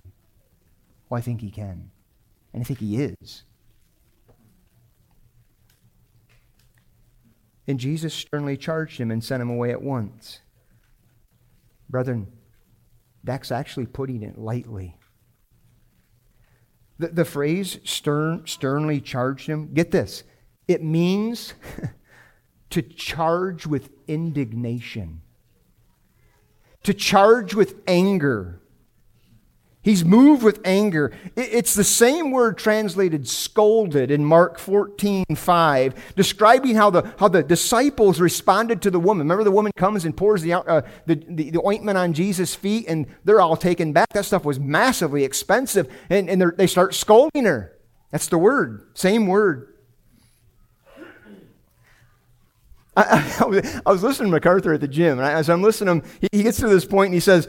Well, 1.09 1.19
I 1.19 1.21
think 1.21 1.41
he 1.41 1.51
can. 1.51 1.91
And 2.53 2.63
I 2.63 2.65
think 2.65 2.79
he 2.79 3.03
is. 3.03 3.45
And 7.67 7.81
Jesus 7.81 8.13
sternly 8.13 8.57
charged 8.57 9.01
him 9.01 9.11
and 9.11 9.25
sent 9.25 9.41
him 9.41 9.51
away 9.51 9.71
at 9.71 9.83
once. 9.83 10.41
Brethren, 11.89 12.27
that's 13.23 13.51
actually 13.51 13.87
putting 13.87 14.23
it 14.23 14.39
lightly. 14.39 14.99
The, 16.99 17.09
the 17.09 17.25
phrase 17.25 17.79
stern, 17.85 18.47
sternly 18.47 19.01
charged 19.01 19.47
him, 19.47 19.73
get 19.73 19.91
this, 19.91 20.25
it 20.69 20.83
means 20.83 21.55
to 22.71 22.83
charge 22.83 23.67
with 23.67 23.91
indignation 24.07 25.23
to 26.85 26.95
charge 26.95 27.55
with 27.55 27.75
anger. 27.87 28.61
He's 29.85 30.03
moved 30.03 30.43
with 30.43 30.61
anger. 30.65 31.13
It's 31.37 31.75
the 31.75 31.85
same 31.85 32.31
word 32.31 32.57
translated 32.57 33.29
scolded 33.29 34.11
in 34.11 34.25
Mark 34.25 34.59
14, 34.59 35.25
5, 35.37 36.15
describing 36.17 36.75
how 36.75 36.89
the, 36.89 37.13
how 37.19 37.29
the 37.29 37.43
disciples 37.43 38.19
responded 38.19 38.81
to 38.81 38.91
the 38.91 38.99
woman. 38.99 39.27
Remember, 39.27 39.45
the 39.45 39.51
woman 39.51 39.73
comes 39.77 40.07
and 40.07 40.17
pours 40.17 40.41
the, 40.41 40.55
uh, 40.55 40.81
the, 41.05 41.17
the, 41.29 41.51
the, 41.51 41.67
ointment 41.67 41.99
on 41.99 42.15
Jesus' 42.15 42.55
feet, 42.55 42.87
and 42.89 43.07
they're 43.25 43.43
all 43.43 43.59
taken 43.59 43.93
back. 43.93 44.09
That 44.15 44.25
stuff 44.25 44.47
was 44.47 44.59
massively 44.59 45.23
expensive, 45.23 45.93
and, 46.09 46.31
and 46.31 46.41
they 46.57 46.67
start 46.67 46.95
scolding 46.95 47.45
her. 47.45 47.77
That's 48.11 48.29
the 48.29 48.39
word, 48.39 48.89
same 48.95 49.27
word. 49.27 49.74
I, 52.97 53.03
I, 53.41 53.81
I, 53.87 53.93
was 53.93 54.03
listening 54.03 54.31
to 54.31 54.37
MacArthur 54.37 54.73
at 54.75 54.81
the 54.81 54.89
gym, 54.89 55.19
and 55.19 55.27
as 55.27 55.51
I'm 55.51 55.63
listening 55.63 56.01
to 56.01 56.07
him, 56.07 56.13
he, 56.21 56.29
he, 56.39 56.43
gets 56.43 56.59
to 56.59 56.69
this 56.69 56.85
point 56.85 57.07
and 57.07 57.15
he 57.15 57.21
says, 57.21 57.49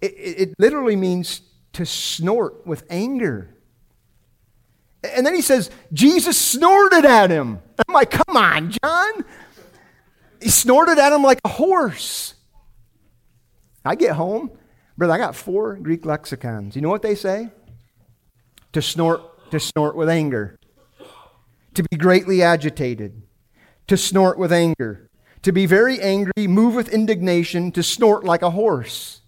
it, 0.00 0.14
it, 0.16 0.54
literally 0.58 0.96
means 0.96 1.40
to 1.72 1.86
snort 1.86 2.66
with 2.66 2.84
anger. 2.90 3.54
And 5.02 5.26
then 5.26 5.34
he 5.34 5.42
says, 5.42 5.70
Jesus 5.92 6.36
snorted 6.36 7.04
at 7.04 7.30
him. 7.30 7.60
I'm 7.86 7.94
like, 7.94 8.10
come 8.10 8.36
on, 8.36 8.70
John. 8.70 9.24
He 10.40 10.48
snorted 10.50 10.98
at 10.98 11.12
him 11.12 11.22
like 11.22 11.38
a 11.44 11.48
horse. 11.48 12.34
I 13.84 13.94
get 13.94 14.12
home, 14.16 14.50
brother, 14.98 15.14
I 15.14 15.18
got 15.18 15.36
four 15.36 15.76
Greek 15.76 16.04
lexicons. 16.04 16.74
You 16.74 16.82
know 16.82 16.88
what 16.88 17.02
they 17.02 17.14
say? 17.14 17.50
To 18.72 18.82
snort, 18.82 19.50
to 19.52 19.60
snort 19.60 19.96
with 19.96 20.08
anger, 20.08 20.58
to 21.74 21.82
be 21.84 21.96
greatly 21.96 22.42
agitated, 22.42 23.22
to 23.86 23.96
snort 23.96 24.38
with 24.38 24.52
anger, 24.52 25.08
to 25.42 25.52
be 25.52 25.66
very 25.66 26.00
angry, 26.00 26.46
move 26.46 26.74
with 26.74 26.88
indignation, 26.88 27.70
to 27.72 27.82
snort 27.82 28.24
like 28.24 28.42
a 28.42 28.50
horse. 28.50 29.20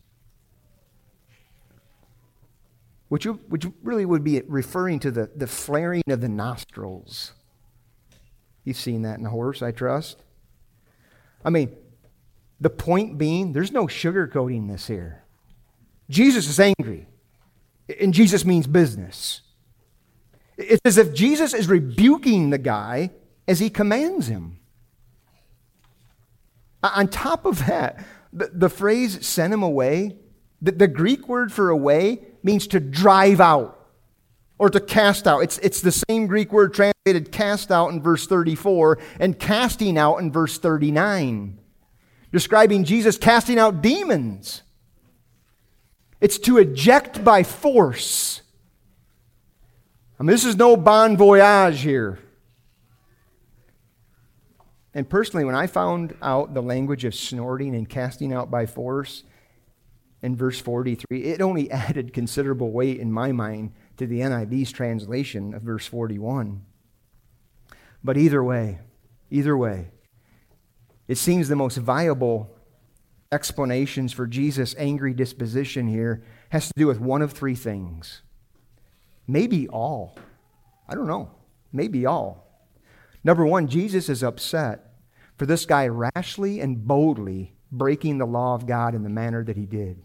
Which, 3.09 3.25
which 3.25 3.67
really 3.83 4.05
would 4.05 4.25
be 4.25 4.43
referring 4.47 5.01
to 5.01 5.11
the, 5.11 5.31
the 5.35 5.47
flaring 5.47 6.03
of 6.09 6.21
the 6.21 6.29
nostrils. 6.29 7.33
You've 8.65 8.77
seen 8.77 9.03
that 9.03 9.19
in 9.19 9.25
a 9.25 9.31
horse, 9.31 9.63
I 9.63 9.71
trust. 9.71 10.23
I 11.45 11.51
mean, 11.51 11.75
the 12.61 12.71
point 12.71 13.17
being, 13.17 13.53
there's 13.53 13.73
no 13.73 13.87
sugarcoating 13.87 14.69
this 14.69 14.87
here. 14.87 15.25
Jesus 16.11 16.49
is 16.49 16.59
angry, 16.59 17.07
and 18.01 18.13
Jesus 18.13 18.45
means 18.45 18.67
business. 18.67 19.43
It's 20.57 20.81
as 20.85 20.99
if 20.99 21.15
Jesus 21.15 21.55
is 21.55 21.69
rebuking 21.69 22.51
the 22.51 22.59
guy 22.59 23.11
as 23.49 23.59
he 23.59 23.71
commands 23.71 24.29
him. 24.29 24.59
Uh, 26.83 26.93
on 26.95 27.09
top 27.09 27.47
of 27.47 27.67
that, 27.67 28.05
the, 28.33 28.51
the 28.53 28.69
phrase 28.69 29.27
send 29.27 29.53
him 29.53 29.63
away, 29.63 30.17
the, 30.61 30.73
the 30.73 30.87
Greek 30.87 31.27
word 31.27 31.51
for 31.51 31.71
away 31.71 32.21
means 32.43 32.67
to 32.69 32.79
drive 32.79 33.41
out 33.41 33.75
or 34.59 34.69
to 34.69 34.79
cast 34.79 35.27
out. 35.27 35.41
It's, 35.41 35.59
it's 35.59 35.81
the 35.81 35.93
same 35.93 36.27
Greek 36.27 36.53
word 36.53 36.75
translated 36.75 37.33
cast 37.33 37.71
out 37.71 37.89
in 37.89 38.03
verse 38.03 38.27
34 38.27 38.99
and 39.19 39.39
casting 39.39 39.97
out 39.97 40.17
in 40.17 40.31
verse 40.31 40.59
39, 40.59 41.59
describing 42.31 42.85
Jesus 42.85 43.17
casting 43.17 43.59
out 43.59 43.81
demons. 43.81 44.63
It's 46.21 46.39
to 46.41 46.59
eject 46.59 47.25
by 47.25 47.45
force. 47.45 48.43
I 50.19 50.25
mean, 50.25 50.33
this 50.33 50.45
is 50.45 50.57
no 50.57 50.77
bon 50.77 51.17
voyage 51.17 51.81
here. 51.81 52.19
And 54.95 55.09
personally, 55.09 55.45
when 55.45 55.55
I 55.55 55.67
found 55.67 56.17
out 56.23 56.55
the 56.55 56.63
language 56.63 57.05
of 57.05 57.15
snorting 57.15 57.75
and 57.75 57.89
casting 57.89 58.33
out 58.33 58.51
by 58.51 58.67
force 58.67 59.25
in 60.23 60.35
verse 60.35 60.61
43, 60.61 61.25
it 61.25 61.41
only 61.41 61.71
added 61.71 62.13
considerable 62.13 62.73
weight 62.73 62.99
in 62.99 63.13
my 63.13 63.33
mind 63.33 63.73
to 63.99 64.07
the 64.07 64.21
NIV's 64.21 64.73
translation 64.73 65.55
of 65.55 65.63
verse 65.63 65.87
41. 65.87 66.65
But 68.03 68.17
either 68.17 68.43
way, 68.43 68.81
either 69.31 69.57
way, 69.57 69.91
it 71.07 71.19
seems 71.19 71.49
the 71.49 71.57
most 71.57 71.77
viable 71.77 72.55
explanations 73.31 74.13
for 74.13 74.27
Jesus' 74.27 74.75
angry 74.79 75.13
disposition 75.13 75.89
here 75.89 76.23
has 76.51 76.69
to 76.69 76.73
do 76.77 76.87
with 76.87 77.01
one 77.01 77.23
of 77.23 77.33
three 77.33 77.55
things. 77.55 78.23
Maybe 79.27 79.69
all. 79.69 80.17
I 80.89 80.95
don't 80.95 81.07
know. 81.07 81.31
Maybe 81.73 82.07
all. 82.07 82.48
Number 83.29 83.45
one, 83.45 83.69
Jesus 83.69 84.09
is 84.09 84.23
upset 84.23 84.91
for 85.37 85.45
this 85.45 85.67
guy 85.67 85.87
rashly 85.87 86.61
and 86.61 86.87
boldly 86.87 87.53
breaking 87.71 88.17
the 88.17 88.27
law 88.27 88.55
of 88.55 88.67
God 88.67 88.95
in 88.95 89.03
the 89.03 89.11
manner 89.11 89.45
that 89.45 89.59
he 89.59 89.67
did. 89.67 90.03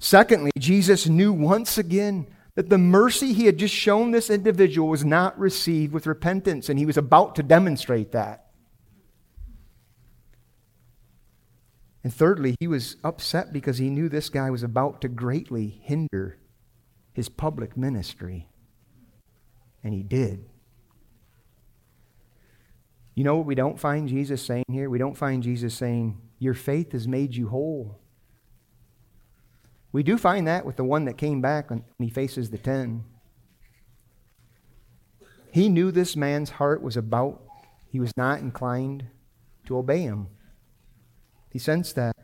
Secondly, 0.00 0.50
Jesus 0.58 1.06
knew 1.06 1.32
once 1.32 1.78
again 1.78 2.26
that 2.56 2.68
the 2.68 2.78
mercy 2.78 3.32
he 3.32 3.46
had 3.46 3.58
just 3.58 3.72
shown 3.72 4.10
this 4.10 4.28
individual 4.28 4.88
was 4.88 5.04
not 5.04 5.38
received 5.38 5.92
with 5.92 6.08
repentance, 6.08 6.68
and 6.68 6.80
he 6.80 6.84
was 6.84 6.96
about 6.96 7.36
to 7.36 7.44
demonstrate 7.44 8.10
that. 8.10 8.46
And 12.02 12.12
thirdly, 12.12 12.56
he 12.58 12.66
was 12.66 12.96
upset 13.04 13.52
because 13.52 13.78
he 13.78 13.88
knew 13.88 14.08
this 14.08 14.30
guy 14.30 14.50
was 14.50 14.64
about 14.64 15.00
to 15.02 15.08
greatly 15.08 15.80
hinder 15.80 16.38
his 17.12 17.28
public 17.28 17.76
ministry. 17.76 18.48
And 19.84 19.94
he 19.94 20.02
did. 20.02 20.46
You 23.14 23.24
know 23.24 23.36
what 23.36 23.46
we 23.46 23.54
don't 23.54 23.78
find 23.78 24.08
Jesus 24.08 24.42
saying 24.42 24.64
here? 24.70 24.90
We 24.90 24.98
don't 24.98 25.16
find 25.16 25.42
Jesus 25.42 25.74
saying, 25.74 26.20
Your 26.38 26.54
faith 26.54 26.92
has 26.92 27.06
made 27.06 27.34
you 27.34 27.48
whole. 27.48 28.00
We 29.92 30.02
do 30.02 30.18
find 30.18 30.48
that 30.48 30.66
with 30.66 30.76
the 30.76 30.84
one 30.84 31.04
that 31.04 31.16
came 31.16 31.40
back 31.40 31.70
when 31.70 31.84
he 31.98 32.10
faces 32.10 32.50
the 32.50 32.58
ten. 32.58 33.04
He 35.52 35.68
knew 35.68 35.92
this 35.92 36.16
man's 36.16 36.50
heart 36.50 36.82
was 36.82 36.96
about, 36.96 37.42
he 37.86 38.00
was 38.00 38.10
not 38.16 38.40
inclined 38.40 39.06
to 39.66 39.78
obey 39.78 40.00
him. 40.00 40.26
He 41.52 41.60
sensed 41.60 41.94
that. 41.94 42.16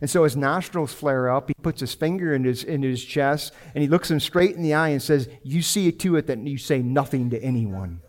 And 0.00 0.10
so 0.10 0.24
his 0.24 0.36
nostrils 0.36 0.92
flare 0.92 1.30
up. 1.30 1.48
He 1.48 1.54
puts 1.62 1.80
his 1.80 1.94
finger 1.94 2.34
in 2.34 2.42
his, 2.42 2.64
in 2.64 2.82
his 2.82 3.04
chest 3.04 3.54
and 3.74 3.82
he 3.82 3.88
looks 3.88 4.10
him 4.10 4.18
straight 4.18 4.56
in 4.56 4.62
the 4.62 4.74
eye 4.74 4.88
and 4.88 5.00
says, 5.00 5.28
You 5.44 5.62
see 5.62 5.92
to 5.92 6.16
it 6.16 6.26
that 6.26 6.38
you 6.38 6.58
say 6.58 6.82
nothing 6.82 7.30
to 7.30 7.40
anyone. 7.40 8.00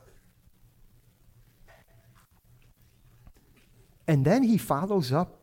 And 4.08 4.26
then 4.26 4.44
he 4.44 4.58
follows 4.58 5.12
up 5.12 5.42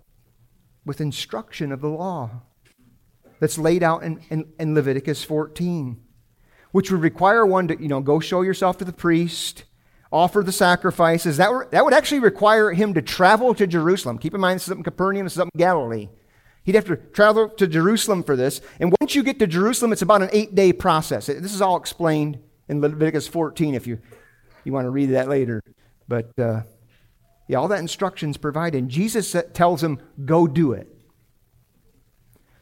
with 0.84 1.00
instruction 1.00 1.72
of 1.72 1.80
the 1.80 1.88
law 1.88 2.42
that's 3.40 3.58
laid 3.58 3.82
out 3.82 4.02
in, 4.02 4.20
in, 4.30 4.52
in, 4.58 4.74
Leviticus 4.74 5.24
14, 5.24 6.00
which 6.72 6.90
would 6.90 7.00
require 7.00 7.44
one 7.44 7.68
to, 7.68 7.80
you 7.80 7.88
know, 7.88 8.00
go 8.00 8.20
show 8.20 8.42
yourself 8.42 8.78
to 8.78 8.84
the 8.84 8.92
priest, 8.92 9.64
offer 10.12 10.42
the 10.42 10.52
sacrifices. 10.52 11.36
That, 11.36 11.50
were, 11.50 11.68
that 11.72 11.84
would 11.84 11.94
actually 11.94 12.20
require 12.20 12.72
him 12.72 12.94
to 12.94 13.02
travel 13.02 13.54
to 13.54 13.66
Jerusalem. 13.66 14.18
Keep 14.18 14.34
in 14.34 14.40
mind, 14.40 14.56
this 14.56 14.68
is 14.68 14.72
up 14.72 14.78
in 14.78 14.84
Capernaum, 14.84 15.24
this 15.24 15.34
is 15.34 15.40
up 15.40 15.48
in 15.52 15.58
Galilee. 15.58 16.08
He'd 16.64 16.74
have 16.74 16.86
to 16.86 16.96
travel 16.96 17.50
to 17.50 17.66
Jerusalem 17.66 18.22
for 18.22 18.36
this. 18.36 18.62
And 18.80 18.94
once 18.98 19.14
you 19.14 19.22
get 19.22 19.38
to 19.40 19.46
Jerusalem, 19.46 19.92
it's 19.92 20.00
about 20.00 20.22
an 20.22 20.30
eight 20.32 20.54
day 20.54 20.72
process. 20.72 21.26
This 21.26 21.54
is 21.54 21.60
all 21.60 21.76
explained 21.76 22.38
in 22.68 22.80
Leviticus 22.80 23.28
14 23.28 23.74
if 23.74 23.86
you, 23.86 23.98
you 24.64 24.72
want 24.72 24.86
to 24.86 24.90
read 24.90 25.10
that 25.10 25.28
later. 25.28 25.62
But 26.08 26.38
uh, 26.38 26.62
yeah, 27.47 27.59
all 27.59 27.68
that 27.68 27.80
instruction's 27.80 28.36
provided. 28.36 28.78
And 28.78 28.90
Jesus 28.90 29.36
tells 29.53 29.82
him, 29.82 30.01
go 30.24 30.47
do 30.47 30.72
it. 30.72 30.88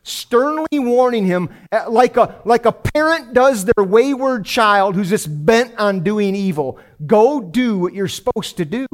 Sternly 0.02 0.66
warning 0.72 1.26
him, 1.26 1.48
uh, 1.70 1.84
like 1.88 2.16
a, 2.16 2.40
like 2.44 2.66
a 2.66 2.72
parent 2.72 3.32
does 3.34 3.64
their 3.64 3.84
wayward 3.84 4.44
child 4.44 4.96
who's 4.96 5.10
just 5.10 5.46
bent 5.46 5.78
on 5.78 6.00
doing 6.00 6.34
evil. 6.34 6.80
Go 7.06 7.40
do 7.40 7.78
what 7.78 7.94
you're 7.94 8.08
supposed 8.08 8.56
to 8.56 8.64
do. 8.64 8.86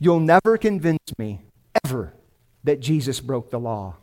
You'll 0.00 0.20
never 0.20 0.58
convince 0.58 0.98
me, 1.16 1.42
ever, 1.84 2.14
that 2.64 2.80
Jesus 2.80 3.20
broke 3.20 3.50
the 3.50 3.58
law. 3.58 3.96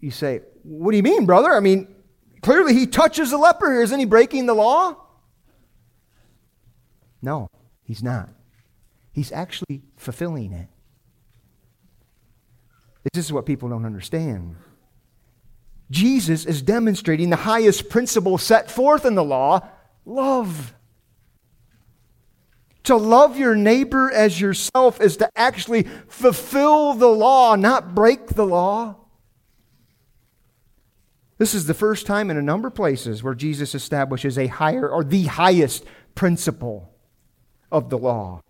You 0.00 0.10
say, 0.10 0.40
What 0.62 0.92
do 0.92 0.96
you 0.96 1.02
mean, 1.02 1.26
brother? 1.26 1.52
I 1.52 1.60
mean, 1.60 1.94
Clearly, 2.40 2.74
he 2.74 2.86
touches 2.86 3.30
the 3.30 3.38
leper 3.38 3.72
here. 3.72 3.82
Isn't 3.82 3.98
he 3.98 4.04
breaking 4.04 4.46
the 4.46 4.54
law? 4.54 4.96
No, 7.20 7.48
he's 7.82 8.02
not. 8.02 8.28
He's 9.12 9.32
actually 9.32 9.82
fulfilling 9.96 10.52
it. 10.52 10.68
This 13.12 13.26
is 13.26 13.32
what 13.32 13.46
people 13.46 13.68
don't 13.68 13.84
understand. 13.84 14.56
Jesus 15.90 16.44
is 16.44 16.62
demonstrating 16.62 17.30
the 17.30 17.36
highest 17.36 17.88
principle 17.88 18.38
set 18.38 18.70
forth 18.70 19.04
in 19.04 19.14
the 19.14 19.24
law 19.24 19.66
love. 20.04 20.74
To 22.84 22.96
love 22.96 23.36
your 23.36 23.54
neighbor 23.54 24.10
as 24.10 24.40
yourself 24.40 25.00
is 25.00 25.18
to 25.18 25.28
actually 25.36 25.82
fulfill 26.08 26.94
the 26.94 27.08
law, 27.08 27.54
not 27.54 27.94
break 27.94 28.28
the 28.28 28.46
law. 28.46 28.96
This 31.38 31.54
is 31.54 31.66
the 31.66 31.74
first 31.74 32.04
time 32.04 32.30
in 32.30 32.36
a 32.36 32.42
number 32.42 32.68
of 32.68 32.74
places 32.74 33.22
where 33.22 33.34
Jesus 33.34 33.74
establishes 33.74 34.36
a 34.36 34.48
higher 34.48 34.88
or 34.88 35.04
the 35.04 35.24
highest 35.24 35.84
principle 36.14 36.92
of 37.70 37.90
the 37.90 37.98
law 37.98 38.42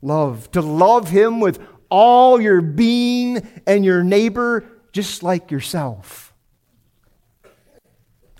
love. 0.00 0.50
To 0.52 0.60
love 0.60 1.08
Him 1.08 1.40
with 1.40 1.60
all 1.88 2.40
your 2.40 2.60
being 2.60 3.46
and 3.66 3.84
your 3.84 4.02
neighbor 4.02 4.64
just 4.92 5.22
like 5.22 5.50
yourself. 5.50 6.32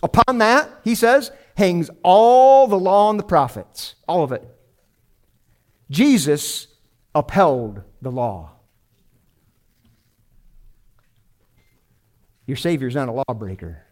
Upon 0.03 0.39
that, 0.39 0.69
he 0.83 0.95
says, 0.95 1.31
hangs 1.57 1.91
all 2.03 2.67
the 2.67 2.79
law 2.79 3.11
and 3.11 3.19
the 3.19 3.25
prophets, 3.25 3.95
all 4.09 4.25
of 4.25 4.33
it. 4.33 4.43
Jesus 5.91 6.67
upheld 7.15 7.83
the 8.01 8.11
law. 8.11 8.52
Your 12.53 12.59
Savior 12.59 12.87
is 12.87 12.95
not 12.95 13.09
a 13.09 13.13
lawbreaker. 13.13 13.83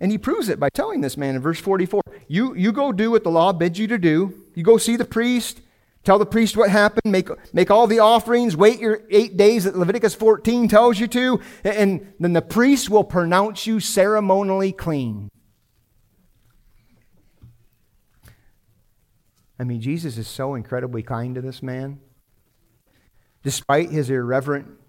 And 0.00 0.10
he 0.10 0.18
proves 0.18 0.48
it 0.48 0.58
by 0.58 0.68
telling 0.68 1.00
this 1.00 1.16
man 1.16 1.36
in 1.36 1.40
verse 1.40 1.60
44 1.60 2.02
you, 2.26 2.56
you 2.56 2.72
go 2.72 2.90
do 2.90 3.12
what 3.12 3.22
the 3.22 3.30
law 3.30 3.52
bids 3.52 3.78
you 3.78 3.86
to 3.86 3.96
do. 3.96 4.34
You 4.56 4.64
go 4.64 4.78
see 4.78 4.96
the 4.96 5.04
priest, 5.04 5.60
tell 6.02 6.18
the 6.18 6.26
priest 6.26 6.56
what 6.56 6.70
happened, 6.70 7.12
make, 7.12 7.28
make 7.54 7.70
all 7.70 7.86
the 7.86 8.00
offerings, 8.00 8.56
wait 8.56 8.80
your 8.80 9.02
eight 9.10 9.36
days 9.36 9.62
that 9.62 9.78
Leviticus 9.78 10.16
14 10.16 10.66
tells 10.66 10.98
you 10.98 11.06
to, 11.06 11.40
and 11.62 12.12
then 12.18 12.32
the 12.32 12.42
priest 12.42 12.90
will 12.90 13.04
pronounce 13.04 13.64
you 13.64 13.78
ceremonially 13.78 14.72
clean. 14.72 15.28
I 19.56 19.62
mean, 19.62 19.80
Jesus 19.80 20.18
is 20.18 20.26
so 20.26 20.56
incredibly 20.56 21.04
kind 21.04 21.36
to 21.36 21.40
this 21.40 21.62
man. 21.62 22.00
Despite 23.44 23.90
his 23.90 24.10
irreverent 24.10 24.80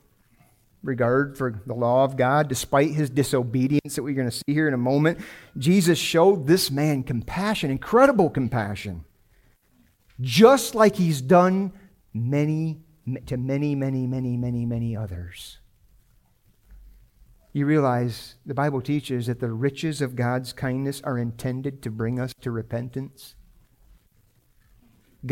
regard 0.84 1.38
for 1.38 1.62
the 1.66 1.74
law 1.74 2.04
of 2.04 2.18
God, 2.18 2.48
despite 2.48 2.92
his 2.92 3.10
disobedience 3.10 3.96
that 3.96 4.04
we're 4.04 4.16
going 4.16 4.30
to 4.30 4.36
see 4.36 4.54
here 4.54 4.68
in 4.68 4.74
a 4.74 4.78
moment, 4.78 5.20
Jesus 5.58 5.98
showed 5.98 6.48
this 6.48 6.72
man 6.72 7.04
compassion, 7.04 7.72
incredible 7.72 8.30
compassion, 8.30 9.04
just 10.22 10.76
like 10.76 10.96
he's 10.96 11.22
done 11.22 11.74
many 12.14 12.80
to 13.26 13.38
many, 13.38 13.76
many, 13.76 14.06
many, 14.06 14.36
many, 14.36 14.66
many 14.66 14.96
others. 14.96 15.60
You 17.54 17.66
realize 17.66 18.36
the 18.46 18.54
Bible 18.54 18.82
teaches 18.82 19.28
that 19.28 19.40
the 19.40 19.52
riches 19.52 20.02
of 20.02 20.16
God's 20.16 20.54
kindness 20.54 21.02
are 21.04 21.18
intended 21.18 21.82
to 21.84 21.90
bring 21.90 22.20
us 22.20 22.34
to 22.42 22.52
repentance. 22.52 23.36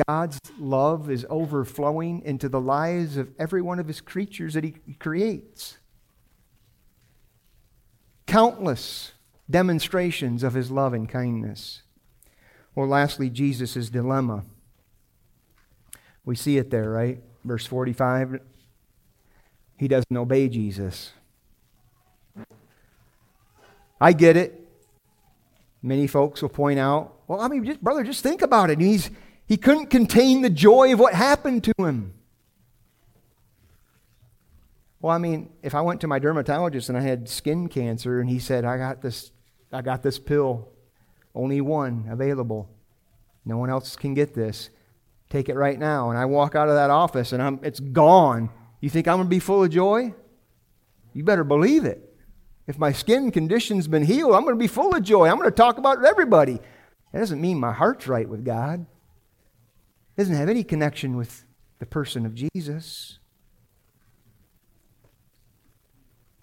God's 0.08 0.40
love 0.60 1.10
is 1.10 1.26
overflowing 1.30 2.22
into 2.24 2.50
the 2.50 2.60
lives 2.60 3.18
of 3.18 3.30
every 3.40 3.62
one 3.62 3.80
of 3.80 3.88
his 3.88 4.02
creatures 4.02 4.54
that 4.54 4.64
he 4.64 4.76
creates. 5.00 5.78
Countless 8.28 9.14
demonstrations 9.50 10.44
of 10.44 10.54
his 10.54 10.72
love 10.72 10.94
and 10.94 11.08
kindness. 11.08 11.84
Well, 12.74 12.88
lastly, 12.88 13.30
Jesus' 13.30 13.90
dilemma. 13.90 14.44
We 16.26 16.36
see 16.36 16.58
it 16.58 16.72
there, 16.72 16.90
right? 16.90 17.20
Verse 17.44 17.66
45. 17.66 18.42
He 19.78 19.88
doesn't 19.88 20.18
obey 20.18 20.50
Jesus. 20.50 21.12
I 24.02 24.14
get 24.14 24.36
it. 24.36 24.62
Many 25.82 26.08
folks 26.08 26.42
will 26.42 26.50
point 26.50 26.80
out, 26.80 27.14
well, 27.28 27.40
I 27.40 27.48
mean, 27.48 27.64
just, 27.64 27.82
brother, 27.82 28.04
just 28.04 28.24
think 28.24 28.42
about 28.42 28.70
it. 28.70 28.80
He's, 28.80 29.12
he 29.48 29.58
couldn't 29.58 29.88
contain 29.88 30.42
the 30.42 30.50
joy 30.50 30.94
of 30.94 31.00
what 31.00 31.14
happened 31.14 31.64
to 31.66 31.74
him. 31.78 32.14
Well, 35.02 35.14
I 35.14 35.20
mean, 35.20 35.52
if 35.62 35.76
I 35.76 35.82
went 35.82 36.02
to 36.02 36.08
my 36.08 36.18
dermatologist 36.18 36.90
and 36.90 36.98
I 36.98 37.02
had 37.02 37.30
skin 37.30 37.68
cancer 37.68 38.20
and 38.20 38.28
he 38.28 38.40
said, 38.40 38.66
I 38.66 38.78
got 38.78 39.02
this, 39.04 39.32
I 39.72 39.84
got 39.84 40.02
this 40.02 40.18
pill, 40.18 40.70
only 41.36 41.62
one 41.62 42.08
available. 42.10 42.70
No 43.46 43.58
one 43.58 43.70
else 43.70 43.96
can 43.96 44.16
get 44.16 44.34
this. 44.34 44.72
Take 45.30 45.48
it 45.48 45.56
right 45.56 45.78
now. 45.78 46.10
And 46.10 46.18
I 46.18 46.26
walk 46.26 46.56
out 46.56 46.70
of 46.70 46.76
that 46.76 46.90
office 46.90 47.34
and 47.34 47.44
I'm, 47.44 47.60
it's 47.62 47.80
gone. 47.80 48.50
You 48.82 48.90
think 48.90 49.08
I'm 49.08 49.18
going 49.18 49.28
to 49.28 49.30
be 49.30 49.40
full 49.40 49.64
of 49.64 49.70
joy? 49.70 50.14
You 51.14 51.24
better 51.24 51.44
believe 51.44 51.86
it. 51.86 52.16
If 52.66 52.80
my 52.80 52.92
skin 52.92 53.30
condition's 53.30 53.88
been 53.88 54.06
healed, 54.06 54.34
I'm 54.34 54.42
going 54.42 54.56
to 54.56 54.60
be 54.60 54.68
full 54.68 54.96
of 54.96 55.04
joy. 55.04 55.28
I'm 55.28 55.38
going 55.38 55.50
to 55.50 55.56
talk 55.56 55.78
about 55.78 56.00
it 56.00 56.06
everybody. 56.06 56.60
That 57.12 57.20
doesn't 57.20 57.40
mean 57.40 57.60
my 57.60 57.72
heart's 57.72 58.08
right 58.08 58.28
with 58.28 58.44
God. 58.44 58.88
Doesn't 60.18 60.36
have 60.36 60.50
any 60.50 60.64
connection 60.64 61.18
with 61.18 61.46
the 61.80 61.86
person 61.86 62.26
of 62.26 62.34
Jesus. 62.36 63.20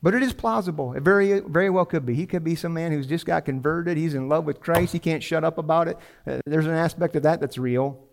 But 0.03 0.15
it 0.15 0.23
is 0.23 0.33
plausible. 0.33 0.95
It 0.95 1.03
very, 1.03 1.41
very 1.41 1.71
well 1.71 1.85
could 1.85 2.05
be. 2.05 2.15
He 2.15 2.27
could 2.27 2.43
be 2.43 2.57
some 2.57 2.75
man 2.75 2.91
who's 2.91 3.07
just 3.07 3.25
got 3.25 3.45
converted. 3.45 3.97
He's 3.97 4.15
in 4.15 4.29
love 4.29 4.45
with 4.45 4.61
Christ. 4.61 4.93
He 4.93 4.99
can't 4.99 5.23
shut 5.23 5.45
up 5.45 5.59
about 5.59 5.87
it. 5.87 5.97
Uh, 6.27 6.41
there's 6.45 6.67
an 6.67 6.73
aspect 6.73 7.15
of 7.15 7.23
that 7.23 7.41
that's 7.41 7.57
real. 7.57 8.05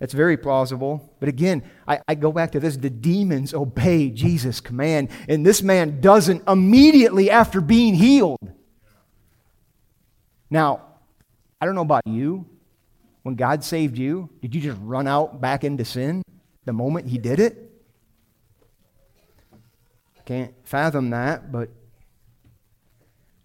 It's 0.00 0.12
very 0.12 0.36
plausible. 0.36 1.14
But 1.20 1.28
again, 1.28 1.62
I, 1.86 2.00
I, 2.08 2.16
go 2.16 2.32
back 2.32 2.50
to 2.52 2.60
this 2.60 2.76
the 2.76 2.90
demons 2.90 3.54
obey 3.54 4.10
Jesus' 4.10 4.60
command, 4.60 5.08
and 5.28 5.46
this 5.46 5.62
man 5.62 6.00
doesn't 6.00 6.48
immediately 6.48 7.30
after 7.30 7.60
being 7.60 7.94
healed. 7.94 8.52
Now, 10.50 10.82
I 11.60 11.66
don't 11.66 11.76
know 11.76 11.82
about 11.82 12.06
you. 12.06 12.44
When 13.24 13.36
God 13.36 13.64
saved 13.64 13.96
you, 13.96 14.28
did 14.42 14.54
you 14.54 14.60
just 14.60 14.78
run 14.82 15.08
out 15.08 15.40
back 15.40 15.64
into 15.64 15.84
sin 15.84 16.22
the 16.66 16.74
moment 16.74 17.08
He 17.08 17.16
did 17.16 17.40
it? 17.40 17.72
Can't 20.26 20.54
fathom 20.64 21.10
that, 21.10 21.50
but. 21.50 21.70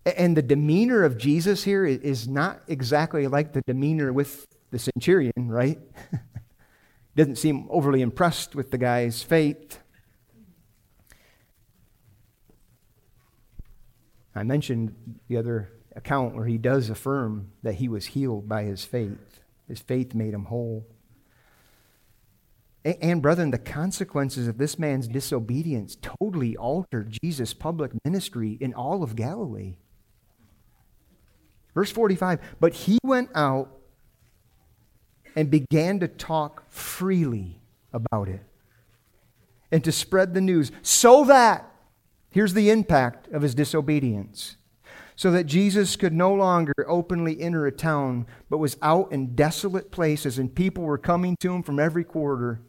And 0.05 0.36
the 0.36 0.41
demeanor 0.41 1.03
of 1.03 1.17
Jesus 1.17 1.63
here 1.63 1.86
is 1.86 2.27
not 2.27 2.61
exactly 2.67 3.27
like 3.27 3.53
the 3.53 3.61
demeanor 3.61 4.11
with 4.11 4.45
the 4.71 4.80
centurion, 4.80 5.47
right? 5.47 5.80
Doesn't 7.15 7.38
seem 7.38 7.67
overly 7.69 8.01
impressed 8.01 8.55
with 8.55 8.71
the 8.71 8.77
guy's 8.77 9.21
faith. 9.21 9.80
I 14.36 14.43
mentioned 14.43 15.19
the 15.27 15.38
other 15.38 15.69
account 15.95 16.36
where 16.36 16.45
he 16.45 16.57
does 16.57 16.89
affirm 16.89 17.51
that 17.63 17.75
he 17.75 17.88
was 17.88 18.07
healed 18.07 18.49
by 18.49 18.63
his 18.63 18.84
faith. 18.84 19.28
His 19.70 19.80
faith 19.80 20.13
made 20.13 20.34
him 20.34 20.45
whole. 20.45 20.86
And, 22.84 23.22
brethren, 23.22 23.51
the 23.51 23.57
consequences 23.57 24.47
of 24.47 24.57
this 24.57 24.80
man's 24.80 25.07
disobedience 25.07 25.97
totally 26.01 26.57
altered 26.57 27.17
Jesus' 27.24 27.53
public 27.53 27.91
ministry 28.03 28.57
in 28.59 28.74
all 28.74 29.03
of 29.03 29.15
Galilee. 29.15 29.76
Verse 31.74 31.91
45 31.91 32.39
But 32.59 32.74
he 32.74 32.97
went 33.03 33.30
out 33.36 33.78
and 35.36 35.51
began 35.51 35.99
to 35.99 36.07
talk 36.07 36.70
freely 36.70 37.61
about 37.93 38.28
it 38.28 38.41
and 39.72 39.84
to 39.84 39.91
spread 39.91 40.34
the 40.34 40.41
news 40.41 40.72
so 40.82 41.26
that, 41.26 41.70
here's 42.32 42.53
the 42.53 42.70
impact 42.70 43.28
of 43.32 43.41
his 43.41 43.53
disobedience, 43.53 44.55
so 45.20 45.32
that 45.32 45.43
Jesus 45.43 45.97
could 45.97 46.13
no 46.13 46.34
longer 46.34 46.72
openly 46.88 47.41
enter 47.41 47.65
a 47.65 47.74
town, 47.74 48.26
but 48.49 48.59
was 48.59 48.78
out 48.82 49.11
in 49.11 49.36
desolate 49.36 49.91
places, 49.91 50.39
and 50.39 50.55
people 50.55 50.86
were 50.86 50.97
coming 50.97 51.36
to 51.41 51.53
him 51.53 51.61
from 51.61 51.78
every 51.78 52.05
quarter. 52.05 52.61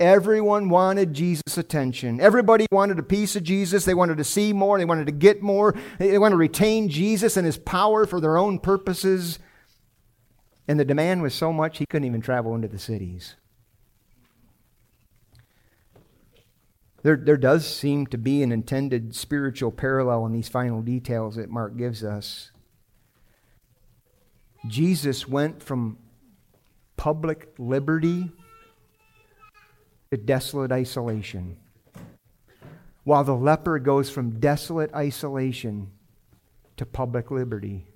Everyone 0.00 0.68
wanted 0.68 1.14
Jesus' 1.14 1.56
attention. 1.56 2.20
Everybody 2.20 2.66
wanted 2.72 2.98
a 2.98 3.04
piece 3.04 3.36
of 3.36 3.44
Jesus. 3.44 3.84
They 3.84 3.94
wanted 3.94 4.18
to 4.18 4.24
see 4.24 4.52
more. 4.52 4.78
They 4.78 4.84
wanted 4.84 5.06
to 5.06 5.12
get 5.12 5.42
more. 5.42 5.76
They 6.00 6.18
wanted 6.18 6.32
to 6.32 6.38
retain 6.38 6.88
Jesus 6.88 7.36
and 7.36 7.46
his 7.46 7.56
power 7.56 8.04
for 8.04 8.20
their 8.20 8.36
own 8.36 8.58
purposes. 8.58 9.38
And 10.66 10.80
the 10.80 10.84
demand 10.84 11.22
was 11.22 11.34
so 11.34 11.52
much 11.52 11.78
he 11.78 11.86
couldn't 11.86 12.06
even 12.06 12.20
travel 12.20 12.52
into 12.56 12.66
the 12.66 12.80
cities. 12.80 13.36
There, 17.02 17.16
there 17.16 17.36
does 17.36 17.66
seem 17.66 18.06
to 18.08 18.18
be 18.18 18.42
an 18.42 18.52
intended 18.52 19.14
spiritual 19.14 19.72
parallel 19.72 20.26
in 20.26 20.32
these 20.32 20.48
final 20.48 20.82
details 20.82 21.36
that 21.36 21.48
Mark 21.48 21.76
gives 21.76 22.04
us. 22.04 22.50
Jesus 24.66 25.26
went 25.26 25.62
from 25.62 25.96
public 26.96 27.54
liberty 27.58 28.30
to 30.10 30.18
desolate 30.18 30.72
isolation, 30.72 31.56
while 33.04 33.24
the 33.24 33.34
leper 33.34 33.78
goes 33.78 34.10
from 34.10 34.38
desolate 34.38 34.92
isolation 34.94 35.90
to 36.76 36.84
public 36.84 37.30
liberty. 37.30 37.86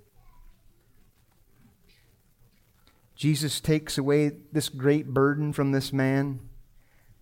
Jesus 3.15 3.59
takes 3.59 3.97
away 3.97 4.31
this 4.51 4.69
great 4.69 5.13
burden 5.13 5.53
from 5.53 5.71
this 5.71 5.93
man, 5.93 6.39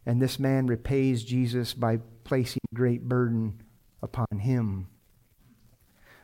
and 0.05 0.21
this 0.21 0.39
man 0.39 0.67
repays 0.67 1.23
Jesus 1.23 1.73
by 1.73 1.99
placing 2.23 2.61
great 2.73 3.07
burden 3.07 3.61
upon 4.01 4.39
him, 4.39 4.87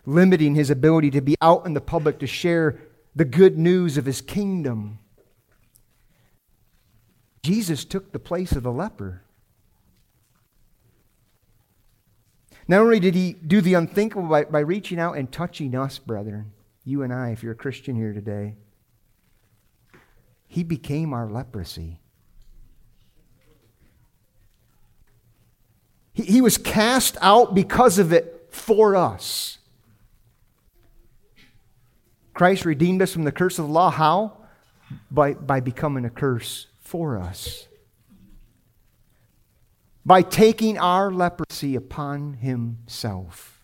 limiting 0.06 0.56
his 0.56 0.70
ability 0.70 1.12
to 1.12 1.22
be 1.22 1.36
out 1.42 1.66
in 1.66 1.74
the 1.74 1.82
public 1.82 2.20
to 2.20 2.28
share 2.28 2.80
the 3.16 3.26
good 3.26 3.58
news 3.58 3.98
of 3.98 4.06
his 4.06 4.22
kingdom. 4.22 5.00
Jesus 7.44 7.86
took 7.86 8.12
the 8.12 8.20
place 8.20 8.52
of 8.52 8.64
the 8.64 8.72
leper. 8.72 9.24
Not 12.68 12.82
only 12.82 13.00
did 13.00 13.16
he 13.16 13.34
do 13.34 13.62
the 13.62 13.74
unthinkable 13.74 14.28
by, 14.28 14.44
by 14.44 14.60
reaching 14.60 15.00
out 15.00 15.18
and 15.18 15.32
touching 15.32 15.74
us, 15.74 15.98
brethren, 15.98 16.52
you 16.84 17.02
and 17.02 17.12
I, 17.12 17.30
if 17.30 17.42
you're 17.42 17.54
a 17.54 17.56
Christian 17.56 17.96
here 17.96 18.14
today, 18.14 18.56
he 20.48 20.64
became 20.64 21.14
our 21.14 21.30
leprosy. 21.30 22.00
He, 26.20 26.34
he 26.34 26.42
was 26.42 26.58
cast 26.58 27.16
out 27.22 27.56
because 27.56 27.98
of 27.98 28.12
it 28.12 28.50
for 28.52 28.96
us. 28.98 29.58
Christ 32.34 32.66
redeemed 32.66 33.02
us 33.02 33.14
from 33.14 33.24
the 33.24 33.32
curse 33.32 33.58
of 33.58 33.68
the 33.68 33.72
law. 33.72 33.90
How? 33.90 34.38
By, 35.10 35.34
by 35.36 35.62
becoming 35.62 36.04
a 36.04 36.10
curse 36.10 36.68
for 36.82 37.18
us. 37.18 37.68
By 40.06 40.22
taking 40.22 40.78
our 40.78 41.10
leprosy 41.10 41.76
upon 41.76 42.34
himself. 42.34 43.62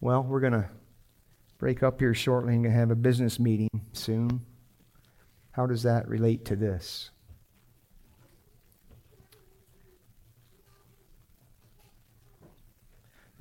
Well, 0.00 0.22
we're 0.22 0.40
going 0.40 0.52
to 0.54 0.68
break 1.58 1.82
up 1.82 2.00
here 2.00 2.14
shortly 2.14 2.54
and 2.54 2.64
have 2.66 2.90
a 2.90 2.96
business 2.96 3.38
meeting 3.38 3.68
soon. 3.92 4.46
How 5.50 5.66
does 5.66 5.82
that 5.82 6.08
relate 6.08 6.46
to 6.46 6.56
this? 6.56 7.10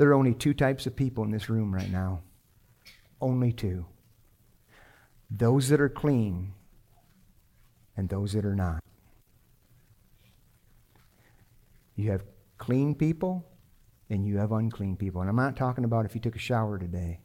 There 0.02 0.10
are 0.10 0.16
only 0.16 0.34
two 0.34 0.56
types 0.56 0.88
of 0.88 0.96
people 0.96 1.24
in 1.26 1.30
this 1.30 1.48
room 1.48 1.72
right 1.72 1.92
now. 1.92 2.24
Only 3.22 3.54
two. 3.54 3.86
Those 5.30 5.70
that 5.70 5.80
are 5.80 5.90
clean 5.90 6.54
and 7.96 8.10
those 8.10 8.34
that 8.34 8.44
are 8.44 8.56
not. 8.56 8.84
You 11.96 12.10
have 12.10 12.24
clean 12.58 12.96
people 12.96 13.46
and 14.10 14.26
you 14.26 14.40
have 14.40 14.52
unclean 14.52 14.96
people. 14.96 15.22
And 15.22 15.30
I'm 15.30 15.36
not 15.36 15.56
talking 15.56 15.84
about 15.84 16.08
if 16.08 16.16
you 16.16 16.20
took 16.20 16.36
a 16.36 16.40
shower 16.40 16.80
today. 16.80 17.20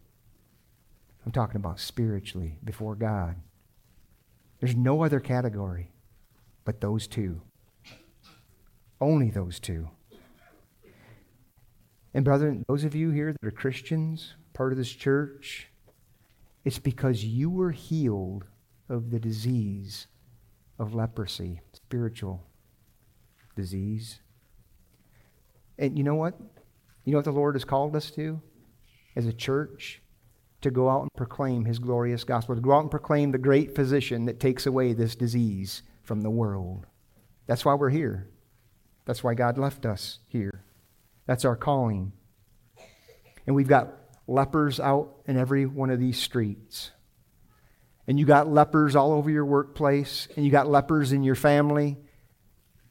I'm 1.25 1.33
talking 1.33 1.57
about 1.57 1.81
spiritually 1.81 2.59
before 2.63 2.95
God. 2.95 3.37
There's 4.61 4.77
no 4.77 5.03
other 5.03 5.19
category 5.19 5.93
but 6.67 6.83
those 6.83 7.07
two. 7.07 7.41
Only 9.01 9.31
those 9.31 9.59
two. 9.59 9.89
And, 12.17 12.25
brethren, 12.25 12.65
those 12.67 12.85
of 12.85 12.95
you 12.95 13.11
here 13.11 13.35
that 13.35 13.47
are 13.47 13.51
Christians, 13.51 14.37
part 14.55 14.73
of 14.73 14.79
this 14.79 14.91
church, 14.91 15.69
it's 16.65 16.79
because 16.79 17.23
you 17.23 17.51
were 17.51 17.73
healed 17.73 18.47
of 18.89 19.11
the 19.11 19.21
disease 19.21 20.07
of 20.79 20.95
leprosy, 20.95 21.61
spiritual 21.75 22.43
disease. 23.55 24.21
And 25.79 25.99
you 25.99 26.05
know 26.05 26.15
what? 26.15 26.41
You 27.05 27.13
know 27.13 27.19
what 27.19 27.27
the 27.27 27.33
Lord 27.33 27.55
has 27.55 27.67
called 27.67 27.95
us 27.95 28.11
to 28.13 28.41
as 29.15 29.27
a 29.27 29.33
church? 29.33 30.01
to 30.63 30.71
go 30.71 30.89
out 30.89 31.03
and 31.03 31.11
proclaim 31.15 31.67
his 31.67 31.79
glorious 31.79 32.25
gospel, 32.25 32.55
to 32.55 32.61
go 32.63 32.73
out 32.73 32.81
and 32.81 32.91
proclaim 32.91 33.31
the 33.31 33.39
great 33.39 33.77
physician 33.77 34.25
that 34.25 34.41
takes 34.41 34.67
away 34.67 34.95
this 34.95 35.15
disease 35.15 35.83
from 36.03 36.23
the 36.23 36.31
world. 36.31 36.87
That's 37.47 37.65
why 37.65 37.75
we're 37.75 37.91
here. 37.91 38.31
That's 39.05 39.23
why 39.23 39.35
God 39.35 39.59
left 39.59 39.85
us 39.85 40.19
here. 40.27 40.66
That's 41.27 41.45
our 41.45 41.57
calling. 41.57 42.13
And 43.47 43.55
we've 43.55 43.69
got 43.69 43.93
lepers 44.27 44.81
out 44.81 45.15
in 45.27 45.37
every 45.37 45.67
one 45.67 45.91
of 45.91 46.01
these 46.01 46.21
streets. 46.21 46.91
And 48.07 48.19
you 48.19 48.27
got 48.27 48.49
lepers 48.49 48.95
all 48.95 49.13
over 49.13 49.31
your 49.31 49.45
workplace, 49.45 50.29
and 50.37 50.45
you 50.45 50.53
got 50.53 50.69
lepers 50.69 51.13
in 51.13 51.23
your 51.23 51.35
family, 51.35 51.97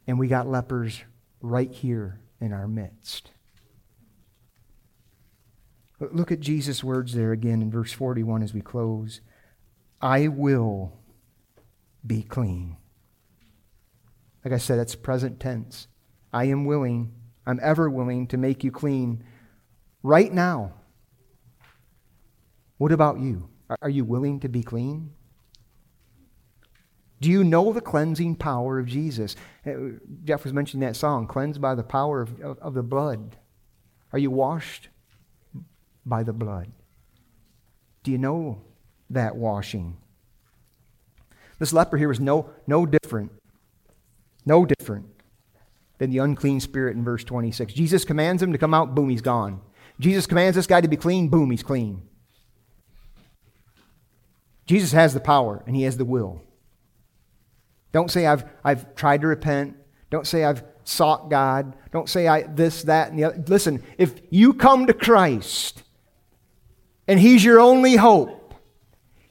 and 0.08 0.20
we 0.20 0.28
got 0.28 0.48
lepers 0.48 1.02
right 1.42 1.72
here 1.72 2.20
in 2.42 2.52
our 2.52 2.68
midst. 2.68 3.32
Look 6.00 6.32
at 6.32 6.42
Jesus' 6.42 6.84
words 6.84 7.14
there 7.14 7.32
again 7.32 7.62
in 7.62 7.72
verse 7.72 7.94
41 7.94 8.44
as 8.44 8.54
we 8.54 8.60
close. 8.60 9.22
I 10.02 10.28
will 10.28 11.00
be 12.06 12.22
clean. 12.22 12.76
Like 14.44 14.54
I 14.54 14.58
said, 14.58 14.78
that's 14.78 14.96
present 14.96 15.40
tense. 15.40 15.88
I 16.34 16.46
am 16.46 16.66
willing, 16.66 17.14
I'm 17.46 17.60
ever 17.62 17.90
willing 17.90 18.28
to 18.28 18.38
make 18.38 18.64
you 18.64 18.72
clean 18.72 19.24
right 20.04 20.32
now. 20.32 20.74
What 22.78 22.92
about 22.92 23.20
you? 23.20 23.50
Are 23.82 23.90
you 23.90 24.04
willing 24.04 24.40
to 24.42 24.50
be 24.50 24.64
clean? 24.64 25.12
Do 27.22 27.30
you 27.30 27.44
know 27.44 27.72
the 27.72 27.82
cleansing 27.82 28.36
power 28.36 28.80
of 28.80 28.88
Jesus? 28.88 29.36
Uh, 29.66 29.98
Jeff 30.24 30.44
was 30.44 30.54
mentioning 30.54 30.86
that 30.86 30.96
song, 30.96 31.28
Cleansed 31.28 31.62
by 31.62 31.74
the 31.74 31.84
Power 31.84 32.22
of, 32.22 32.40
of, 32.42 32.60
of 32.60 32.74
the 32.74 32.84
Blood. 32.84 33.38
Are 34.12 34.20
you 34.20 34.30
washed 34.30 34.90
by 36.06 36.24
the 36.24 36.34
blood. 36.34 36.72
Do 38.04 38.12
you 38.12 38.18
know 38.18 38.62
that 39.10 39.36
washing? 39.36 39.98
This 41.58 41.74
leper 41.74 41.98
here 41.98 42.08
was 42.08 42.20
no, 42.20 42.50
no 42.68 42.86
different, 42.86 43.32
no 44.46 44.66
different 44.66 45.08
than 45.98 46.10
the 46.10 46.18
unclean 46.20 46.60
spirit 46.60 46.96
in 46.96 47.04
verse 47.04 47.24
26. 47.24 47.74
Jesus 47.74 48.06
commands 48.06 48.42
him 48.42 48.52
to 48.52 48.58
come 48.58 48.74
out, 48.74 48.96
boom, 48.96 49.10
he's 49.10 49.22
gone. 49.22 49.62
Jesus 50.00 50.28
commands 50.28 50.56
this 50.56 50.68
guy 50.68 50.82
to 50.82 50.88
be 50.88 50.98
clean, 50.98 51.30
boom, 51.30 51.52
he's 51.52 51.64
clean. 51.64 52.02
Jesus 54.66 54.92
has 54.92 55.14
the 55.14 55.20
power 55.20 55.64
and 55.66 55.76
he 55.76 55.84
has 55.84 55.98
the 55.98 56.06
will. 56.06 56.42
Don't 57.92 58.12
say 58.12 58.26
I've, 58.26 58.44
I've 58.64 58.96
tried 58.96 59.22
to 59.22 59.28
repent. 59.28 59.78
Don't 60.10 60.28
say 60.28 60.44
I've 60.44 60.64
sought 60.84 61.30
God. 61.30 61.76
Don't 61.92 62.10
say 62.10 62.28
I 62.28 62.44
this, 62.44 62.84
that, 62.84 63.10
and 63.10 63.20
the 63.20 63.26
other. 63.26 63.44
Listen, 63.48 63.84
if 63.98 64.20
you 64.30 64.54
come 64.54 64.88
to 64.88 64.94
Christ 64.94 65.84
and 67.08 67.20
He's 67.20 67.44
your 67.44 67.60
only 67.60 67.96
hope, 67.96 68.54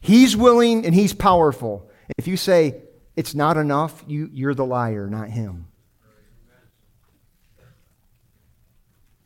He's 0.01 0.37
willing 0.37 0.85
and 0.85 0.95
He's 0.95 1.12
powerful. 1.12 1.89
If 2.19 2.27
you 2.27 2.37
say 2.37 2.83
it's 3.17 3.35
not 3.35 3.57
enough, 3.57 4.05
you, 4.07 4.29
you're 4.33 4.55
the 4.55 4.67
liar, 4.67 5.09
not 5.09 5.31
Him. 5.31 5.67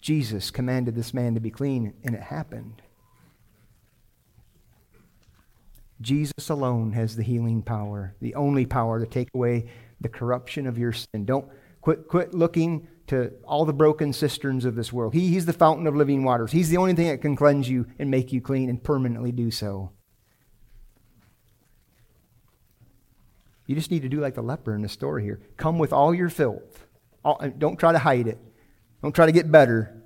Jesus 0.08 0.50
commanded 0.50 0.94
this 0.94 1.12
man 1.12 1.34
to 1.34 1.40
be 1.40 1.50
clean, 1.50 1.92
and 2.02 2.14
it 2.14 2.22
happened. 2.22 2.80
Jesus 6.00 6.48
alone 6.48 6.92
has 6.92 7.14
the 7.14 7.22
healing 7.22 7.60
power, 7.60 8.16
the 8.22 8.34
only 8.34 8.64
power 8.64 8.98
to 9.00 9.04
take 9.04 9.28
away 9.34 9.70
the 10.00 10.08
corruption 10.08 10.66
of 10.66 10.78
your 10.78 10.94
sin. 10.94 11.26
Don't 11.26 11.46
quit, 11.82 12.08
quit 12.08 12.32
looking 12.32 12.88
to 13.08 13.34
all 13.44 13.66
the 13.66 13.74
broken 13.74 14.14
cisterns 14.14 14.64
of 14.64 14.76
this 14.76 14.94
world. 14.94 15.12
He, 15.12 15.28
he's 15.28 15.44
the 15.44 15.52
fountain 15.52 15.86
of 15.86 15.94
living 15.94 16.24
waters. 16.24 16.52
He's 16.52 16.70
the 16.70 16.78
only 16.78 16.94
thing 16.94 17.08
that 17.08 17.20
can 17.20 17.36
cleanse 17.36 17.68
you 17.68 17.84
and 17.98 18.10
make 18.10 18.32
you 18.32 18.40
clean 18.40 18.70
and 18.70 18.82
permanently 18.82 19.30
do 19.30 19.50
so. 19.50 19.92
You 23.66 23.74
just 23.74 23.90
need 23.90 24.00
to 24.00 24.08
do 24.08 24.20
like 24.20 24.36
the 24.36 24.42
leper 24.42 24.74
in 24.74 24.80
the 24.80 24.88
story 24.88 25.22
here. 25.22 25.42
Come 25.58 25.78
with 25.78 25.92
all 25.92 26.14
your 26.14 26.30
filth. 26.30 26.86
All, 27.22 27.38
don't 27.58 27.78
try 27.78 27.92
to 27.92 27.98
hide 27.98 28.26
it. 28.26 28.38
Don't 29.02 29.14
try 29.14 29.26
to 29.26 29.32
get 29.32 29.52
better. 29.52 29.97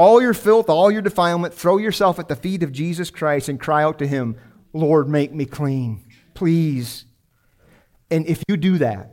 All 0.00 0.22
your 0.22 0.32
filth, 0.32 0.70
all 0.70 0.90
your 0.90 1.02
defilement, 1.02 1.52
throw 1.52 1.76
yourself 1.76 2.18
at 2.18 2.26
the 2.26 2.34
feet 2.34 2.62
of 2.62 2.72
Jesus 2.72 3.10
Christ 3.10 3.50
and 3.50 3.60
cry 3.60 3.82
out 3.82 3.98
to 3.98 4.06
Him, 4.06 4.34
Lord, 4.72 5.10
make 5.10 5.30
me 5.30 5.44
clean. 5.44 6.02
Please. 6.32 7.04
And 8.10 8.26
if 8.26 8.42
you 8.48 8.56
do 8.56 8.78
that, 8.78 9.12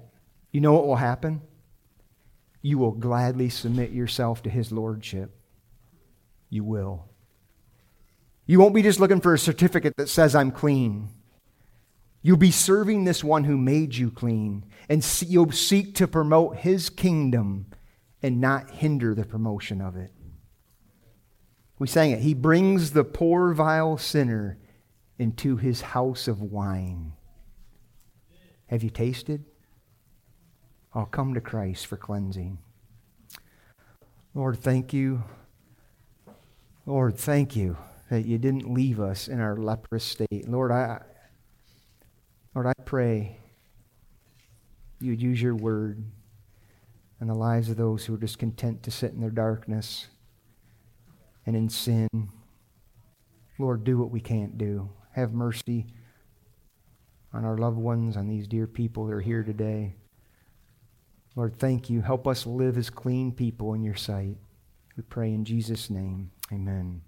you 0.53 0.61
know 0.61 0.71
what 0.71 0.87
will 0.87 0.95
happen? 0.95 1.41
You 2.61 2.77
will 2.77 2.93
gladly 2.93 3.49
submit 3.49 3.91
yourself 3.91 4.43
to 4.43 4.49
His 4.49 4.71
Lordship. 4.71 5.37
You 6.49 6.63
will. 6.63 7.09
You 8.45 8.57
won't 8.57 8.73
be 8.73 8.81
just 8.81 9.01
looking 9.01 9.19
for 9.19 9.33
a 9.33 9.39
certificate 9.39 9.97
that 9.97 10.07
says 10.07 10.35
I'm 10.35 10.51
clean. 10.51 11.09
You'll 12.21 12.37
be 12.37 12.51
serving 12.51 13.03
this 13.03 13.25
one 13.25 13.43
who 13.43 13.57
made 13.57 13.93
you 13.93 14.09
clean, 14.09 14.63
and 14.87 15.05
you'll 15.27 15.51
seek 15.51 15.95
to 15.95 16.07
promote 16.07 16.55
his 16.55 16.89
kingdom 16.89 17.65
and 18.23 18.39
not 18.39 18.71
hinder 18.71 19.13
the 19.13 19.25
promotion 19.25 19.81
of 19.81 19.97
it. 19.97 20.13
We 21.79 21.87
sang 21.87 22.11
it. 22.11 22.19
He 22.19 22.33
brings 22.33 22.91
the 22.91 23.03
poor, 23.03 23.53
vile 23.53 23.97
sinner 23.97 24.57
into 25.19 25.57
his 25.57 25.81
house 25.81 26.27
of 26.27 26.41
wine. 26.41 27.13
Have 28.67 28.83
you 28.83 28.89
tasted? 28.89 29.45
I'll 30.93 31.05
come 31.05 31.33
to 31.35 31.41
Christ 31.41 31.85
for 31.85 31.97
cleansing. 31.97 32.57
Lord, 34.33 34.59
thank 34.59 34.93
you. 34.93 35.23
Lord, 36.85 37.17
thank 37.17 37.55
you 37.55 37.77
that 38.09 38.25
you 38.25 38.37
didn't 38.37 38.73
leave 38.73 38.99
us 38.99 39.27
in 39.27 39.39
our 39.39 39.57
leprous 39.57 40.03
state. 40.03 40.47
Lord, 40.47 40.71
I, 40.71 41.01
Lord, 42.55 42.67
I 42.67 42.73
pray 42.85 43.37
you 44.99 45.11
would 45.11 45.21
use 45.21 45.41
your 45.41 45.55
word 45.55 46.03
in 47.19 47.27
the 47.27 47.35
lives 47.35 47.69
of 47.69 47.77
those 47.77 48.05
who 48.05 48.15
are 48.15 48.19
just 48.19 48.39
content 48.39 48.83
to 48.83 48.91
sit 48.91 49.11
in 49.11 49.21
their 49.21 49.29
darkness 49.29 50.07
and 51.47 51.55
in 51.55 51.69
sin. 51.69 52.07
Lord, 53.57 53.83
do 53.83 53.97
what 53.97 54.11
we 54.11 54.19
can't 54.19 54.57
do. 54.59 54.89
Have 55.13 55.33
mercy 55.33 55.87
on 57.33 57.43
our 57.43 57.57
loved 57.57 57.77
ones, 57.77 58.15
on 58.15 58.27
these 58.27 58.47
dear 58.47 58.67
people 58.67 59.07
that 59.07 59.13
are 59.13 59.21
here 59.21 59.43
today. 59.43 59.95
Lord, 61.35 61.57
thank 61.57 61.89
you. 61.89 62.01
Help 62.01 62.27
us 62.27 62.45
live 62.45 62.77
as 62.77 62.89
clean 62.89 63.31
people 63.31 63.73
in 63.73 63.81
your 63.81 63.95
sight. 63.95 64.37
We 64.95 65.03
pray 65.03 65.33
in 65.33 65.45
Jesus' 65.45 65.89
name. 65.89 66.31
Amen. 66.51 67.01